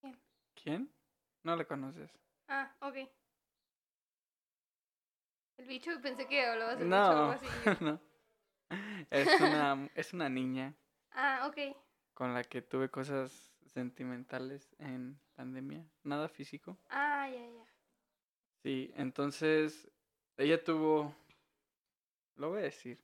¿Quién? 0.00 0.18
¿Quién? 0.54 0.90
No 1.42 1.54
la 1.56 1.66
conoces. 1.66 2.10
Ah, 2.48 2.74
ok. 2.80 2.96
El 5.58 5.66
bicho, 5.66 5.90
pensé 6.00 6.26
que 6.26 6.42
hablabas 6.46 6.78
del 6.78 6.86
bicho 6.88 6.96
o 6.96 7.02
algo 7.10 7.26
No, 7.26 7.32
así. 7.32 7.46
yo, 7.66 7.76
no. 7.84 8.00
Es 9.10 9.38
una, 9.42 9.90
es 9.94 10.14
una 10.14 10.30
niña 10.30 10.74
Ah, 11.10 11.46
ok. 11.46 11.76
con 12.14 12.32
la 12.32 12.44
que 12.44 12.62
tuve 12.62 12.88
cosas 12.88 13.52
sentimentales 13.66 14.74
en 14.78 15.20
pandemia. 15.34 15.84
Nada 16.02 16.30
físico. 16.30 16.78
Ah, 16.88 17.28
ya, 17.28 17.46
ya. 17.46 17.69
Sí, 18.62 18.92
entonces 18.96 19.90
ella 20.36 20.62
tuvo, 20.62 21.14
lo 22.36 22.50
voy 22.50 22.58
a 22.60 22.62
decir, 22.64 22.98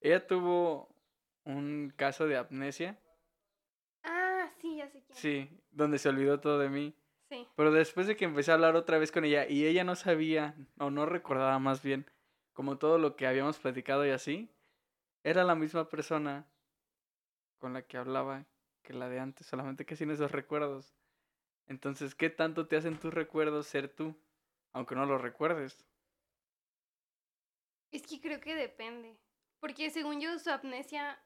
ella 0.00 0.26
tuvo 0.26 0.94
un 1.44 1.92
caso 1.96 2.26
de 2.26 2.36
amnesia, 2.36 2.98
Ah, 4.04 4.50
sí, 4.60 4.76
ya 4.76 4.88
sé 4.88 5.02
quién. 5.02 5.16
sí, 5.16 5.60
donde 5.70 5.98
se 5.98 6.08
olvidó 6.08 6.40
todo 6.40 6.58
de 6.58 6.68
mí. 6.68 6.94
Sí. 7.28 7.46
Pero 7.56 7.72
después 7.72 8.06
de 8.06 8.16
que 8.16 8.24
empecé 8.24 8.50
a 8.50 8.54
hablar 8.54 8.76
otra 8.76 8.98
vez 8.98 9.12
con 9.12 9.24
ella 9.24 9.48
y 9.48 9.66
ella 9.66 9.84
no 9.84 9.94
sabía, 9.94 10.54
o 10.78 10.90
no 10.90 11.06
recordaba 11.06 11.58
más 11.58 11.82
bien, 11.82 12.04
como 12.52 12.76
todo 12.78 12.98
lo 12.98 13.16
que 13.16 13.26
habíamos 13.26 13.58
platicado 13.58 14.04
y 14.04 14.10
así, 14.10 14.50
era 15.22 15.44
la 15.44 15.54
misma 15.54 15.88
persona 15.88 16.46
con 17.58 17.72
la 17.72 17.82
que 17.82 17.96
hablaba 17.96 18.44
que 18.82 18.92
la 18.92 19.08
de 19.08 19.20
antes, 19.20 19.46
solamente 19.46 19.86
que 19.86 19.96
sin 19.96 20.10
esos 20.10 20.32
recuerdos. 20.32 20.94
Entonces, 21.68 22.14
¿qué 22.14 22.28
tanto 22.28 22.66
te 22.66 22.76
hacen 22.76 22.98
tus 22.98 23.14
recuerdos 23.14 23.66
ser 23.68 23.88
tú? 23.88 24.16
Aunque 24.72 24.94
no 24.94 25.06
lo 25.06 25.18
recuerdes. 25.18 25.86
Es 27.90 28.06
que 28.06 28.20
creo 28.20 28.40
que 28.40 28.54
depende. 28.54 29.18
Porque 29.60 29.90
según 29.90 30.20
yo, 30.20 30.38
su 30.38 30.50
amnesia 30.50 31.22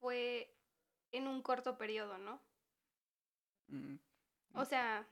fue 0.00 0.58
en 1.12 1.28
un 1.28 1.42
corto 1.42 1.76
periodo, 1.78 2.18
¿no? 2.18 2.40
Mm, 3.68 3.96
O 4.54 4.64
sea, 4.64 5.06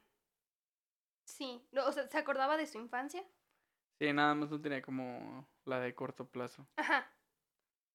sí. 1.25 1.69
O 1.77 1.93
sea, 1.93 2.09
¿se 2.09 2.19
acordaba 2.19 2.57
de 2.57 2.67
su 2.67 2.79
infancia? 2.79 3.25
Sí, 3.99 4.13
nada 4.13 4.35
más 4.35 4.51
no 4.51 4.61
tenía 4.61 4.83
como 4.83 5.49
la 5.65 5.81
de 5.81 5.95
corto 5.95 6.29
plazo. 6.29 6.67
Ajá. 6.77 7.11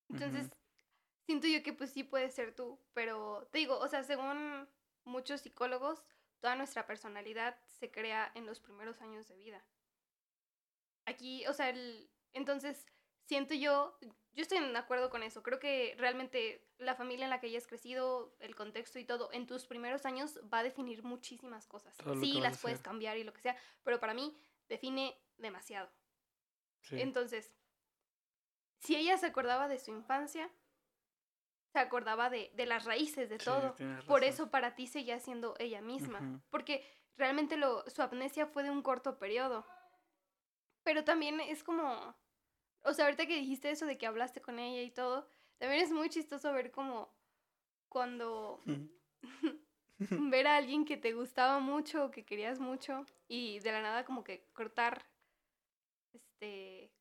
Entonces, 0.10 0.50
siento 1.26 1.48
yo 1.48 1.62
que 1.62 1.74
pues 1.74 1.92
sí 1.92 2.04
puede 2.04 2.30
ser 2.30 2.56
tú, 2.56 2.80
pero 2.94 3.48
te 3.52 3.60
digo, 3.60 3.78
o 3.78 3.88
sea, 3.88 4.04
según 4.04 4.68
muchos 5.04 5.42
psicólogos, 5.42 6.04
toda 6.40 6.56
nuestra 6.56 6.88
personalidad 6.88 7.60
se 7.66 7.92
crea 7.92 8.32
en 8.34 8.46
los 8.46 8.60
primeros 8.60 9.02
años 9.02 9.28
de 9.28 9.36
vida. 9.38 9.64
Aquí, 11.10 11.46
o 11.48 11.54
sea, 11.54 11.70
el, 11.70 12.10
entonces 12.34 12.86
siento 13.26 13.54
yo, 13.54 13.98
yo 14.34 14.42
estoy 14.42 14.60
de 14.60 14.78
acuerdo 14.78 15.10
con 15.10 15.24
eso, 15.24 15.44
creo 15.44 15.60
que 15.60 15.96
realmente 15.98 16.68
la 16.78 16.96
familia 16.96 17.26
en 17.26 17.30
la 17.30 17.40
que 17.40 17.48
hayas 17.48 17.68
crecido, 17.68 18.36
el 18.40 18.56
contexto 18.56 19.00
y 19.00 19.06
todo, 19.06 19.30
en 19.32 19.48
tus 19.48 19.66
primeros 19.66 20.06
años 20.06 20.40
va 20.52 20.60
a 20.60 20.64
definir 20.64 21.04
muchísimas 21.04 21.68
cosas. 21.68 21.96
Sí, 22.20 22.40
las 22.40 22.60
puedes 22.60 22.82
cambiar 22.82 23.18
y 23.18 23.24
lo 23.24 23.34
que 23.34 23.42
sea, 23.42 23.58
pero 23.84 24.00
para 24.00 24.14
mí 24.14 24.38
define 24.68 25.20
demasiado. 25.38 25.90
Sí. 26.82 27.02
Entonces, 27.02 27.52
si 28.80 28.96
ella 28.96 29.18
se 29.18 29.26
acordaba 29.26 29.68
de 29.68 29.80
su 29.80 29.92
infancia, 29.92 30.50
se 31.72 31.80
acordaba 31.80 32.30
de, 32.30 32.52
de 32.56 32.66
las 32.66 32.86
raíces 32.86 33.30
de 33.30 33.40
Sí, 33.40 33.46
todo. 33.46 33.76
Por 34.08 34.24
eso 34.24 34.50
para 34.50 34.76
ti 34.76 34.88
seguía 34.88 35.20
siendo 35.20 35.56
ella 35.60 35.82
misma. 35.82 36.42
Porque 36.50 36.84
realmente 37.16 37.58
lo, 37.58 37.88
su 37.90 38.02
amnesia 38.02 38.48
fue 38.48 38.64
de 38.64 38.72
un 38.72 38.82
corto 38.82 39.20
periodo. 39.20 39.66
Pero 40.90 41.04
también 41.04 41.40
es 41.40 41.64
como. 41.64 42.16
O 42.82 42.94
sea, 42.94 43.06
ahorita 43.06 43.28
que 43.28 43.36
dijiste 43.36 43.70
eso 43.70 43.86
de 43.86 44.00
que 44.00 44.08
hablaste 44.08 44.42
con 44.42 44.58
ella 44.58 44.82
y 44.82 44.90
todo, 44.90 45.30
también 45.60 45.84
es 45.84 45.92
muy 45.92 46.10
chistoso 46.10 46.52
ver 46.52 46.72
como 46.72 47.14
cuando 47.90 48.60
ver 50.00 50.48
a 50.48 50.58
alguien 50.58 50.86
que 50.86 50.98
te 50.98 51.14
gustaba 51.14 51.60
mucho 51.60 52.06
o 52.06 52.10
que 52.10 52.26
querías 52.26 52.60
mucho 52.60 53.06
y 53.28 53.60
de 53.60 53.72
la 53.72 53.84
nada 53.84 54.04
como 54.04 54.24
que 54.24 54.48
cortar 54.54 55.06
este 56.12 56.92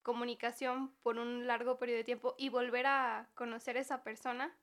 comunicación 0.00 0.94
por 1.02 1.18
un 1.18 1.46
largo 1.46 1.76
periodo 1.76 1.98
de 1.98 2.04
tiempo 2.04 2.34
y 2.38 2.48
volver 2.48 2.86
a 2.86 3.28
conocer 3.34 3.76
a 3.76 3.80
esa 3.80 4.02
persona 4.02 4.56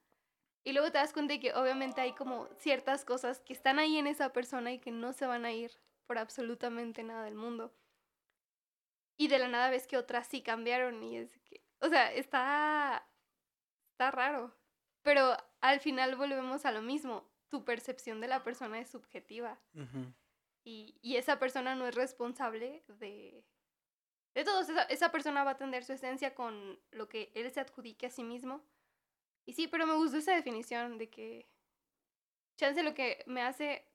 y 0.64 0.74
luego 0.74 0.92
te 0.92 0.98
das 0.98 1.14
cuenta 1.14 1.36
de 1.36 1.40
que 1.40 1.54
obviamente 1.54 2.02
hay 2.02 2.14
como 2.14 2.48
ciertas 2.58 3.06
cosas 3.06 3.42
que 3.42 3.54
están 3.54 3.78
ahí 3.78 3.98
en 4.00 4.08
esa 4.08 4.34
persona 4.34 4.72
y 4.72 4.80
que 4.80 4.90
no 4.90 5.14
se 5.14 5.28
van 5.28 5.46
a 5.46 5.52
ir 5.52 5.72
por 6.08 6.18
absolutamente 6.18 7.04
nada 7.04 7.26
del 7.26 7.36
mundo. 7.36 7.72
Y 9.22 9.28
de 9.28 9.38
la 9.38 9.47
nada 9.47 9.69
ves 9.69 9.86
que 9.86 9.97
otras 9.97 10.26
sí 10.26 10.41
cambiaron 10.41 11.03
y 11.03 11.17
es 11.17 11.38
que, 11.41 11.63
o 11.80 11.89
sea, 11.89 12.11
está 12.11 13.07
está 13.91 14.09
raro. 14.09 14.51
Pero 15.03 15.38
al 15.59 15.80
final 15.80 16.15
volvemos 16.15 16.65
a 16.65 16.72
lo 16.72 16.82
mismo. 16.82 17.30
Tu 17.49 17.63
percepción 17.63 18.19
de 18.19 18.28
la 18.28 18.41
persona 18.41 18.80
es 18.80 18.89
subjetiva. 18.89 19.61
Ujú. 19.76 20.11
Y, 20.63 20.97
y 21.03 21.17
esa 21.17 21.38
persona 21.38 21.76
no 21.76 21.86
es 21.86 21.93
responsable 21.93 22.84
de, 22.88 23.45
de 24.34 24.43
todo. 24.43 24.61
Esa, 24.61 24.84
esa 24.86 25.11
persona 25.11 25.43
va 25.43 25.51
a 25.51 25.57
tener 25.57 25.84
su 25.84 25.93
esencia 25.93 26.34
con 26.34 26.80
lo 26.89 27.07
que 27.07 27.32
él 27.36 27.51
se 27.51 27.59
adjudique 27.59 28.07
a 28.07 28.09
sí 28.09 28.24
mismo. 28.24 28.65
Y 29.45 29.53
sí, 29.53 29.67
pero 29.67 29.86
me 29.86 29.93
gustó 29.93 30.17
esa 30.17 30.34
definición 30.34 30.97
de 30.97 31.11
que 31.11 31.47
chance 32.57 32.82
lo 32.82 32.95
que 32.95 33.24
me 33.28 33.43
hace 33.43 33.88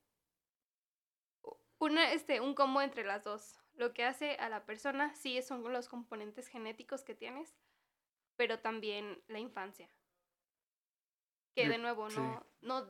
una, 1.80 2.12
este, 2.12 2.40
un 2.40 2.54
combo 2.54 2.80
entre 2.80 3.02
las 3.02 3.24
dos. 3.24 3.58
Lo 3.76 3.92
que 3.92 4.04
hace 4.04 4.36
a 4.36 4.48
la 4.48 4.64
persona 4.64 5.14
sí 5.14 5.40
son 5.42 5.62
los 5.72 5.88
componentes 5.88 6.48
genéticos 6.48 7.04
que 7.04 7.14
tienes, 7.14 7.54
pero 8.36 8.58
también 8.58 9.22
la 9.28 9.38
infancia. 9.38 9.88
Que 11.54 11.68
de 11.68 11.78
nuevo 11.78 12.10
sí. 12.10 12.18
no, 12.18 12.46
no, 12.60 12.86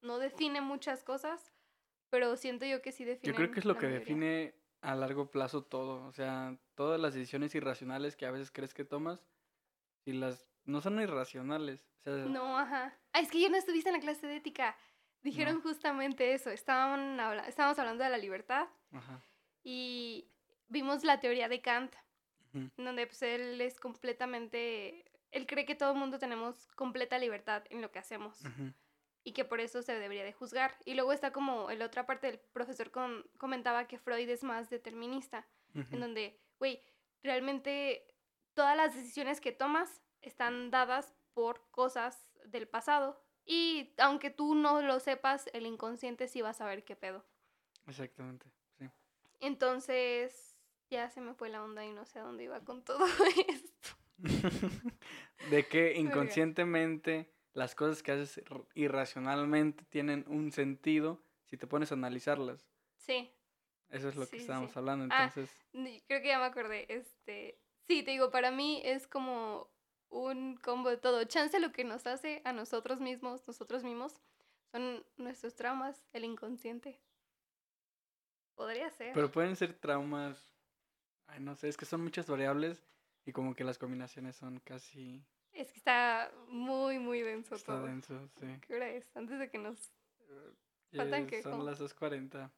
no 0.00 0.18
define 0.18 0.60
muchas 0.60 1.04
cosas, 1.04 1.52
pero 2.10 2.36
siento 2.36 2.64
yo 2.64 2.80
que 2.80 2.92
sí 2.92 3.04
define. 3.04 3.32
Yo 3.32 3.36
creo 3.36 3.50
que 3.50 3.60
es 3.60 3.66
lo 3.66 3.76
que 3.76 3.86
define 3.86 4.54
a 4.80 4.94
largo 4.94 5.30
plazo 5.30 5.64
todo. 5.64 6.04
O 6.06 6.12
sea, 6.12 6.56
todas 6.74 7.00
las 7.00 7.14
decisiones 7.14 7.54
irracionales 7.54 8.16
que 8.16 8.26
a 8.26 8.30
veces 8.30 8.50
crees 8.50 8.72
que 8.72 8.84
tomas, 8.84 9.26
y 10.06 10.12
las 10.12 10.46
no 10.64 10.80
son 10.80 11.00
irracionales. 11.00 11.86
O 12.00 12.02
sea, 12.04 12.12
No, 12.24 12.58
ajá. 12.58 12.98
Ah, 13.12 13.20
es 13.20 13.30
que 13.30 13.40
yo 13.40 13.48
no 13.50 13.56
estuviste 13.56 13.88
en 13.88 13.96
la 13.96 14.00
clase 14.00 14.26
de 14.26 14.36
ética. 14.36 14.76
Dijeron 15.22 15.56
No. 15.56 15.62
justamente 15.62 16.34
eso. 16.34 16.50
Estaban 16.50 17.18
estábamos 17.46 17.78
hablando 17.78 18.04
de 18.04 18.10
la 18.10 18.18
libertad 18.18 18.68
ajá. 18.92 19.22
Y 19.68 20.28
vimos 20.68 21.02
la 21.02 21.18
teoría 21.18 21.48
de 21.48 21.60
Kant, 21.60 21.92
ujú, 22.54 22.70
en 22.76 22.84
donde 22.84 23.06
pues 23.08 23.20
él 23.22 23.60
es 23.60 23.80
completamente... 23.80 25.04
Él 25.32 25.44
cree 25.46 25.66
que 25.66 25.74
todo 25.74 25.90
el 25.92 25.98
mundo 25.98 26.18
tenemos 26.20 26.68
completa 26.76 27.18
libertad 27.18 27.64
en 27.70 27.82
lo 27.82 27.90
que 27.90 27.98
hacemos 27.98 28.42
y 29.24 29.32
que 29.32 29.44
por 29.44 29.60
eso 29.60 29.82
se 29.82 29.98
debería 29.98 30.22
de 30.24 30.32
juzgar. 30.32 30.76
Y 30.84 30.94
luego 30.94 31.12
está 31.12 31.32
como 31.32 31.68
en 31.70 31.80
la 31.80 31.86
otra 31.86 32.06
parte 32.06 32.28
del 32.28 32.38
profesor 32.38 32.92
con- 32.92 33.28
comentaba 33.38 33.88
que 33.88 33.98
Freud 33.98 34.28
es 34.30 34.44
más 34.44 34.70
determinista, 34.70 35.46
en 35.74 36.00
donde, 36.00 36.38
güey, 36.60 36.80
realmente 37.24 38.06
todas 38.54 38.76
las 38.76 38.94
decisiones 38.94 39.40
que 39.40 39.50
tomas 39.52 40.00
están 40.22 40.70
dadas 40.70 41.12
por 41.34 41.68
cosas 41.72 42.30
del 42.44 42.68
pasado. 42.68 43.20
Y 43.44 43.92
aunque 43.98 44.30
tú 44.30 44.54
no 44.54 44.80
lo 44.80 45.00
sepas, 45.00 45.48
el 45.52 45.66
inconsciente 45.66 46.28
sí 46.28 46.40
va 46.40 46.50
a 46.50 46.54
saber 46.54 46.84
qué 46.84 46.94
pedo. 46.96 47.24
Exactamente. 47.88 48.46
Entonces, 49.40 50.56
ya 50.90 51.10
se 51.10 51.20
me 51.20 51.34
fue 51.34 51.48
la 51.48 51.62
onda 51.62 51.84
y 51.84 51.92
no 51.92 52.04
sé 52.06 52.18
a 52.18 52.22
dónde 52.22 52.44
iba 52.44 52.60
con 52.64 52.82
todo 52.84 53.04
esto. 53.48 53.96
de 55.50 55.66
que 55.66 55.94
inconscientemente 55.96 57.30
las 57.52 57.74
cosas 57.74 58.02
que 58.02 58.12
haces 58.12 58.38
ir- 58.38 58.66
irracionalmente 58.74 59.84
tienen 59.84 60.24
un 60.28 60.52
sentido 60.52 61.22
si 61.44 61.56
te 61.56 61.66
pones 61.66 61.92
a 61.92 61.94
analizarlas. 61.94 62.66
Sí, 62.96 63.30
Eso 63.90 64.08
es 64.08 64.16
lo 64.16 64.24
Sí, 64.24 64.32
que 64.32 64.36
estábamos 64.38 64.72
sí. 64.72 64.78
hablando. 64.78 65.04
Ah, 65.14 65.30
Entonces, 65.32 65.50
creo 66.06 66.20
que 66.22 66.28
ya 66.28 66.38
me 66.38 66.44
acordé. 66.46 66.86
Este, 66.88 67.58
sí, 67.86 68.02
te 68.02 68.10
digo, 68.10 68.30
para 68.30 68.50
mí 68.50 68.80
es 68.84 69.06
como 69.06 69.70
un 70.08 70.56
combo 70.56 70.90
de 70.90 70.96
todo. 70.96 71.22
Chance 71.24 71.60
lo 71.60 71.72
que 71.72 71.84
nos 71.84 72.06
hace 72.06 72.42
a 72.44 72.52
nosotros 72.52 73.00
mismos, 73.00 73.46
nosotros 73.46 73.84
mismos, 73.84 74.20
son 74.72 75.04
nuestros 75.16 75.54
traumas, 75.54 76.04
el 76.12 76.24
inconsciente. 76.24 77.00
Podría 78.56 78.90
ser. 78.90 79.12
pero 79.14 79.30
pueden 79.30 79.54
ser 79.54 79.72
traumas. 79.74 80.36
Ay, 81.28 81.40
no 81.40 81.54
sé, 81.54 81.68
es 81.68 81.76
que 81.76 81.84
son 81.84 82.02
muchas 82.02 82.26
variables 82.28 82.84
y 83.24 83.32
como 83.32 83.54
que 83.54 83.64
las 83.64 83.78
combinaciones 83.78 84.34
son 84.36 84.58
casi. 84.60 85.24
Es 85.52 85.70
que 85.72 85.78
está 85.78 86.30
muy, 86.48 86.98
muy 86.98 87.20
denso 87.22 87.54
Está 87.54 87.74
todo. 87.74 87.86
denso, 87.86 88.28
sí. 88.40 88.46
¿Qué 88.66 88.74
hora 88.74 88.88
es? 88.90 89.16
Antes 89.16 89.38
de 89.38 89.48
que 89.50 89.58
nos... 89.58 89.92
Eh, 90.20 90.52
Faltan 90.96 91.26
que 91.26 91.42
son 91.42 91.52
como- 91.52 91.64
las 91.64 91.80
2.40. 91.80 92.50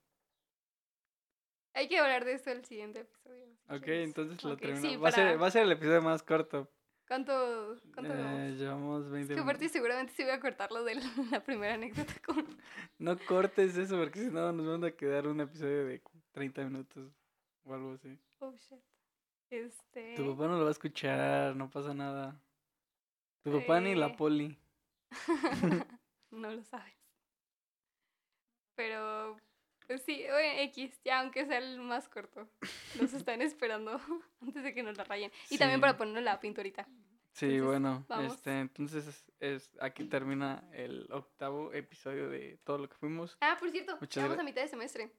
Hay 1.74 1.88
que 1.88 1.98
hablar 1.98 2.24
de 2.24 2.32
eso 2.34 2.50
el 2.50 2.64
siguiente 2.64 3.00
episodio. 3.00 3.46
si 3.68 3.74
Ok, 3.74 3.82
quieres. 3.84 4.08
entonces 4.08 4.42
lo 4.44 4.56
terminamos. 4.56 4.90
sí, 4.90 4.96
va, 4.96 5.08
a 5.08 5.12
ser, 5.12 5.26
para- 5.28 5.36
va 5.38 5.46
a 5.46 5.50
ser 5.50 5.62
el 5.64 5.72
episodio 5.72 6.02
más 6.02 6.22
corto. 6.22 6.70
¿Cuánto, 7.08 7.76
cuánto 7.94 8.12
Eh, 8.12 8.16
llevamos? 8.16 8.58
llevamos 8.58 9.04
Es 9.06 9.10
20 9.10 9.34
que 9.34 9.40
aparte 9.40 9.68
seguramente 9.70 10.12
sí 10.14 10.22
voy 10.24 10.32
a 10.32 10.40
cortar 10.40 10.70
lo 10.70 10.84
de 10.84 10.96
la, 10.96 11.00
la 11.32 11.42
primera 11.42 11.74
anécdota 11.74 12.12
con... 12.24 12.44
No 12.98 13.16
cortes 13.26 13.76
eso 13.78 13.96
porque 13.96 14.20
si 14.20 14.30
no 14.30 14.52
nos 14.52 14.66
van 14.66 14.84
a 14.84 14.90
quedar 14.94 15.26
un 15.26 15.40
episodio 15.40 15.86
de 15.86 16.02
30 16.32 16.64
minutos 16.64 17.10
o 17.64 17.74
algo 17.74 17.92
así. 17.94 18.18
Oh, 18.40 18.52
shit. 18.52 18.78
Este... 19.50 20.14
Tu 20.16 20.30
papá 20.30 20.48
no 20.48 20.58
lo 20.58 20.62
va 20.64 20.68
a 20.68 20.72
escuchar, 20.72 21.56
no 21.56 21.70
pasa 21.70 21.94
nada. 21.94 22.38
Tu 23.42 23.50
papá 23.58 23.80
ni 23.80 23.92
Eh. 23.92 23.96
la 23.96 24.14
poli. 24.14 24.58
no 26.30 26.52
lo 26.52 26.62
sabes. 26.64 26.92
Pero, 28.76 29.38
sí, 29.96 30.22
X, 30.26 31.00
ya 31.04 31.20
aunque 31.20 31.46
sea 31.46 31.58
el 31.58 31.80
más 31.80 32.08
corto. 32.10 32.46
Nos 33.00 33.12
están 33.30 33.40
esperando 33.40 33.98
antes 34.42 34.62
de 34.62 34.74
que 34.74 34.82
nos 34.82 34.96
la 34.98 35.04
rayen. 35.04 35.32
Y 35.48 35.56
también 35.56 35.78
Sí. 35.78 35.80
para 35.80 35.96
ponerle 35.96 36.20
la 36.22 36.38
pinturita. 36.40 36.86
Sí, 37.32 37.46
Entonces, 37.46 37.66
bueno, 37.66 38.04
vamos. 38.08 38.34
este, 38.34 38.58
entonces 38.60 39.24
es, 39.38 39.78
aquí 39.80 40.04
termina 40.04 40.68
el 40.72 41.06
octavo 41.12 41.72
episodio 41.72 42.28
de 42.28 42.58
todo 42.64 42.78
lo 42.78 42.88
que 42.88 42.96
fuimos. 42.96 43.36
Ah, 43.40 43.56
por 43.58 43.70
cierto, 43.70 43.96
Muchas 44.00 44.24
vamos 44.24 44.38
a 44.38 44.42
mitad 44.42 44.60
de 44.62 44.68
semestre. 44.68 45.10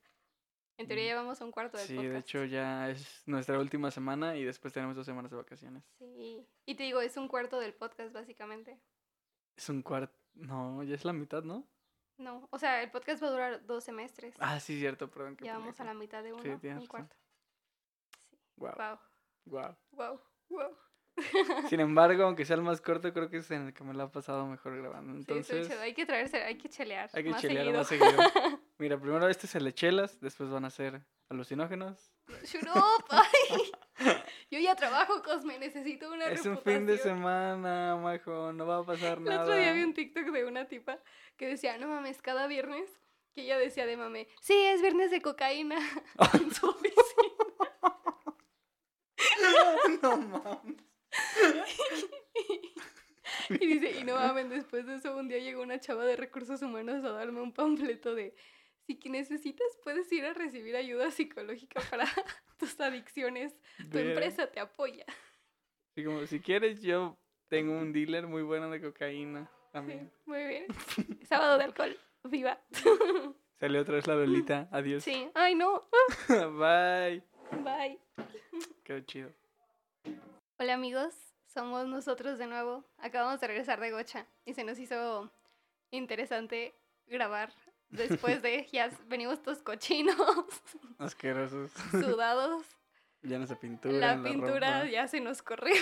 En 0.77 0.87
teoría 0.87 1.05
Mm. 1.05 1.07
ya 1.07 1.15
vamos 1.15 1.41
a 1.41 1.45
un 1.45 1.51
cuarto 1.51 1.77
del 1.77 1.87
Sí, 1.87 1.95
podcast. 1.95 2.13
de 2.13 2.19
hecho 2.19 2.45
ya 2.45 2.89
es 2.89 3.23
nuestra 3.25 3.57
última 3.59 3.89
semana 3.91 4.35
y 4.37 4.43
después 4.43 4.73
tenemos 4.73 4.95
dos 4.95 5.05
semanas 5.05 5.31
de 5.31 5.37
vacaciones. 5.37 5.83
Sí. 5.97 6.45
Y 6.65 6.75
te 6.75 6.83
digo, 6.83 6.99
es 7.01 7.15
un 7.17 7.27
cuarto 7.27 7.59
del 7.59 7.73
podcast, 7.73 8.13
básicamente. 8.13 8.79
Es 9.55 9.67
un 9.69 9.81
cuarto, 9.81 10.17
no, 10.35 10.83
ya 10.83 10.95
es 10.95 11.03
la 11.05 11.13
mitad, 11.13 11.43
¿no? 11.43 11.67
No, 12.19 12.47
o 12.51 12.59
sea, 12.59 12.83
el 12.83 12.91
podcast 12.91 13.23
va 13.23 13.27
a 13.27 13.31
durar 13.31 13.65
dos 13.65 13.83
semestres. 13.83 14.35
Ah, 14.39 14.59
sí, 14.59 14.77
cierto, 14.77 15.09
perdón. 15.09 15.35
qué 15.37 15.45
ya 15.45 15.57
vamos 15.57 15.79
a 15.79 15.83
la 15.85 15.93
mitad 15.93 16.21
de 16.21 16.33
uno, 16.33 16.59
tienes 16.59 16.81
un 16.81 16.87
cuarto. 16.87 17.15
Sí. 18.29 18.37
Guau, 18.57 18.75
Wow, 18.77 18.99
guau. 19.45 19.77
wow, 19.91 20.21
wow. 20.49 20.77
Sin 21.69 21.79
embargo, 21.79 22.23
aunque 22.23 22.45
sea 22.45 22.55
el 22.57 22.61
más 22.61 22.81
corto, 22.81 23.11
creo 23.13 23.29
que 23.29 23.37
es 23.37 23.51
en 23.51 23.67
el 23.67 23.73
que 23.73 23.83
me 23.83 23.93
lo 23.93 24.03
ha 24.03 24.11
pasado 24.11 24.45
mejor 24.47 24.77
grabando. 24.77 25.13
Sí, 25.13 25.19
Entonces, 25.19 25.67
chido. 25.67 25.79
Hay 25.81 25.93
que 25.93 26.05
traerse, 26.05 26.43
hay 26.43 26.57
que 26.57 26.69
chelear. 26.69 27.09
hay 27.13 27.23
que 27.23 27.29
más 27.31 27.41
chelear 27.41 27.85
seguido. 27.85 28.07
más 28.13 28.23
seguido. 28.27 28.61
Mira, 28.77 28.99
primero 28.99 29.27
este 29.27 29.45
es 29.47 29.55
el 29.55 29.63
de 29.65 29.73
chelas, 29.73 30.19
después 30.21 30.49
van 30.49 30.65
a 30.65 30.69
ser 30.69 31.01
alucinógenos. 31.29 32.11
Shut 32.43 32.63
up, 32.67 33.05
ay. 33.09 33.71
Yo 34.51 34.59
ya 34.59 34.75
trabajo, 34.75 35.21
Cosme, 35.23 35.59
necesito 35.59 36.11
una 36.11 36.25
Es 36.25 36.45
un 36.45 36.57
fin 36.57 36.85
de 36.85 36.93
reputación. 36.93 37.17
semana, 37.17 37.95
majo, 37.97 38.51
no 38.51 38.65
va 38.65 38.77
a 38.79 38.83
pasar 38.83 39.19
El 39.19 39.25
nada. 39.25 39.43
otro 39.43 39.55
día 39.55 39.73
vi 39.73 39.83
un 39.83 39.93
TikTok 39.93 40.25
de 40.31 40.45
una 40.45 40.67
tipa 40.67 40.99
que 41.37 41.47
decía, 41.47 41.77
no 41.77 41.87
mames, 41.87 42.21
cada 42.21 42.47
viernes, 42.47 42.89
que 43.33 43.41
ella 43.43 43.59
decía 43.59 43.85
de 43.85 43.95
mame, 43.95 44.27
sí, 44.41 44.55
es 44.55 44.81
viernes 44.81 45.11
de 45.11 45.21
cocaína 45.21 45.77
en 46.33 46.51
su 46.53 46.67
oficina. 46.67 46.97
no 50.01 50.17
mames. 50.17 50.83
Y 53.49 53.65
dice, 53.65 53.99
y 53.99 54.03
no 54.03 54.15
mames, 54.15 54.49
después 54.49 54.85
de 54.85 54.95
eso 54.95 55.15
un 55.15 55.27
día 55.27 55.39
llegó 55.39 55.61
una 55.61 55.79
chava 55.79 56.05
de 56.05 56.15
recursos 56.15 56.61
humanos 56.61 57.03
a 57.03 57.09
darme 57.09 57.41
un 57.41 57.51
panfleto 57.51 58.13
de, 58.13 58.35
si 58.89 59.09
necesitas 59.09 59.67
puedes 59.83 60.11
ir 60.11 60.25
a 60.25 60.33
recibir 60.33 60.75
ayuda 60.75 61.11
psicológica 61.11 61.79
para 61.91 62.05
tus 62.57 62.79
adicciones, 62.79 63.55
tu 63.91 63.99
empresa 63.99 64.47
te 64.47 64.59
apoya. 64.59 65.05
Sí, 65.93 66.03
como, 66.03 66.25
si 66.25 66.39
quieres, 66.39 66.81
yo 66.81 67.15
tengo 67.49 67.73
un 67.73 67.93
dealer 67.93 68.25
muy 68.25 68.41
bueno 68.41 68.69
de 68.71 68.81
cocaína 68.81 69.51
también. 69.71 70.11
Muy 70.25 70.43
bien. 70.43 70.65
Sábado 71.29 71.59
de 71.59 71.65
alcohol, 71.65 71.99
viva. 72.23 72.59
Salió 73.59 73.81
otra 73.81 73.95
vez 73.95 74.07
la 74.07 74.15
Lolita. 74.15 74.67
Adiós. 74.71 75.03
Sí, 75.03 75.29
ay 75.35 75.53
no, 75.53 75.87
Bye. 76.27 77.21
bye. 77.63 77.99
Quedó 78.83 79.01
chido. 79.01 79.33
Hola 80.57 80.73
amigos, 80.73 81.13
somos 81.45 81.85
nosotros 81.85 82.39
de 82.39 82.47
nuevo. 82.47 82.85
Acabamos 82.97 83.39
de 83.39 83.47
regresar 83.47 83.79
de 83.79 83.91
Gocha 83.91 84.25
y 84.45 84.53
se 84.55 84.63
nos 84.63 84.79
hizo 84.79 85.31
interesante 85.91 86.73
grabar 87.05 87.53
después 87.89 88.41
de 88.41 88.67
ya 88.71 88.89
venimos 89.07 89.41
todos 89.41 89.61
cochinos, 89.61 90.15
Asquerosos. 90.97 91.71
sudados, 91.91 92.63
Llenos 93.21 93.49
de 93.49 93.55
pintura. 93.57 94.15
la 94.15 94.23
pintura 94.23 94.79
ropa. 94.81 94.89
ya 94.91 95.07
se 95.07 95.19
nos 95.21 95.41
corrió 95.41 95.75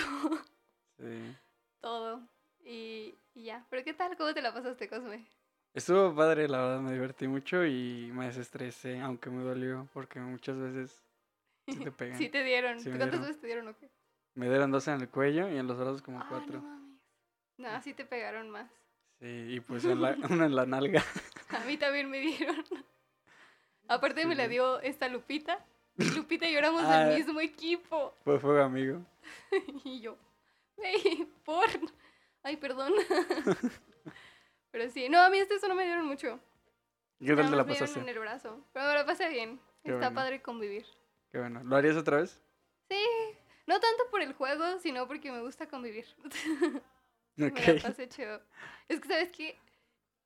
Sí. 0.98 1.36
todo 1.80 2.20
y, 2.64 3.14
y 3.34 3.44
ya. 3.44 3.64
Pero 3.70 3.84
¿qué 3.84 3.94
tal? 3.94 4.16
¿Cómo 4.16 4.34
te 4.34 4.42
la 4.42 4.52
pasaste, 4.52 4.88
Cosme? 4.88 5.24
Estuvo 5.74 6.12
padre, 6.14 6.48
la 6.48 6.58
verdad, 6.58 6.80
me 6.80 6.92
divertí 6.92 7.28
mucho 7.28 7.64
y 7.64 8.10
me 8.12 8.26
desestresé, 8.26 9.00
aunque 9.00 9.30
me 9.30 9.44
dolió, 9.44 9.88
porque 9.92 10.18
muchas 10.18 10.58
veces 10.58 11.04
sí 11.68 11.76
te 11.78 11.92
pegan. 11.92 12.18
Sí 12.18 12.28
te 12.28 12.42
dieron. 12.42 12.80
Sí 12.80 12.88
me 12.88 12.96
¿Cuántas 12.96 13.20
dieron. 13.20 13.28
veces 13.28 13.40
te 13.40 13.46
dieron 13.46 13.68
o 13.68 13.76
qué? 13.76 13.88
Me 14.34 14.48
dieron 14.48 14.70
dos 14.72 14.88
en 14.88 15.00
el 15.00 15.08
cuello 15.08 15.48
y 15.48 15.56
en 15.56 15.66
los 15.68 15.76
brazos 15.78 16.02
como 16.02 16.18
Ah, 16.20 16.26
cuatro. 16.28 16.60
no 16.60 16.62
mames. 16.68 17.00
No, 17.58 17.82
sí 17.82 17.92
te 17.94 18.04
pegaron 18.04 18.50
más. 18.50 18.70
Sí, 19.20 19.26
y 19.26 19.60
pues 19.60 19.84
en 19.84 20.00
la, 20.00 20.16
una 20.30 20.46
en 20.46 20.56
la 20.56 20.66
nalga. 20.66 21.04
A 21.62 21.64
mí 21.66 21.76
también 21.76 22.10
me 22.10 22.18
dieron. 22.18 22.64
Aparte 23.88 24.26
me 24.26 24.34
la 24.34 24.48
dio 24.48 24.80
esta 24.80 25.08
Lupita. 25.08 25.64
Y 25.96 26.04
Lupita 26.10 26.46
y 26.46 26.52
yo 26.52 26.58
éramos 26.58 26.82
Ah. 26.84 27.04
del 27.04 27.16
mismo 27.18 27.40
equipo. 27.40 28.14
Fue 28.24 28.38
fuego 28.38 28.62
amigo. 28.62 29.00
Y 29.84 30.00
yo, 30.00 30.16
"Ey, 30.76 31.26
por. 31.44 31.66
Ay, 32.42 32.56
perdón. 32.56 32.92
Pero 34.70 34.90
sí, 34.90 35.08
no, 35.08 35.20
a 35.20 35.30
mí 35.30 35.38
este 35.38 35.54
eso 35.54 35.68
no 35.68 35.74
me 35.74 35.84
dieron 35.84 36.06
mucho. 36.06 36.38
¿Qué 37.18 37.34
tal 37.34 37.36
te 37.36 37.42
la 37.42 37.56
más 37.58 37.66
me 37.66 37.72
dieron 37.72 37.78
pasaste? 37.88 38.00
en 38.00 38.08
el 38.08 38.18
brazo. 38.18 38.64
Pero 38.72 38.86
me 38.86 38.94
la 38.94 39.06
pasé 39.06 39.28
bien. 39.28 39.58
Qué 39.82 39.90
Está 39.92 40.06
bueno. 40.08 40.14
padre 40.14 40.42
convivir. 40.42 40.86
Qué 41.32 41.38
bueno. 41.38 41.62
¿Lo 41.64 41.76
harías 41.76 41.96
otra 41.96 42.18
vez? 42.18 42.40
Sí, 42.88 43.02
no 43.66 43.80
tanto 43.80 44.04
por 44.10 44.20
el 44.22 44.32
juego, 44.34 44.78
sino 44.78 45.06
porque 45.08 45.32
me 45.32 45.40
gusta 45.40 45.66
convivir. 45.68 46.06
Me 47.36 47.50
la 47.50 47.82
pasé 47.82 48.08
chido. 48.08 48.40
Es 48.88 49.00
que, 49.00 49.08
¿sabes 49.08 49.30
qué? 49.32 49.58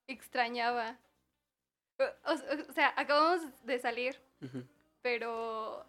Extrañaba. 0.07 0.99
O, 2.27 2.33
o- 2.33 2.73
sea, 2.73 2.93
acabamos 2.97 3.41
de 3.65 3.79
salir, 3.79 4.21
Ujú. 4.41 4.65
pero 5.03 5.85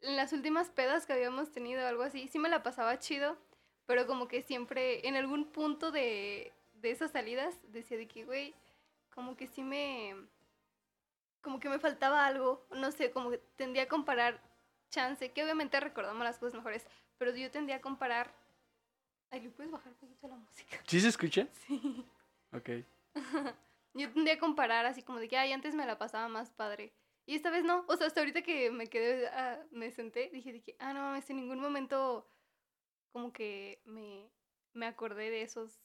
en 0.00 0.16
las 0.16 0.32
últimas 0.32 0.70
pedas 0.70 1.06
que 1.06 1.12
habíamos 1.12 1.50
tenido 1.52 1.84
o 1.84 1.86
algo 1.88 2.02
así, 2.02 2.28
sí 2.28 2.38
me 2.38 2.48
la 2.48 2.62
pasaba 2.62 2.98
chido, 2.98 3.36
pero 3.86 4.06
como 4.06 4.28
que 4.28 4.42
siempre, 4.42 5.06
en 5.06 5.16
algún 5.16 5.46
punto 5.52 5.90
de, 5.90 6.52
de 6.74 6.90
esas 6.90 7.10
salidas, 7.12 7.54
decía 7.72 7.96
de 7.96 8.06
que, 8.08 8.24
güey, 8.24 8.54
como 9.14 9.36
que 9.36 9.46
sí 9.46 9.62
me... 9.62 10.14
Como 11.40 11.60
que 11.60 11.68
me 11.68 11.78
faltaba 11.78 12.26
algo, 12.26 12.66
no 12.72 12.90
sé, 12.90 13.12
como 13.12 13.30
que 13.30 13.38
tendía 13.56 13.84
a 13.84 13.88
comparar 13.88 14.40
chance, 14.90 15.30
que 15.30 15.42
obviamente 15.44 15.78
recordamos 15.78 16.24
las 16.24 16.38
cosas 16.38 16.54
mejores, 16.54 16.84
pero 17.18 17.34
yo 17.34 17.50
tendía 17.50 17.76
a 17.76 17.80
comparar... 17.80 18.34
Ay, 19.30 19.40
¿le 19.40 19.50
puedes 19.50 19.70
bajar 19.70 19.92
un 19.92 19.98
poquito 19.98 20.28
la 20.28 20.36
música? 20.36 20.76
¿Sí 20.86 21.00
se 21.00 21.08
escucha? 21.08 21.46
Sí. 21.66 22.04
Ok. 22.52 22.70
Yo 23.96 24.12
tendría 24.12 24.34
a 24.34 24.38
comparar 24.38 24.86
así 24.86 25.02
como 25.02 25.18
de 25.20 25.28
que, 25.28 25.38
ay, 25.38 25.52
antes 25.52 25.74
me 25.74 25.86
la 25.86 25.98
pasaba 25.98 26.28
más 26.28 26.50
padre. 26.52 26.94
Y 27.26 27.34
esta 27.36 27.50
vez 27.50 27.64
no. 27.64 27.84
O 27.88 27.96
sea, 27.96 28.06
hasta 28.06 28.20
ahorita 28.20 28.42
que 28.42 28.70
me 28.70 28.88
quedé, 28.88 29.28
ah, 29.28 29.66
me 29.70 29.90
senté, 29.92 30.30
dije 30.32 30.52
de 30.52 30.62
que, 30.62 30.76
ah, 30.80 30.92
no 30.94 31.00
mames, 31.02 31.28
en 31.30 31.36
ningún 31.36 31.60
momento 31.60 32.30
como 33.12 33.32
que 33.32 33.82
me, 33.86 34.32
me 34.74 34.86
acordé 34.86 35.30
de 35.30 35.42
esos, 35.42 35.80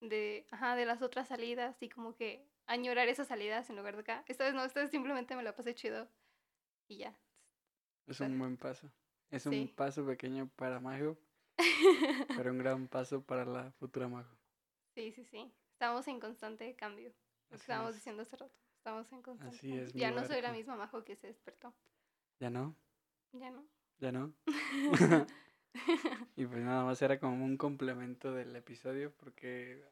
de, 0.00 0.46
ajá, 0.50 0.76
de 0.76 0.86
las 0.86 1.02
otras 1.02 1.28
salidas 1.28 1.82
y 1.82 1.88
como 1.88 2.16
que 2.16 2.48
añorar 2.66 3.08
esas 3.08 3.28
salidas 3.28 3.70
en 3.70 3.76
lugar 3.76 3.94
de 3.96 4.02
acá. 4.02 4.24
Esta 4.28 4.44
vez 4.44 4.54
no, 4.54 4.64
esta 4.64 4.80
vez 4.80 4.90
simplemente 4.90 5.36
me 5.36 5.42
la 5.42 5.56
pasé 5.56 5.74
chido 5.74 6.10
y 6.88 6.98
ya. 6.98 7.20
Es 8.06 8.20
un 8.20 8.38
buen 8.38 8.58
paso. 8.58 8.92
Es 9.30 9.46
Sí. 9.50 9.56
un 9.56 9.72
paso 9.74 10.04
pequeño 10.04 10.50
para 10.54 10.80
Majo, 10.80 11.16
pero 12.34 12.50
un 12.50 12.58
gran 12.58 12.88
paso 12.88 13.24
para 13.24 13.44
la 13.44 13.70
futura 13.72 14.08
Majo. 14.08 14.36
sí, 14.94 15.12
sí, 15.12 15.24
sí. 15.24 15.52
Estamos 15.80 16.06
en 16.08 16.20
constante 16.20 16.76
cambio. 16.76 17.08
Lo 17.48 17.56
que 17.56 17.62
estábamos 17.62 17.90
es. 17.92 17.96
diciendo 17.96 18.20
hace 18.20 18.36
rato. 18.36 18.52
Estamos 18.76 19.10
en 19.12 19.22
constante 19.22 19.56
Así 19.56 19.68
cambio. 19.68 19.86
es, 19.86 19.92
Ya 19.94 20.10
no 20.10 20.22
soy 20.26 20.42
la 20.42 20.52
misma 20.52 20.76
Majo 20.76 21.02
que 21.04 21.16
se 21.16 21.28
despertó. 21.28 21.72
¿Ya 22.38 22.50
no? 22.50 22.76
Ya 23.32 23.50
no. 23.50 23.66
¿Ya 23.98 24.12
no? 24.12 24.34
y 26.36 26.44
pues 26.44 26.62
nada 26.62 26.84
más 26.84 27.00
era 27.00 27.18
como 27.18 27.42
un 27.42 27.56
complemento 27.56 28.34
del 28.34 28.54
episodio 28.56 29.10
porque 29.16 29.82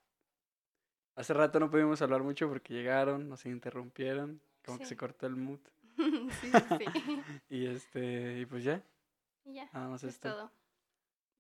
hace 1.15 1.33
rato 1.33 1.59
no 1.59 1.71
pudimos 1.71 2.03
hablar 2.03 2.23
mucho 2.23 2.49
porque 2.49 2.75
llegaron, 2.75 3.27
nos 3.27 3.47
interrumpieron, 3.47 4.43
como 4.67 4.79
que 4.79 4.85
se 4.85 4.95
cortó 4.97 5.27
el 5.27 5.37
mood 5.37 5.61
sí, 5.97 6.53
sí, 6.53 6.69
sí. 6.77 6.85
y 7.49 7.67
este 7.67 8.41
y 8.41 8.45
pues 8.47 8.63
ya, 8.63 8.83
Y 9.45 9.55
ya, 9.55 9.71
nada 9.73 9.89
más 9.89 10.05
es 10.05 10.15
esto. 10.15 10.29
todo. 10.33 10.53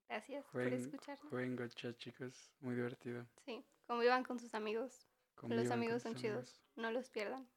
Gracias 0.09 0.46
Jueguen, 0.46 0.70
por 0.70 0.94
escucharnos. 0.94 1.28
jueguen 1.28 1.55
gocha, 1.57 1.94
chicos, 1.99 2.51
muy 2.61 2.74
divertido. 2.76 3.26
Sí, 3.44 3.62
convivan 3.89 4.22
con 4.22 4.39
sus 4.39 4.55
amigos. 4.55 5.09
Convivan 5.34 5.64
con 5.64 5.72
amigos 5.72 6.03
son 6.03 6.14
chidos. 6.14 6.36
amigos. 6.36 6.62
No 6.76 6.91
los 6.93 7.09
pierdan. 7.11 7.49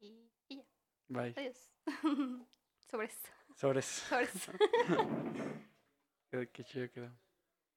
Y, 0.00 0.30
y 0.48 0.56
ya, 0.56 0.64
Bye. 1.08 1.34
adiós. 1.36 1.70
Sobres. 2.90 3.18
Sobres. 3.56 3.86
Sobres. 3.86 4.32
Qué 6.52 6.64
chido 6.64 6.90
quedó. 6.90 7.12